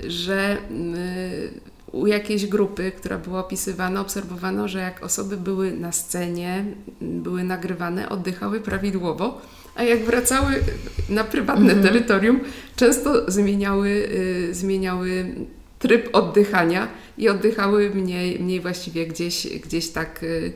że 0.00 0.56
y, 0.56 1.60
u 1.92 2.06
jakiejś 2.06 2.46
grupy, 2.46 2.92
która 2.92 3.18
była 3.18 3.40
opisywana, 3.40 4.00
obserwowano, 4.00 4.68
że 4.68 4.78
jak 4.78 5.02
osoby 5.02 5.36
były 5.36 5.72
na 5.72 5.92
scenie, 5.92 6.64
były 7.00 7.44
nagrywane, 7.44 8.08
oddychały 8.08 8.60
prawidłowo, 8.60 9.40
a 9.76 9.82
jak 9.82 10.04
wracały 10.04 10.64
na 11.08 11.24
prywatne 11.24 11.72
mhm. 11.72 11.82
terytorium, 11.82 12.40
często 12.76 13.30
zmieniały, 13.30 14.08
zmieniały 14.52 15.34
tryb 15.80 16.08
oddychania 16.12 16.88
i 17.18 17.28
oddychały 17.28 17.90
mniej, 17.90 18.38
mniej 18.38 18.60
właściwie 18.60 19.06
gdzieś, 19.06 19.46
gdzieś 19.46 19.88
tak 19.88 20.22
y, 20.22 20.52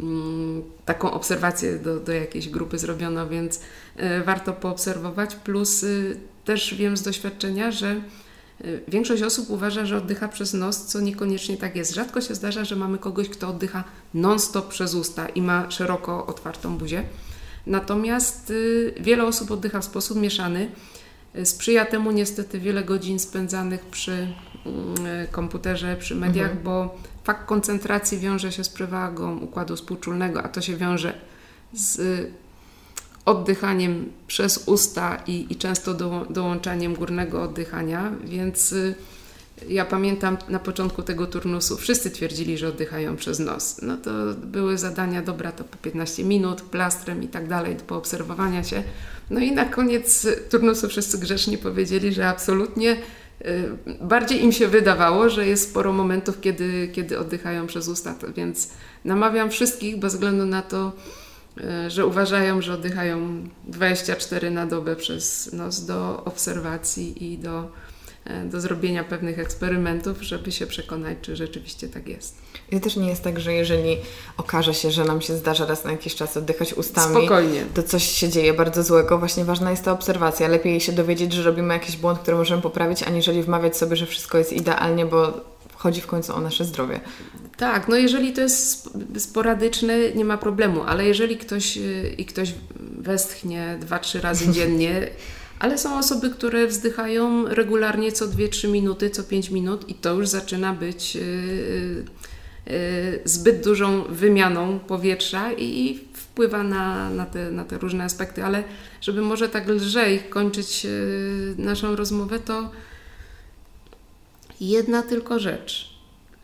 mm, 0.00 0.62
taką 0.84 1.10
obserwację 1.10 1.78
do, 1.78 2.00
do 2.00 2.12
jakiejś 2.12 2.48
grupy 2.48 2.78
zrobiono, 2.78 3.28
więc 3.28 3.56
y, 3.56 3.60
warto 4.24 4.52
poobserwować. 4.52 5.34
Plus 5.34 5.82
y, 5.82 6.16
też 6.44 6.74
wiem 6.74 6.96
z 6.96 7.02
doświadczenia, 7.02 7.70
że 7.70 8.00
większość 8.88 9.22
osób 9.22 9.50
uważa, 9.50 9.86
że 9.86 9.96
oddycha 9.96 10.28
przez 10.28 10.54
nos, 10.54 10.86
co 10.86 11.00
niekoniecznie 11.00 11.56
tak 11.56 11.76
jest. 11.76 11.94
Rzadko 11.94 12.20
się 12.20 12.34
zdarza, 12.34 12.64
że 12.64 12.76
mamy 12.76 12.98
kogoś, 12.98 13.28
kto 13.28 13.48
oddycha 13.48 13.84
non-stop 14.14 14.68
przez 14.68 14.94
usta 14.94 15.28
i 15.28 15.42
ma 15.42 15.70
szeroko 15.70 16.26
otwartą 16.26 16.78
buzię. 16.78 17.02
Natomiast 17.66 18.52
wiele 19.00 19.24
osób 19.24 19.50
oddycha 19.50 19.80
w 19.80 19.84
sposób 19.84 20.20
mieszany. 20.20 20.70
Sprzyja 21.44 21.84
temu 21.84 22.10
niestety 22.10 22.60
wiele 22.60 22.84
godzin 22.84 23.18
spędzanych 23.18 23.86
przy 23.86 24.28
Mm, 24.68 25.26
komputerze, 25.30 25.96
przy 25.96 26.14
mediach, 26.14 26.50
mhm. 26.50 26.64
bo 26.64 26.96
fakt 27.24 27.46
koncentracji 27.46 28.18
wiąże 28.18 28.52
się 28.52 28.64
z 28.64 28.68
przewagą 28.68 29.38
układu 29.38 29.76
współczulnego, 29.76 30.42
a 30.42 30.48
to 30.48 30.60
się 30.60 30.76
wiąże 30.76 31.14
z 31.72 32.00
oddychaniem 33.24 34.12
przez 34.26 34.68
usta 34.68 35.22
i, 35.26 35.46
i 35.50 35.56
często 35.56 35.94
do, 35.94 36.26
dołączaniem 36.30 36.94
górnego 36.94 37.42
oddychania, 37.42 38.12
więc 38.24 38.72
y, 38.72 38.94
ja 39.68 39.84
pamiętam 39.84 40.36
na 40.48 40.58
początku 40.58 41.02
tego 41.02 41.26
turnusu 41.26 41.76
wszyscy 41.76 42.10
twierdzili, 42.10 42.58
że 42.58 42.68
oddychają 42.68 43.16
przez 43.16 43.38
nos. 43.38 43.82
No 43.82 43.96
to 43.96 44.10
były 44.42 44.78
zadania, 44.78 45.22
dobra, 45.22 45.52
to 45.52 45.64
po 45.64 45.76
15 45.76 46.24
minut, 46.24 46.62
plastrem 46.62 47.22
i 47.22 47.28
tak 47.28 47.48
dalej, 47.48 47.76
do 47.76 47.82
poobserwowania 47.84 48.64
się. 48.64 48.82
No 49.30 49.40
i 49.40 49.52
na 49.52 49.64
koniec 49.64 50.26
turnusu 50.50 50.88
wszyscy 50.88 51.18
grzecznie 51.18 51.58
powiedzieli, 51.58 52.12
że 52.12 52.28
absolutnie 52.28 52.96
Y, 53.46 53.70
bardziej 54.00 54.44
im 54.44 54.52
się 54.52 54.68
wydawało, 54.68 55.30
że 55.30 55.46
jest 55.46 55.70
sporo 55.70 55.92
momentów, 55.92 56.40
kiedy, 56.40 56.88
kiedy 56.92 57.18
oddychają 57.18 57.66
przez 57.66 57.88
usta, 57.88 58.14
więc 58.36 58.70
namawiam 59.04 59.50
wszystkich 59.50 59.98
bez 59.98 60.14
względu 60.14 60.46
na 60.46 60.62
to, 60.62 60.92
y, 61.86 61.90
że 61.90 62.06
uważają, 62.06 62.62
że 62.62 62.74
oddychają 62.74 63.48
24 63.64 64.50
na 64.50 64.66
dobę 64.66 64.96
przez 64.96 65.52
nos 65.52 65.86
do 65.86 66.24
obserwacji 66.24 67.32
i 67.32 67.38
do 67.38 67.70
do 68.44 68.60
zrobienia 68.60 69.04
pewnych 69.04 69.38
eksperymentów, 69.38 70.22
żeby 70.22 70.52
się 70.52 70.66
przekonać, 70.66 71.18
czy 71.22 71.36
rzeczywiście 71.36 71.88
tak 71.88 72.08
jest. 72.08 72.36
I 72.72 72.80
też 72.80 72.96
nie 72.96 73.08
jest 73.08 73.22
tak, 73.22 73.40
że 73.40 73.52
jeżeli 73.52 73.96
okaże 74.36 74.74
się, 74.74 74.90
że 74.90 75.04
nam 75.04 75.20
się 75.20 75.36
zdarza 75.36 75.66
raz 75.66 75.84
na 75.84 75.92
jakiś 75.92 76.14
czas 76.14 76.36
oddychać 76.36 76.74
ustami, 76.74 77.16
Spokojnie. 77.16 77.64
to 77.74 77.82
coś 77.82 78.04
się 78.04 78.28
dzieje 78.28 78.54
bardzo 78.54 78.82
złego. 78.82 79.18
Właśnie 79.18 79.44
ważna 79.44 79.70
jest 79.70 79.84
ta 79.84 79.92
obserwacja. 79.92 80.48
Lepiej 80.48 80.80
się 80.80 80.92
dowiedzieć, 80.92 81.32
że 81.32 81.42
robimy 81.42 81.74
jakiś 81.74 81.96
błąd, 81.96 82.18
który 82.18 82.36
możemy 82.36 82.62
poprawić, 82.62 83.02
aniżeli 83.02 83.42
wmawiać 83.42 83.76
sobie, 83.76 83.96
że 83.96 84.06
wszystko 84.06 84.38
jest 84.38 84.52
idealnie, 84.52 85.06
bo 85.06 85.32
chodzi 85.74 86.00
w 86.00 86.06
końcu 86.06 86.34
o 86.34 86.40
nasze 86.40 86.64
zdrowie. 86.64 87.00
Tak, 87.56 87.88
no 87.88 87.96
jeżeli 87.96 88.32
to 88.32 88.40
jest 88.40 88.90
sporadyczne, 89.18 90.12
nie 90.14 90.24
ma 90.24 90.38
problemu, 90.38 90.82
ale 90.82 91.04
jeżeli 91.04 91.36
ktoś 91.36 91.76
y, 91.76 92.14
i 92.18 92.24
ktoś 92.24 92.54
westchnie 92.98 93.76
dwa, 93.80 93.98
trzy 93.98 94.20
razy 94.20 94.48
dziennie, 94.54 95.08
ale 95.58 95.78
są 95.78 95.98
osoby, 95.98 96.30
które 96.30 96.66
wzdychają 96.66 97.48
regularnie 97.48 98.12
co 98.12 98.28
2-3 98.28 98.68
minuty, 98.68 99.10
co 99.10 99.24
5 99.24 99.50
minut 99.50 99.88
i 99.88 99.94
to 99.94 100.14
już 100.14 100.28
zaczyna 100.28 100.72
być 100.72 101.14
yy, 101.14 101.22
yy, 102.66 102.74
zbyt 103.24 103.64
dużą 103.64 104.04
wymianą 104.04 104.78
powietrza 104.78 105.52
i, 105.52 106.00
wpływa 106.38 106.62
na, 106.62 107.10
na, 107.10 107.26
te, 107.26 107.50
na 107.50 107.64
te 107.64 107.78
różne 107.78 108.04
aspekty, 108.04 108.44
ale 108.44 108.64
żeby 109.00 109.22
może 109.22 109.48
tak 109.48 109.68
lżej 109.68 110.18
kończyć 110.18 110.86
naszą 111.56 111.96
rozmowę, 111.96 112.38
to 112.38 112.70
jedna 114.60 115.02
tylko 115.02 115.38
rzecz. 115.38 115.98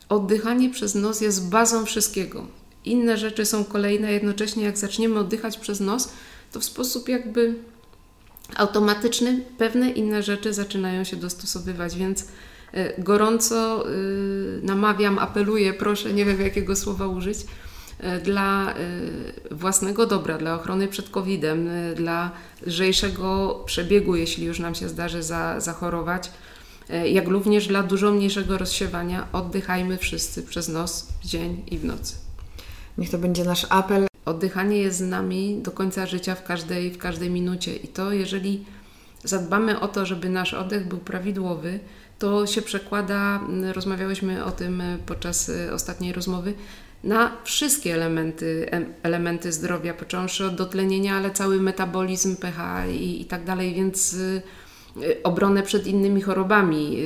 Oddychanie 0.08 0.70
przez 0.70 0.94
nos 0.94 1.20
jest 1.20 1.48
bazą 1.48 1.86
wszystkiego. 1.86 2.46
Inne 2.84 3.16
rzeczy 3.16 3.46
są 3.46 3.64
kolejne, 3.64 4.12
jednocześnie 4.12 4.64
jak 4.64 4.78
zaczniemy 4.78 5.20
oddychać 5.20 5.58
przez 5.58 5.80
nos, 5.80 6.12
to 6.52 6.60
w 6.60 6.64
sposób 6.64 7.08
jakby 7.08 7.54
automatyczny 8.56 9.40
pewne 9.58 9.90
inne 9.90 10.22
rzeczy 10.22 10.52
zaczynają 10.52 11.04
się 11.04 11.16
dostosowywać, 11.16 11.96
więc 11.96 12.28
e, 12.72 13.02
gorąco 13.02 13.88
e, 13.88 13.92
namawiam, 14.62 15.18
apeluję, 15.18 15.72
proszę, 15.72 16.12
nie 16.12 16.24
wiem 16.24 16.40
jakiego 16.40 16.76
słowa 16.76 17.06
użyć, 17.06 17.38
e, 17.98 18.20
dla 18.20 18.74
własnego 19.50 20.06
dobra, 20.06 20.38
dla 20.38 20.54
ochrony 20.54 20.88
przed 20.88 21.10
COVID-em, 21.10 21.68
dla 21.96 22.30
lżejszego 22.66 23.62
przebiegu, 23.66 24.16
jeśli 24.16 24.44
już 24.44 24.58
nam 24.58 24.74
się 24.74 24.88
zdarzy 24.88 25.22
za, 25.22 25.60
zachorować, 25.60 26.30
jak 27.04 27.28
również 27.28 27.66
dla 27.66 27.82
dużo 27.82 28.12
mniejszego 28.12 28.58
rozsiewania, 28.58 29.26
oddychajmy 29.32 29.98
wszyscy 29.98 30.42
przez 30.42 30.68
nos 30.68 31.08
w 31.22 31.26
dzień 31.26 31.62
i 31.70 31.78
w 31.78 31.84
nocy. 31.84 32.14
Niech 32.98 33.10
to 33.10 33.18
będzie 33.18 33.44
nasz 33.44 33.66
apel. 33.70 34.06
Oddychanie 34.24 34.78
jest 34.78 34.98
z 34.98 35.08
nami 35.08 35.58
do 35.62 35.70
końca 35.70 36.06
życia 36.06 36.34
w 36.34 36.44
każdej, 36.44 36.90
w 36.90 36.98
każdej 36.98 37.30
minucie 37.30 37.76
i 37.76 37.88
to 37.88 38.12
jeżeli 38.12 38.64
zadbamy 39.24 39.80
o 39.80 39.88
to, 39.88 40.06
żeby 40.06 40.28
nasz 40.28 40.54
oddech 40.54 40.88
był 40.88 40.98
prawidłowy, 40.98 41.80
to 42.18 42.46
się 42.46 42.62
przekłada, 42.62 43.40
rozmawiałyśmy 43.72 44.44
o 44.44 44.50
tym 44.50 44.82
podczas 45.06 45.50
ostatniej 45.72 46.12
rozmowy, 46.12 46.54
na 47.04 47.36
wszystkie 47.44 47.94
elementy, 47.94 48.70
elementy 49.02 49.52
zdrowia, 49.52 49.94
począwszy 49.94 50.44
od 50.44 50.54
dotlenienia, 50.54 51.16
ale 51.16 51.30
cały 51.30 51.60
metabolizm, 51.60 52.36
pH 52.36 52.86
i, 52.90 53.20
i 53.20 53.24
tak 53.24 53.44
dalej, 53.44 53.74
więc 53.74 54.14
y, 54.14 54.42
obronę 55.22 55.62
przed 55.62 55.86
innymi 55.86 56.22
chorobami, 56.22 56.98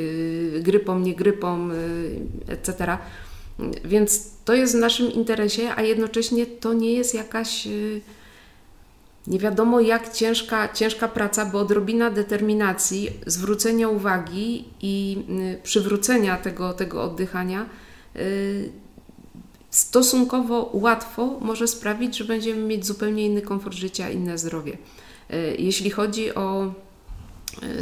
grypą, 0.60 0.98
nie 0.98 1.14
grypą, 1.14 1.70
y, 1.70 2.20
etc. 2.48 2.98
Więc 3.84 4.30
to 4.44 4.54
jest 4.54 4.76
w 4.76 4.80
naszym 4.80 5.12
interesie, 5.12 5.74
a 5.76 5.82
jednocześnie 5.82 6.46
to 6.46 6.72
nie 6.72 6.92
jest 6.92 7.14
jakaś 7.14 7.66
y, 7.66 8.00
nie 9.26 9.38
wiadomo 9.38 9.80
jak 9.80 10.12
ciężka, 10.12 10.68
ciężka 10.72 11.08
praca, 11.08 11.46
bo 11.46 11.58
odrobina 11.58 12.10
determinacji, 12.10 13.10
zwrócenia 13.26 13.88
uwagi 13.88 14.64
i 14.82 15.18
y, 15.58 15.62
przywrócenia 15.62 16.36
tego, 16.36 16.72
tego 16.72 17.02
oddychania 17.02 17.66
y, 18.16 18.72
stosunkowo 19.70 20.70
łatwo 20.72 21.38
może 21.40 21.68
sprawić, 21.68 22.16
że 22.16 22.24
będziemy 22.24 22.62
mieć 22.62 22.86
zupełnie 22.86 23.26
inny 23.26 23.42
komfort 23.42 23.74
życia, 23.74 24.10
inne 24.10 24.38
zdrowie. 24.38 24.78
Jeśli 25.58 25.90
chodzi 25.90 26.34
o 26.34 26.74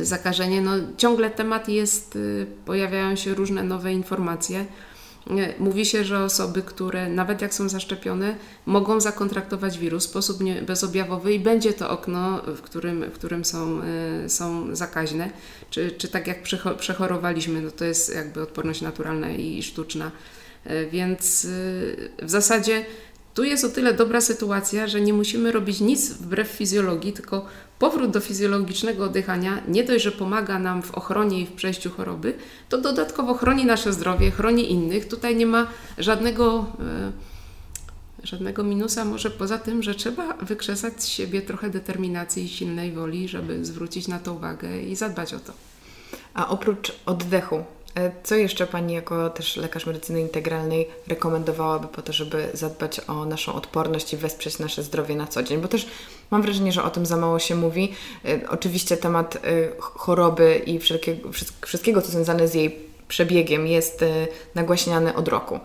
zakażenie, 0.03 0.61
no 0.61 0.73
ciągle 0.97 1.31
temat 1.31 1.69
jest, 1.69 2.19
pojawiają 2.65 3.17
się 3.17 3.35
różne 3.35 3.63
nowe 3.63 3.93
informacje. 3.93 4.67
Mówi 5.59 5.87
się, 5.87 6.05
że 6.05 6.25
osoby, 6.25 6.63
które 6.63 7.09
nawet 7.09 7.43
jak 7.43 7.55
są 7.55 7.69
zaszczepione, 7.69 8.37
mogą 8.67 9.01
zakontraktować 9.01 9.79
wirus 9.79 10.07
w 10.07 10.11
sposób 10.11 10.41
nie, 10.41 10.63
bezobjawowy 10.63 11.35
i 11.35 11.41
będzie 11.41 11.73
to 11.73 11.91
okno, 11.91 12.43
w 12.47 12.61
którym, 12.63 13.05
w 13.11 13.13
którym 13.13 13.45
są, 13.45 13.81
y, 14.25 14.29
są 14.29 14.77
zakaźne. 14.77 15.31
Czy, 15.71 15.91
czy 15.91 16.09
tak 16.09 16.27
jak 16.27 16.43
przechorowaliśmy, 16.79 17.61
no 17.61 17.71
to 17.71 17.85
jest 17.85 18.15
jakby 18.15 18.43
odporność 18.43 18.81
naturalna 18.81 19.31
i 19.31 19.63
sztuczna. 19.63 20.11
Y, 20.67 20.89
więc 20.93 21.47
w 22.23 22.31
zasadzie 22.31 22.85
tu 23.37 23.45
jest 23.45 23.65
o 23.65 23.69
tyle 23.69 23.95
dobra 23.95 24.21
sytuacja, 24.21 24.87
że 24.87 25.01
nie 25.01 25.13
musimy 25.13 25.53
robić 25.53 25.81
nic 25.81 26.13
wbrew 26.13 26.49
fizjologii, 26.49 27.13
tylko 27.13 27.47
powrót 27.79 28.11
do 28.11 28.21
fizjologicznego 28.21 29.05
oddychania 29.05 29.63
nie 29.69 29.85
dość, 29.85 30.05
że 30.05 30.13
pomaga 30.13 30.59
nam 30.59 30.83
w 30.83 30.91
ochronie 30.95 31.41
i 31.41 31.47
w 31.47 31.53
przejściu 31.53 31.91
choroby, 31.91 32.35
to 32.69 32.81
dodatkowo 32.81 33.35
chroni 33.35 33.65
nasze 33.65 33.93
zdrowie, 33.93 34.31
chroni 34.31 34.73
innych. 34.73 35.09
Tutaj 35.09 35.37
nie 35.37 35.47
ma 35.47 35.67
żadnego, 35.99 36.67
e, 36.81 37.13
żadnego 38.27 38.65
minusa, 38.65 39.05
może 39.05 39.31
poza 39.31 39.59
tym, 39.59 39.83
że 39.83 39.95
trzeba 39.95 40.33
wykrzesać 40.33 41.03
z 41.03 41.07
siebie 41.07 41.43
trochę 41.43 41.71
determinacji 41.71 42.45
i 42.45 42.49
silnej 42.49 42.93
woli, 42.93 43.29
żeby 43.29 43.65
zwrócić 43.65 44.09
na 44.09 44.19
to 44.19 44.33
uwagę 44.33 44.83
i 44.83 44.97
zadbać 44.97 45.35
o 45.35 45.41
to. 45.41 45.53
A 46.35 46.49
oprócz 46.49 46.93
oddechu, 47.07 47.65
co 48.23 48.35
jeszcze 48.35 48.67
Pani 48.67 48.95
jako 48.95 49.31
też 49.31 49.57
lekarz 49.57 49.87
medycyny 49.87 50.21
integralnej 50.21 50.89
rekomendowałaby 51.09 51.89
po 51.89 52.03
to, 52.03 52.13
żeby 52.13 52.49
zadbać 52.55 53.01
o 53.07 53.25
naszą 53.25 53.55
odporność 53.55 54.13
i 54.13 54.17
wesprzeć 54.17 54.59
nasze 54.59 54.83
zdrowie 54.83 55.17
na 55.17 55.27
co 55.27 55.43
dzień? 55.43 55.61
Bo 55.61 55.69
też 55.69 55.87
mam 56.31 56.43
wrażenie, 56.43 56.73
że 56.73 56.83
o 56.83 56.91
tym 56.91 57.07
za 57.07 57.17
mało 57.17 57.39
się 57.39 57.55
mówi. 57.55 57.93
E, 58.25 58.49
oczywiście 58.49 58.97
temat 58.97 59.37
e, 59.37 59.41
choroby 59.81 60.63
i 60.67 60.79
wszelkiego, 60.79 61.29
wszystkiego, 61.67 62.03
co 62.03 62.09
związane 62.09 62.49
z 62.49 62.55
jej 62.55 62.87
przebiegiem 63.09 63.67
jest 63.67 64.05
nagłaśniany 64.55 65.15
od 65.15 65.29
roku. 65.29 65.61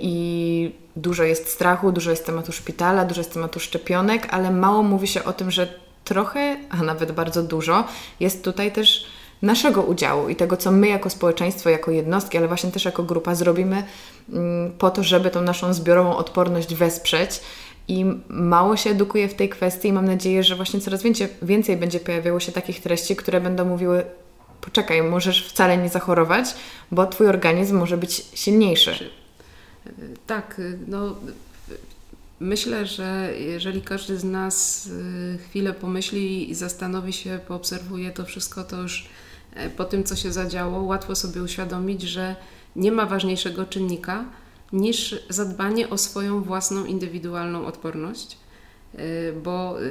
I 0.00 0.74
dużo 0.96 1.24
jest 1.24 1.48
strachu, 1.48 1.92
dużo 1.92 2.10
jest 2.10 2.26
tematu 2.26 2.52
szpitala, 2.52 3.04
dużo 3.04 3.20
jest 3.20 3.32
tematu 3.32 3.60
szczepionek, 3.60 4.26
ale 4.30 4.50
mało 4.50 4.82
mówi 4.82 5.08
się 5.08 5.24
o 5.24 5.32
tym, 5.32 5.50
że 5.50 5.74
trochę, 6.04 6.56
a 6.70 6.82
nawet 6.82 7.12
bardzo 7.12 7.42
dużo 7.42 7.84
jest 8.20 8.44
tutaj 8.44 8.72
też 8.72 9.06
naszego 9.42 9.82
udziału 9.82 10.28
i 10.28 10.36
tego, 10.36 10.56
co 10.56 10.72
my 10.72 10.88
jako 10.88 11.10
społeczeństwo, 11.10 11.70
jako 11.70 11.90
jednostki, 11.90 12.38
ale 12.38 12.48
właśnie 12.48 12.70
też 12.70 12.84
jako 12.84 13.02
grupa 13.02 13.34
zrobimy 13.34 13.82
mm, 14.32 14.72
po 14.78 14.90
to, 14.90 15.02
żeby 15.02 15.30
tą 15.30 15.42
naszą 15.42 15.74
zbiorową 15.74 16.16
odporność 16.16 16.74
wesprzeć. 16.74 17.40
I 17.88 18.04
mało 18.28 18.76
się 18.76 18.90
edukuje 18.90 19.28
w 19.28 19.34
tej 19.34 19.48
kwestii 19.48 19.88
i 19.88 19.92
mam 19.92 20.06
nadzieję, 20.06 20.42
że 20.42 20.56
właśnie 20.56 20.80
coraz 20.80 21.02
więcej, 21.02 21.28
więcej 21.42 21.76
będzie 21.76 22.00
pojawiało 22.00 22.40
się 22.40 22.52
takich 22.52 22.80
treści, 22.80 23.16
które 23.16 23.40
będą 23.40 23.64
mówiły 23.64 24.04
poczekaj, 24.60 25.02
możesz 25.02 25.48
wcale 25.48 25.76
nie 25.76 25.88
zachorować, 25.88 26.54
bo 26.90 27.06
Twój 27.06 27.26
organizm 27.26 27.78
może 27.78 27.96
być 27.96 28.24
silniejszy. 28.34 29.10
Tak, 30.26 30.60
no 30.86 31.16
myślę, 32.40 32.86
że 32.86 33.32
jeżeli 33.38 33.82
każdy 33.82 34.18
z 34.18 34.24
nas 34.24 34.86
y, 34.86 35.38
chwilę 35.38 35.72
pomyśli 35.72 36.50
i 36.50 36.54
zastanowi 36.54 37.12
się, 37.12 37.40
poobserwuje 37.48 38.10
to 38.10 38.24
wszystko, 38.24 38.64
to 38.64 38.82
już 38.82 39.08
po 39.76 39.84
tym, 39.84 40.04
co 40.04 40.16
się 40.16 40.32
zadziało, 40.32 40.82
łatwo 40.82 41.14
sobie 41.14 41.42
uświadomić, 41.42 42.02
że 42.02 42.36
nie 42.76 42.92
ma 42.92 43.06
ważniejszego 43.06 43.66
czynnika 43.66 44.24
niż 44.72 45.24
zadbanie 45.28 45.90
o 45.90 45.98
swoją 45.98 46.42
własną 46.42 46.84
indywidualną 46.84 47.66
odporność, 47.66 48.38
e, 48.94 49.32
bo 49.32 49.76
e, 49.80 49.84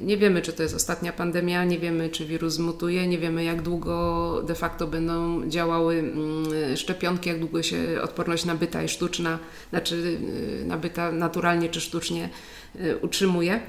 nie 0.00 0.16
wiemy, 0.16 0.42
czy 0.42 0.52
to 0.52 0.62
jest 0.62 0.74
ostatnia 0.74 1.12
pandemia, 1.12 1.64
nie 1.64 1.78
wiemy, 1.78 2.10
czy 2.10 2.26
wirus 2.26 2.58
mutuje, 2.58 3.06
nie 3.06 3.18
wiemy, 3.18 3.44
jak 3.44 3.62
długo 3.62 4.42
de 4.46 4.54
facto 4.54 4.86
będą 4.86 5.48
działały 5.48 5.94
mm, 5.94 6.76
szczepionki, 6.76 7.28
jak 7.28 7.38
długo 7.38 7.62
się 7.62 8.02
odporność 8.02 8.44
nabyta 8.44 8.82
i 8.82 8.88
sztuczna, 8.88 9.38
znaczy 9.70 10.18
nabyta 10.66 11.12
naturalnie 11.12 11.68
czy 11.68 11.80
sztucznie 11.80 12.28
utrzymuje. 13.02 13.60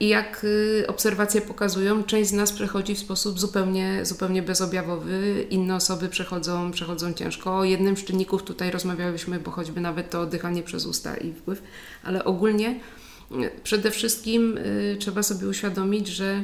I 0.00 0.08
jak 0.08 0.44
y, 0.44 0.84
obserwacje 0.86 1.40
pokazują, 1.40 2.04
część 2.04 2.30
z 2.30 2.32
nas 2.32 2.52
przechodzi 2.52 2.94
w 2.94 2.98
sposób 2.98 3.40
zupełnie, 3.40 4.04
zupełnie 4.04 4.42
bezobjawowy, 4.42 5.46
inne 5.50 5.76
osoby 5.76 6.08
przechodzą, 6.08 6.70
przechodzą 6.70 7.12
ciężko. 7.12 7.58
O 7.58 7.64
jednym 7.64 7.96
z 7.96 8.04
czynników 8.04 8.42
tutaj 8.42 8.70
rozmawiałyśmy, 8.70 9.40
bo 9.40 9.50
choćby 9.50 9.80
nawet 9.80 10.10
to 10.10 10.20
oddychanie 10.20 10.62
przez 10.62 10.86
usta 10.86 11.16
i 11.16 11.32
wpływ, 11.32 11.62
ale 12.04 12.24
ogólnie 12.24 12.80
y, 13.32 13.50
przede 13.62 13.90
wszystkim 13.90 14.58
y, 14.58 14.96
trzeba 15.00 15.22
sobie 15.22 15.48
uświadomić, 15.48 16.08
że 16.08 16.42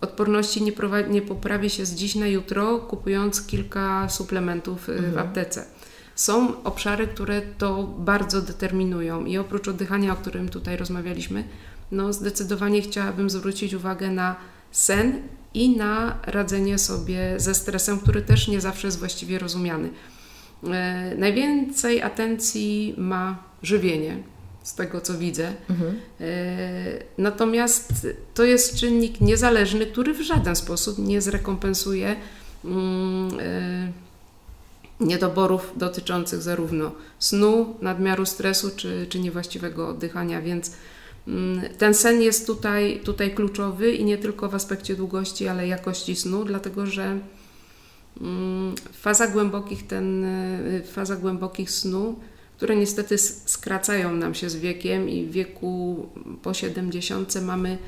odporności 0.00 0.62
nie, 0.62 0.72
nie 1.08 1.22
poprawi 1.22 1.70
się 1.70 1.86
z 1.86 1.94
dziś 1.94 2.14
na 2.14 2.26
jutro, 2.26 2.78
kupując 2.78 3.46
kilka 3.46 4.08
suplementów 4.08 4.88
mhm. 4.88 5.12
w 5.12 5.18
aptece. 5.18 5.64
Są 6.14 6.62
obszary, 6.64 7.06
które 7.06 7.42
to 7.58 7.82
bardzo 7.98 8.42
determinują 8.42 9.24
i 9.24 9.38
oprócz 9.38 9.68
oddychania, 9.68 10.12
o 10.12 10.16
którym 10.16 10.48
tutaj 10.48 10.76
rozmawialiśmy, 10.76 11.44
no 11.90 12.12
zdecydowanie 12.12 12.82
chciałabym 12.82 13.30
zwrócić 13.30 13.74
uwagę 13.74 14.10
na 14.10 14.36
sen 14.70 15.22
i 15.54 15.76
na 15.76 16.18
radzenie 16.22 16.78
sobie 16.78 17.34
ze 17.36 17.54
stresem, 17.54 17.98
który 17.98 18.22
też 18.22 18.48
nie 18.48 18.60
zawsze 18.60 18.88
jest 18.88 18.98
właściwie 18.98 19.38
rozumiany. 19.38 19.90
E, 20.64 21.14
najwięcej 21.18 22.02
atencji 22.02 22.94
ma 22.98 23.42
żywienie, 23.62 24.22
z 24.62 24.74
tego 24.74 25.00
co 25.00 25.18
widzę. 25.18 25.52
Mhm. 25.70 26.00
E, 26.20 26.26
natomiast 27.18 28.06
to 28.34 28.44
jest 28.44 28.76
czynnik 28.76 29.20
niezależny, 29.20 29.86
który 29.86 30.14
w 30.14 30.20
żaden 30.20 30.56
sposób 30.56 30.98
nie 30.98 31.20
zrekompensuje 31.20 32.16
mm, 32.64 33.30
e, 33.40 33.92
niedoborów 35.00 35.72
dotyczących 35.76 36.42
zarówno 36.42 36.92
snu, 37.18 37.74
nadmiaru 37.82 38.26
stresu 38.26 38.70
czy, 38.76 39.06
czy 39.08 39.18
niewłaściwego 39.20 39.88
oddychania, 39.88 40.42
więc 40.42 40.72
ten 41.78 41.94
sen 41.94 42.22
jest 42.22 42.46
tutaj, 42.46 43.00
tutaj 43.04 43.34
kluczowy 43.34 43.92
i 43.92 44.04
nie 44.04 44.18
tylko 44.18 44.48
w 44.48 44.54
aspekcie 44.54 44.96
długości, 44.96 45.48
ale 45.48 45.68
jakości 45.68 46.16
snu, 46.16 46.44
dlatego 46.44 46.86
że 46.86 47.18
mm, 48.20 48.74
faza 48.92 49.26
głębokich, 49.26 49.86
ten, 49.86 50.24
y, 50.24 50.82
faza 50.92 51.16
głębokich 51.16 51.70
snu, 51.70 52.18
które 52.56 52.76
niestety 52.76 53.18
skracają 53.18 54.14
nam 54.14 54.34
się 54.34 54.50
z 54.50 54.56
wiekiem 54.56 55.08
i 55.08 55.26
w 55.26 55.30
wieku 55.30 56.06
po 56.42 56.54
70 56.54 57.42
mamy 57.42 57.78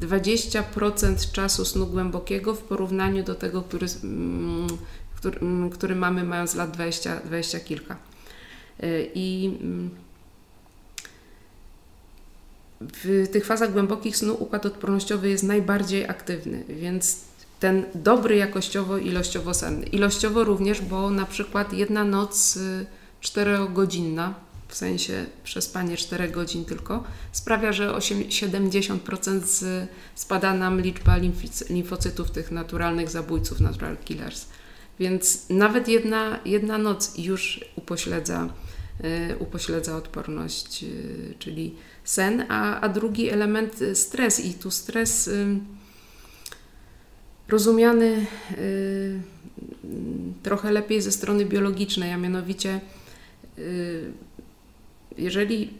20% 0.00 1.32
czasu 1.32 1.64
snu 1.64 1.86
głębokiego 1.86 2.54
w 2.54 2.62
porównaniu 2.62 3.24
do 3.24 3.34
tego, 3.34 3.62
który, 3.62 3.86
mm, 4.04 4.66
który, 5.16 5.40
mm, 5.40 5.70
który 5.70 5.94
mamy 5.94 6.24
mając 6.24 6.54
lat 6.54 6.70
20, 6.70 7.20
20 7.24 7.60
kilka. 7.60 7.96
Y, 8.82 9.10
I 9.14 9.58
mm, 9.60 9.90
w 12.80 13.28
tych 13.32 13.46
fazach 13.46 13.72
głębokich 13.72 14.16
snu 14.16 14.36
układ 14.38 14.66
odpornościowy 14.66 15.28
jest 15.28 15.44
najbardziej 15.44 16.08
aktywny, 16.08 16.64
więc 16.68 17.20
ten 17.60 17.84
dobry 17.94 18.36
jakościowo, 18.36 18.98
ilościowo 18.98 19.54
senny. 19.54 19.86
Ilościowo 19.86 20.44
również, 20.44 20.80
bo 20.80 21.10
na 21.10 21.26
przykład 21.26 21.72
jedna 21.72 22.04
noc 22.04 22.58
4-godzinna, 23.22 24.30
y, 24.30 24.34
w 24.68 24.74
sensie 24.74 25.26
przespanie 25.44 25.96
4 25.96 26.28
godzin 26.28 26.64
tylko, 26.64 27.04
sprawia, 27.32 27.72
że 27.72 27.94
8, 27.94 28.22
70% 28.22 29.40
z, 29.46 29.88
spada 30.14 30.54
nam 30.54 30.80
liczba 30.80 31.16
limfocytów, 31.70 32.30
tych 32.30 32.50
naturalnych 32.50 33.10
zabójców, 33.10 33.60
natural 33.60 33.96
killers. 33.96 34.46
Więc 35.00 35.48
nawet 35.50 35.88
jedna, 35.88 36.40
jedna 36.44 36.78
noc 36.78 37.18
już 37.18 37.64
upośledza, 37.76 38.48
y, 39.30 39.36
upośledza 39.38 39.96
odporność, 39.96 40.82
y, 40.82 41.34
czyli 41.38 41.74
sen, 42.08 42.44
a, 42.48 42.80
a 42.80 42.88
drugi 42.88 43.28
element 43.28 43.82
y, 43.82 43.94
stres. 43.94 44.44
I 44.44 44.54
tu 44.54 44.70
stres 44.70 45.30
rozumiany 47.48 48.26
trochę 50.42 50.72
lepiej 50.72 51.02
ze 51.02 51.12
strony 51.12 51.44
biologicznej, 51.44 52.12
a 52.12 52.16
mianowicie 52.16 52.80
jeżeli 55.18 55.74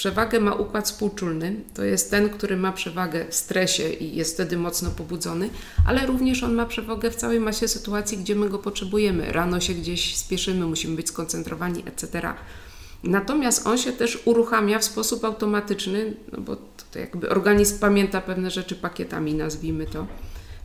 Przewagę 0.00 0.40
ma 0.40 0.54
układ 0.54 0.86
współczulny, 0.86 1.56
to 1.74 1.84
jest 1.84 2.10
ten, 2.10 2.30
który 2.30 2.56
ma 2.56 2.72
przewagę 2.72 3.26
w 3.28 3.34
stresie 3.34 3.88
i 3.88 4.16
jest 4.16 4.34
wtedy 4.34 4.56
mocno 4.56 4.90
pobudzony, 4.90 5.50
ale 5.86 6.06
również 6.06 6.42
on 6.42 6.54
ma 6.54 6.66
przewagę 6.66 7.10
w 7.10 7.16
całej 7.16 7.40
masie 7.40 7.68
sytuacji, 7.68 8.18
gdzie 8.18 8.34
my 8.34 8.48
go 8.48 8.58
potrzebujemy. 8.58 9.32
Rano 9.32 9.60
się 9.60 9.74
gdzieś 9.74 10.16
spieszymy, 10.16 10.66
musimy 10.66 10.96
być 10.96 11.08
skoncentrowani, 11.08 11.82
etc. 11.86 12.34
Natomiast 13.04 13.66
on 13.66 13.78
się 13.78 13.92
też 13.92 14.22
uruchamia 14.24 14.78
w 14.78 14.84
sposób 14.84 15.24
automatyczny, 15.24 16.14
no 16.32 16.40
bo 16.40 16.56
to 16.90 16.98
jakby 16.98 17.28
organizm 17.28 17.78
pamięta 17.78 18.20
pewne 18.20 18.50
rzeczy 18.50 18.74
pakietami, 18.74 19.34
nazwijmy 19.34 19.86
to, 19.86 20.06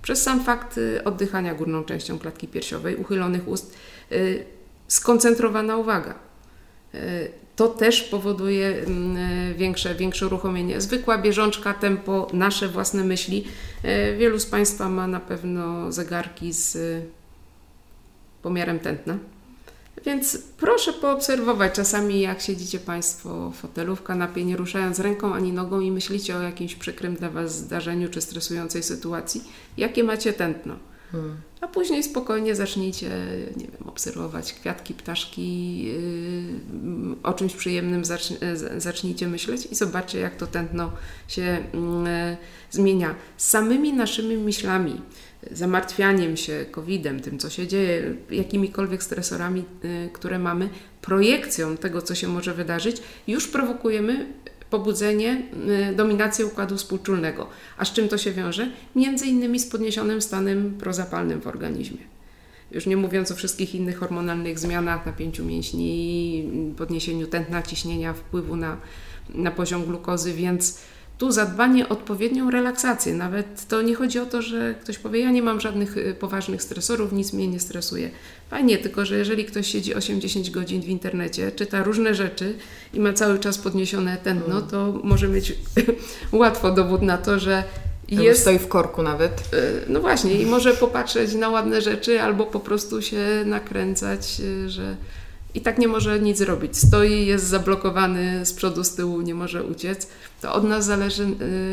przez 0.01 0.23
sam 0.23 0.43
fakt 0.43 0.77
y, 0.77 1.03
oddychania 1.03 1.55
górną 1.55 1.83
częścią 1.83 2.19
klatki 2.19 2.47
piersiowej, 2.47 2.95
uchylonych 2.95 3.47
ust, 3.47 3.75
y, 4.11 4.45
skoncentrowana 4.87 5.77
uwaga. 5.77 6.15
Y, 6.95 7.31
to 7.55 7.67
też 7.67 8.03
powoduje 8.03 8.67
mm, 8.67 9.17
większe, 9.53 9.95
większe 9.95 10.25
uruchomienie. 10.25 10.81
Zwykła 10.81 11.17
bieżączka, 11.17 11.73
tempo, 11.73 12.27
nasze 12.33 12.67
własne 12.67 13.03
myśli. 13.03 13.47
Wielu 14.17 14.39
z 14.39 14.45
Państwa 14.45 14.89
ma 14.89 15.07
na 15.07 15.19
pewno 15.19 15.91
zegarki 15.91 16.53
z 16.53 16.77
pomiarem 18.41 18.79
tętna. 18.79 19.17
Więc 20.05 20.37
proszę 20.57 20.93
poobserwować 20.93 21.73
czasami, 21.73 22.21
jak 22.21 22.41
siedzicie 22.41 22.79
Państwo 22.79 23.49
w 23.49 23.55
fotelu, 23.55 23.95
w 23.95 24.03
kanapie, 24.03 24.45
nie 24.45 24.57
ruszając 24.57 24.99
ręką 24.99 25.33
ani 25.33 25.53
nogą 25.53 25.79
i 25.79 25.91
myślicie 25.91 26.37
o 26.37 26.41
jakimś 26.41 26.75
przykrym 26.75 27.15
dla 27.15 27.29
Was 27.29 27.57
zdarzeniu 27.57 28.09
czy 28.09 28.21
stresującej 28.21 28.83
sytuacji, 28.83 29.43
jakie 29.77 30.03
macie 30.03 30.33
tętno. 30.33 30.75
Hmm. 31.11 31.37
A 31.61 31.67
później 31.67 32.03
spokojnie 32.03 32.55
zacznijcie, 32.55 33.09
nie 33.57 33.67
wiem, 33.67 33.87
obserwować 33.89 34.53
kwiatki, 34.53 34.93
ptaszki, 34.93 35.83
yy, 35.83 37.15
o 37.23 37.33
czymś 37.33 37.55
przyjemnym 37.55 38.03
zacznijcie 38.77 39.27
myśleć 39.27 39.67
i 39.71 39.75
zobaczcie, 39.75 40.19
jak 40.19 40.35
to 40.35 40.47
tętno 40.47 40.91
się 41.27 41.41
yy, 41.41 42.37
zmienia. 42.71 43.15
Samymi 43.37 43.93
naszymi 43.93 44.37
myślami, 44.37 45.01
zamartwianiem 45.51 46.37
się 46.37 46.65
COVID-em, 46.71 47.19
tym, 47.19 47.39
co 47.39 47.49
się 47.49 47.67
dzieje, 47.67 48.15
jakimikolwiek 48.29 49.03
stresorami, 49.03 49.63
yy, 49.83 50.09
które 50.13 50.39
mamy, 50.39 50.69
projekcją 51.01 51.77
tego, 51.77 52.01
co 52.01 52.15
się 52.15 52.27
może 52.27 52.53
wydarzyć, 52.53 53.01
już 53.27 53.47
prowokujemy 53.47 54.25
pobudzenie, 54.69 55.41
y, 55.91 55.95
dominację 55.95 56.45
układu 56.45 56.77
współczulnego. 56.77 57.47
A 57.77 57.85
z 57.85 57.93
czym 57.93 58.09
to 58.09 58.17
się 58.17 58.31
wiąże? 58.31 58.71
Między 58.95 59.25
innymi 59.25 59.59
z 59.59 59.67
podniesionym 59.67 60.21
stanem 60.21 60.75
prozapalnym 60.79 61.41
w 61.41 61.47
organizmie. 61.47 61.97
Już 62.71 62.85
nie 62.85 62.97
mówiąc 62.97 63.31
o 63.31 63.35
wszystkich 63.35 63.75
innych 63.75 63.97
hormonalnych 63.97 64.59
zmianach, 64.59 65.05
napięciu 65.05 65.45
mięśni, 65.45 66.73
podniesieniu 66.77 67.27
tętna, 67.27 67.63
ciśnienia, 67.63 68.13
wpływu 68.13 68.55
na, 68.55 68.77
na 69.29 69.51
poziom 69.51 69.85
glukozy, 69.85 70.33
więc 70.33 70.79
tu 71.17 71.31
zadbanie 71.31 71.89
o 71.89 71.95
odpowiednią 71.95 72.51
relaksację. 72.51 73.13
Nawet 73.13 73.67
to 73.67 73.81
nie 73.81 73.95
chodzi 73.95 74.19
o 74.19 74.25
to, 74.25 74.41
że 74.41 74.75
ktoś 74.81 74.97
powie, 74.97 75.19
ja 75.19 75.31
nie 75.31 75.41
mam 75.41 75.61
żadnych 75.61 75.97
y, 75.97 76.15
poważnych 76.19 76.61
stresorów, 76.61 77.13
nic 77.13 77.33
mnie 77.33 77.47
nie 77.47 77.59
stresuje. 77.59 78.09
Fajnie, 78.49 78.77
tylko 78.77 79.05
że 79.05 79.17
jeżeli 79.17 79.45
ktoś 79.45 79.67
siedzi 79.67 79.95
8-10 79.95 80.51
godzin 80.51 80.81
w 80.81 80.87
internecie, 80.87 81.51
czyta 81.51 81.83
różne 81.83 82.15
rzeczy 82.15 82.55
i 82.93 82.99
ma 82.99 83.13
cały 83.13 83.39
czas 83.39 83.57
podniesione 83.57 84.17
tętno, 84.17 84.57
mm. 84.57 84.69
to 84.69 84.99
może 85.03 85.27
mieć 85.27 85.53
łatwo 86.31 86.71
dowód 86.71 87.01
na 87.01 87.17
to, 87.17 87.39
że 87.39 87.63
jest... 88.09 88.41
Stoi 88.41 88.59
w 88.59 88.67
korku 88.67 89.03
nawet. 89.03 89.41
Y, 89.53 89.81
no 89.87 90.01
właśnie 90.01 90.33
i 90.33 90.45
może 90.45 90.73
popatrzeć 90.73 91.33
na 91.33 91.49
ładne 91.49 91.81
rzeczy 91.81 92.21
albo 92.21 92.45
po 92.45 92.59
prostu 92.59 93.01
się 93.01 93.43
nakręcać, 93.45 94.37
y, 94.39 94.69
że 94.69 94.95
i 95.55 95.61
tak 95.61 95.77
nie 95.77 95.87
może 95.87 96.19
nic 96.19 96.37
zrobić. 96.37 96.77
Stoi, 96.77 97.25
jest 97.25 97.45
zablokowany 97.45 98.45
z 98.45 98.53
przodu, 98.53 98.83
z 98.83 98.95
tyłu, 98.95 99.21
nie 99.21 99.35
może 99.35 99.63
uciec. 99.63 100.07
To 100.41 100.53
od 100.53 100.63
nas 100.63 100.85
zależy, 100.85 101.27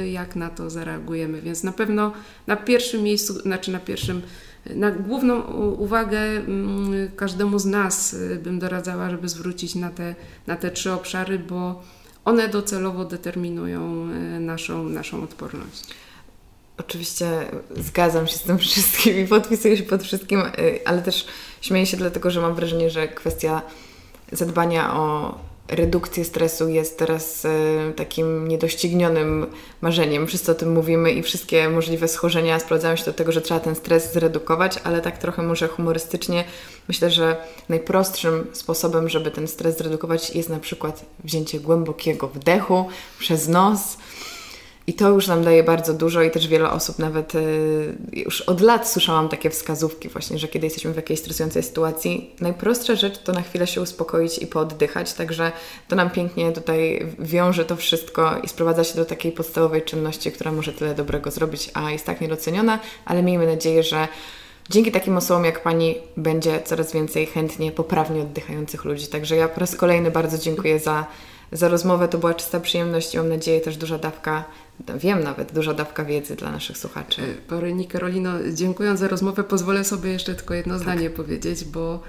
y, 0.04 0.08
jak 0.08 0.36
na 0.36 0.50
to 0.50 0.70
zareagujemy. 0.70 1.42
Więc 1.42 1.62
na 1.62 1.72
pewno 1.72 2.12
na 2.46 2.56
pierwszym 2.56 3.02
miejscu, 3.02 3.32
znaczy 3.32 3.70
na 3.70 3.78
pierwszym, 3.78 4.22
na 4.66 4.90
główną 4.90 5.42
uwagę 5.78 6.20
mm, 6.20 7.10
każdemu 7.16 7.58
z 7.58 7.64
nas 7.64 8.14
y, 8.14 8.40
bym 8.42 8.58
doradzała, 8.58 9.10
żeby 9.10 9.28
zwrócić 9.28 9.74
na 9.74 9.90
te, 9.90 10.14
na 10.46 10.56
te 10.56 10.70
trzy 10.70 10.92
obszary, 10.92 11.38
bo 11.38 11.82
one 12.24 12.48
docelowo 12.48 13.04
determinują 13.04 14.08
y, 14.36 14.40
naszą, 14.40 14.84
naszą 14.84 15.22
odporność. 15.22 15.82
Oczywiście 16.78 17.26
zgadzam 17.76 18.26
się 18.26 18.36
z 18.36 18.42
tym 18.42 18.58
wszystkim 18.58 19.18
i 19.18 19.26
podpisuję 19.26 19.76
się 19.76 19.82
pod 19.82 20.02
wszystkim, 20.02 20.42
ale 20.84 21.02
też 21.02 21.26
Śmieję 21.62 21.86
się 21.86 21.96
dlatego, 21.96 22.30
że 22.30 22.40
mam 22.40 22.54
wrażenie, 22.54 22.90
że 22.90 23.08
kwestia 23.08 23.62
zadbania 24.32 24.94
o 24.94 25.34
redukcję 25.68 26.24
stresu 26.24 26.68
jest 26.68 26.98
teraz 26.98 27.44
e, 27.44 27.92
takim 27.96 28.48
niedoścignionym 28.48 29.46
marzeniem. 29.80 30.26
Wszyscy 30.26 30.52
o 30.52 30.54
tym 30.54 30.72
mówimy 30.72 31.12
i 31.12 31.22
wszystkie 31.22 31.68
możliwe 31.68 32.08
schorzenia 32.08 32.60
sprowadzają 32.60 32.96
się 32.96 33.04
do 33.04 33.12
tego, 33.12 33.32
że 33.32 33.40
trzeba 33.40 33.60
ten 33.60 33.74
stres 33.74 34.12
zredukować, 34.12 34.78
ale 34.84 35.00
tak 35.00 35.18
trochę 35.18 35.42
może 35.42 35.68
humorystycznie. 35.68 36.44
Myślę, 36.88 37.10
że 37.10 37.36
najprostszym 37.68 38.46
sposobem, 38.52 39.08
żeby 39.08 39.30
ten 39.30 39.48
stres 39.48 39.78
zredukować 39.78 40.30
jest 40.30 40.48
na 40.48 40.58
przykład 40.58 41.04
wzięcie 41.24 41.60
głębokiego 41.60 42.28
wdechu 42.28 42.88
przez 43.18 43.48
nos 43.48 43.96
i 44.86 44.94
to 44.94 45.08
już 45.08 45.26
nam 45.26 45.44
daje 45.44 45.64
bardzo 45.64 45.94
dużo 45.94 46.22
i 46.22 46.30
też 46.30 46.48
wiele 46.48 46.70
osób 46.70 46.98
nawet 46.98 47.34
y, 47.34 47.96
już 48.12 48.40
od 48.40 48.60
lat 48.60 48.88
słyszałam 48.88 49.28
takie 49.28 49.50
wskazówki 49.50 50.08
właśnie, 50.08 50.38
że 50.38 50.48
kiedy 50.48 50.66
jesteśmy 50.66 50.92
w 50.92 50.96
jakiejś 50.96 51.20
stresującej 51.20 51.62
sytuacji, 51.62 52.30
najprostsza 52.40 52.94
rzecz 52.94 53.18
to 53.18 53.32
na 53.32 53.42
chwilę 53.42 53.66
się 53.66 53.80
uspokoić 53.80 54.38
i 54.38 54.46
pooddychać, 54.46 55.12
także 55.12 55.52
to 55.88 55.96
nam 55.96 56.10
pięknie 56.10 56.52
tutaj 56.52 57.06
wiąże 57.18 57.64
to 57.64 57.76
wszystko 57.76 58.38
i 58.42 58.48
sprowadza 58.48 58.84
się 58.84 58.96
do 58.96 59.04
takiej 59.04 59.32
podstawowej 59.32 59.82
czynności, 59.82 60.32
która 60.32 60.52
może 60.52 60.72
tyle 60.72 60.94
dobrego 60.94 61.30
zrobić, 61.30 61.70
a 61.74 61.90
jest 61.90 62.06
tak 62.06 62.20
niedoceniona, 62.20 62.78
ale 63.04 63.22
miejmy 63.22 63.46
nadzieję, 63.46 63.82
że 63.82 64.08
dzięki 64.70 64.92
takim 64.92 65.16
osobom 65.16 65.44
jak 65.44 65.62
Pani 65.62 65.94
będzie 66.16 66.62
coraz 66.64 66.92
więcej 66.92 67.26
chętnie, 67.26 67.72
poprawnie 67.72 68.22
oddychających 68.22 68.84
ludzi. 68.84 69.06
Także 69.06 69.36
ja 69.36 69.48
po 69.48 69.60
raz 69.60 69.76
kolejny 69.76 70.10
bardzo 70.10 70.38
dziękuję 70.38 70.78
za 70.78 71.06
za 71.52 71.68
rozmowę. 71.68 72.08
To 72.08 72.18
była 72.18 72.34
czysta 72.34 72.60
przyjemność 72.60 73.14
i 73.14 73.16
mam 73.16 73.28
nadzieję 73.28 73.60
też 73.60 73.76
duża 73.76 73.98
dawka, 73.98 74.44
wiem 74.98 75.22
nawet, 75.22 75.52
duża 75.52 75.74
dawka 75.74 76.04
wiedzy 76.04 76.36
dla 76.36 76.52
naszych 76.52 76.78
słuchaczy. 76.78 77.22
Pani 77.48 77.86
Karolino, 77.86 78.32
dziękując 78.52 79.00
za 79.00 79.08
rozmowę, 79.08 79.44
pozwolę 79.44 79.84
sobie 79.84 80.12
jeszcze 80.12 80.34
tylko 80.34 80.54
jedno 80.54 80.74
tak. 80.74 80.82
zdanie 80.82 81.10
powiedzieć, 81.10 81.64
bo 81.64 82.00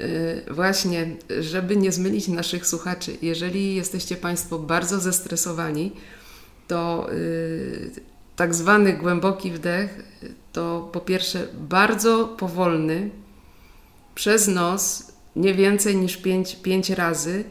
Y, 0.00 0.42
właśnie, 0.50 1.16
żeby 1.40 1.76
nie 1.76 1.92
zmylić 1.92 2.28
naszych 2.28 2.66
słuchaczy, 2.66 3.16
jeżeli 3.22 3.74
jesteście 3.74 4.16
Państwo 4.16 4.58
bardzo 4.58 5.00
zestresowani, 5.00 5.92
to 6.68 7.08
y, 7.12 7.90
tak 8.36 8.54
zwany 8.54 8.92
głęboki 8.92 9.50
wdech 9.50 10.02
to 10.52 10.88
po 10.92 11.00
pierwsze 11.00 11.46
bardzo 11.54 12.24
powolny, 12.24 13.10
przez 14.14 14.48
nos, 14.48 15.12
nie 15.36 15.54
więcej 15.54 15.96
niż 15.96 16.16
5, 16.16 16.56
5 16.56 16.90
razy 16.90 17.44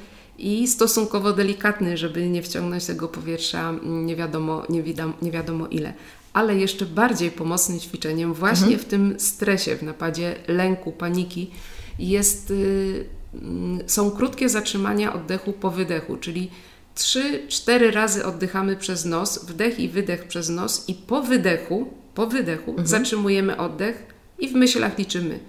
i 0.46 0.68
stosunkowo 0.68 1.34
delikatny, 1.34 1.98
żeby 1.98 2.30
nie 2.30 2.42
wciągnąć 2.42 2.86
tego 2.86 3.08
powietrza 3.08 3.74
nie 3.84 4.16
wiadomo, 4.16 4.64
nie 4.70 4.84
wiadomo, 4.84 5.14
nie 5.22 5.32
wiadomo 5.32 5.68
ile. 5.68 5.94
Ale 6.34 6.56
jeszcze 6.56 6.86
bardziej 6.86 7.32
pomocnym 7.32 7.80
ćwiczeniem 7.80 8.34
właśnie 8.34 8.74
mhm. 8.74 8.80
w 8.80 8.86
tym 8.86 9.16
stresie, 9.20 9.76
w 9.76 9.84
napadzie 9.84 10.36
lęku, 10.48 10.92
paniki, 10.92 11.52
jest, 12.00 12.52
y, 12.52 13.06
mm, 13.34 13.80
są 13.88 14.12
krótkie 14.12 14.50
zatrzymania 14.50 15.14
oddechu 15.14 15.54
po 15.54 15.72
wydechu, 15.72 16.18
czyli 16.18 16.52
3-4 16.96 17.92
razy 17.92 18.26
oddychamy 18.26 18.76
przez 18.76 19.06
nos, 19.06 19.46
wdech 19.46 19.80
i 19.80 19.90
wydech 19.90 20.28
przez 20.28 20.50
nos 20.50 20.90
i 20.90 20.94
po 20.94 21.22
wydechu, 21.22 21.94
po 22.16 22.28
wydechu 22.28 22.72
mhm. 22.72 22.88
zatrzymujemy 22.88 23.58
oddech 23.58 24.06
i 24.40 24.48
w 24.48 24.54
myślach 24.54 24.98
liczymy 24.98 25.40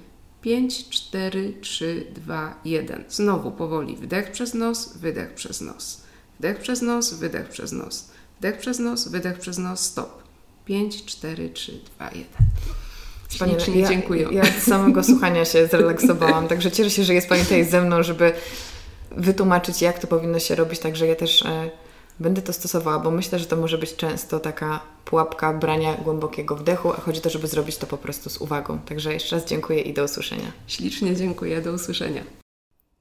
5, 0.47 0.89
4, 0.91 1.53
3, 1.61 2.07
2, 2.15 2.55
1. 2.65 3.05
Znowu 3.09 3.51
powoli 3.51 3.97
wdech 3.97 4.33
przez 4.33 4.55
nos, 4.55 4.97
wydech 4.97 5.35
przez 5.35 5.61
nos. 5.61 6.01
Wdech 6.39 6.59
przez 6.59 6.83
nos, 6.83 7.15
wydech 7.15 7.49
przez 7.49 7.73
nos. 7.73 8.11
Wdech 8.39 8.59
przez 8.59 8.79
nos, 8.79 9.09
wydech 9.09 9.39
przez 9.39 9.59
nos, 9.59 9.81
stop. 9.81 10.23
5, 10.65 11.05
4, 11.05 11.51
3, 11.51 11.81
2, 11.97 12.11
1. 13.31 13.57
Ślicznie 13.59 13.81
ja, 13.81 13.89
dziękuję. 13.89 14.29
Ja 14.33 14.45
z 14.45 14.63
samego 14.63 15.05
słuchania 15.05 15.45
się 15.45 15.67
zrelaksowałam, 15.67 16.49
także 16.53 16.71
cieszę 16.71 16.91
się, 16.91 17.05
że 17.05 17.15
jest 17.15 17.29
Pani 17.29 17.43
tutaj 17.43 17.65
ze 17.65 17.83
mną, 17.83 18.03
żeby 18.03 18.33
wytłumaczyć, 19.11 19.83
jak 19.83 19.99
to 19.99 20.07
powinno 20.07 20.39
się 20.39 20.55
robić, 20.55 20.81
także 20.81 21.07
ja 21.07 21.15
też 21.15 21.43
e, 21.43 21.71
będę 22.21 22.43
to 22.43 22.53
stosowała, 22.53 22.99
bo 22.99 23.11
myślę, 23.11 23.39
że 23.39 23.47
to 23.47 23.57
może 23.57 23.79
być 23.79 23.97
często 23.97 24.41
taka 24.41 24.81
pułapka 25.05 25.53
brania 25.53 25.95
głębokiego 25.95 26.57
wdechu, 26.57 26.93
a 26.93 26.97
chodzi 26.97 27.19
o 27.19 27.23
to, 27.23 27.31
żeby 27.31 27.47
zrobić 27.47 27.77
to 27.77 27.87
po 27.87 27.97
prostu 27.97 28.31
z 28.31 28.39
uwagą. 28.39 28.79
Także 28.79 29.13
jeszcze 29.13 29.37
raz 29.37 29.45
dziękuję 29.45 29.81
i 29.81 29.95
do 29.95 30.05
usłyszenia. 30.05 30.53
Ślicznie 30.67 31.17
dziękuję, 31.17 31.63
do 31.63 31.73
usłyszenia. 31.73 32.23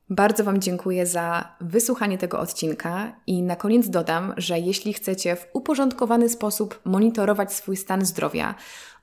Bardzo 0.10 0.44
Wam 0.44 0.62
dziękuję 0.62 1.06
za 1.06 1.56
wysłuchanie 1.62 2.18
tego 2.18 2.40
odcinka 2.40 3.16
i 3.28 3.42
na 3.42 3.56
koniec 3.56 3.90
dodam, 3.90 4.34
że 4.38 4.60
jeśli 4.60 4.94
chcecie 4.94 5.36
w 5.36 5.48
uporządkowany 5.54 6.30
sposób 6.30 6.80
monitorować 6.86 7.54
swój 7.54 7.78
stan 7.78 8.06
zdrowia, 8.06 8.56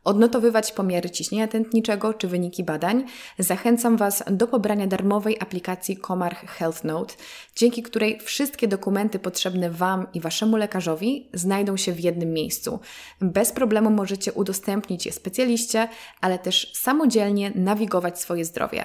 odnotowywać 0.05 0.73
pomiary 0.73 1.11
ciśnienia 1.11 1.49
tętniczego 1.49 2.15
czy 2.15 2.29
wyniki 2.29 2.65
badań, 2.65 3.05
zachęcam 3.39 3.97
Was 3.97 4.25
do 4.31 4.47
pobrania 4.49 4.87
darmowej 4.87 5.37
aplikacji 5.41 5.97
Comarch 5.97 6.47
Health 6.47 6.85
Note, 6.85 7.15
dzięki 7.57 7.83
której 7.83 8.21
wszystkie 8.21 8.69
dokumenty 8.69 9.19
potrzebne 9.19 9.71
Wam 9.71 10.07
i 10.15 10.21
Waszemu 10.21 10.57
lekarzowi 10.57 11.29
znajdą 11.35 11.77
się 11.77 11.93
w 11.93 12.01
jednym 12.01 12.33
miejscu. 12.33 12.81
Bez 13.21 13.53
problemu 13.53 13.91
możecie 13.91 14.33
udostępnić 14.33 15.07
je 15.07 15.13
specjaliście, 15.13 15.89
ale 16.21 16.39
też 16.39 16.73
samodzielnie 16.75 17.53
nawigować 17.55 18.21
swoje 18.21 18.45
zdrowie. 18.45 18.85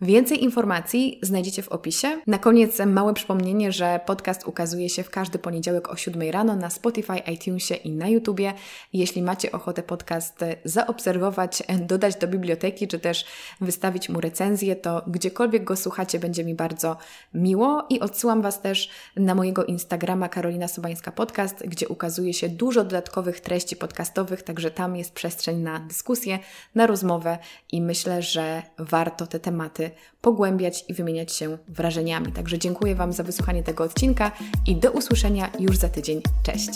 Więcej 0.00 0.44
informacji 0.44 1.18
znajdziecie 1.22 1.62
w 1.62 1.68
opisie. 1.68 2.20
Na 2.26 2.38
koniec 2.38 2.78
małe 2.86 3.14
przypomnienie, 3.14 3.72
że 3.72 4.00
podcast 4.06 4.46
ukazuje 4.46 4.88
się 4.88 5.02
w 5.02 5.10
każdy 5.10 5.38
poniedziałek 5.38 5.88
o 5.88 5.96
7 5.96 6.30
rano 6.30 6.56
na 6.56 6.70
Spotify, 6.70 7.18
iTunesie 7.18 7.74
i 7.74 7.90
na 7.90 8.08
YouTubie. 8.08 8.52
Jeśli 8.92 9.22
macie 9.22 9.52
ochotę 9.52 9.82
podcast 9.82 10.44
zaobserwować, 10.64 11.62
dodać 11.80 12.16
do 12.16 12.28
biblioteki, 12.28 12.88
czy 12.88 12.98
też 12.98 13.24
wystawić 13.60 14.08
mu 14.08 14.20
recenzję, 14.20 14.76
to 14.76 15.02
gdziekolwiek 15.06 15.64
go 15.64 15.76
słuchacie, 15.76 16.18
będzie 16.18 16.44
mi 16.44 16.54
bardzo 16.54 16.96
miło 17.34 17.86
i 17.90 18.00
odsyłam 18.00 18.42
Was 18.42 18.60
też 18.60 18.90
na 19.16 19.34
mojego 19.34 19.64
Instagrama 19.64 20.28
Karolina 20.28 20.68
Sobańska 20.68 21.12
Podcast, 21.12 21.66
gdzie 21.66 21.88
ukazuje 21.88 22.34
się 22.34 22.48
dużo 22.48 22.84
dodatkowych 22.84 23.40
treści 23.40 23.76
podcastowych, 23.76 24.42
także 24.42 24.70
tam 24.70 24.96
jest 24.96 25.12
przestrzeń 25.12 25.58
na 25.58 25.78
dyskusję, 25.78 26.38
na 26.74 26.86
rozmowę 26.86 27.38
i 27.72 27.80
myślę, 27.80 28.22
że 28.22 28.62
warto 28.78 29.26
te 29.26 29.40
tematy 29.40 29.85
pogłębiać 30.20 30.84
i 30.88 30.94
wymieniać 30.94 31.32
się 31.32 31.58
wrażeniami. 31.68 32.32
Także 32.32 32.58
dziękuję 32.58 32.94
Wam 32.94 33.12
za 33.12 33.22
wysłuchanie 33.22 33.62
tego 33.62 33.84
odcinka 33.84 34.32
i 34.66 34.76
do 34.76 34.92
usłyszenia 34.92 35.50
już 35.58 35.76
za 35.76 35.88
tydzień. 35.88 36.22
Cześć! 36.42 36.70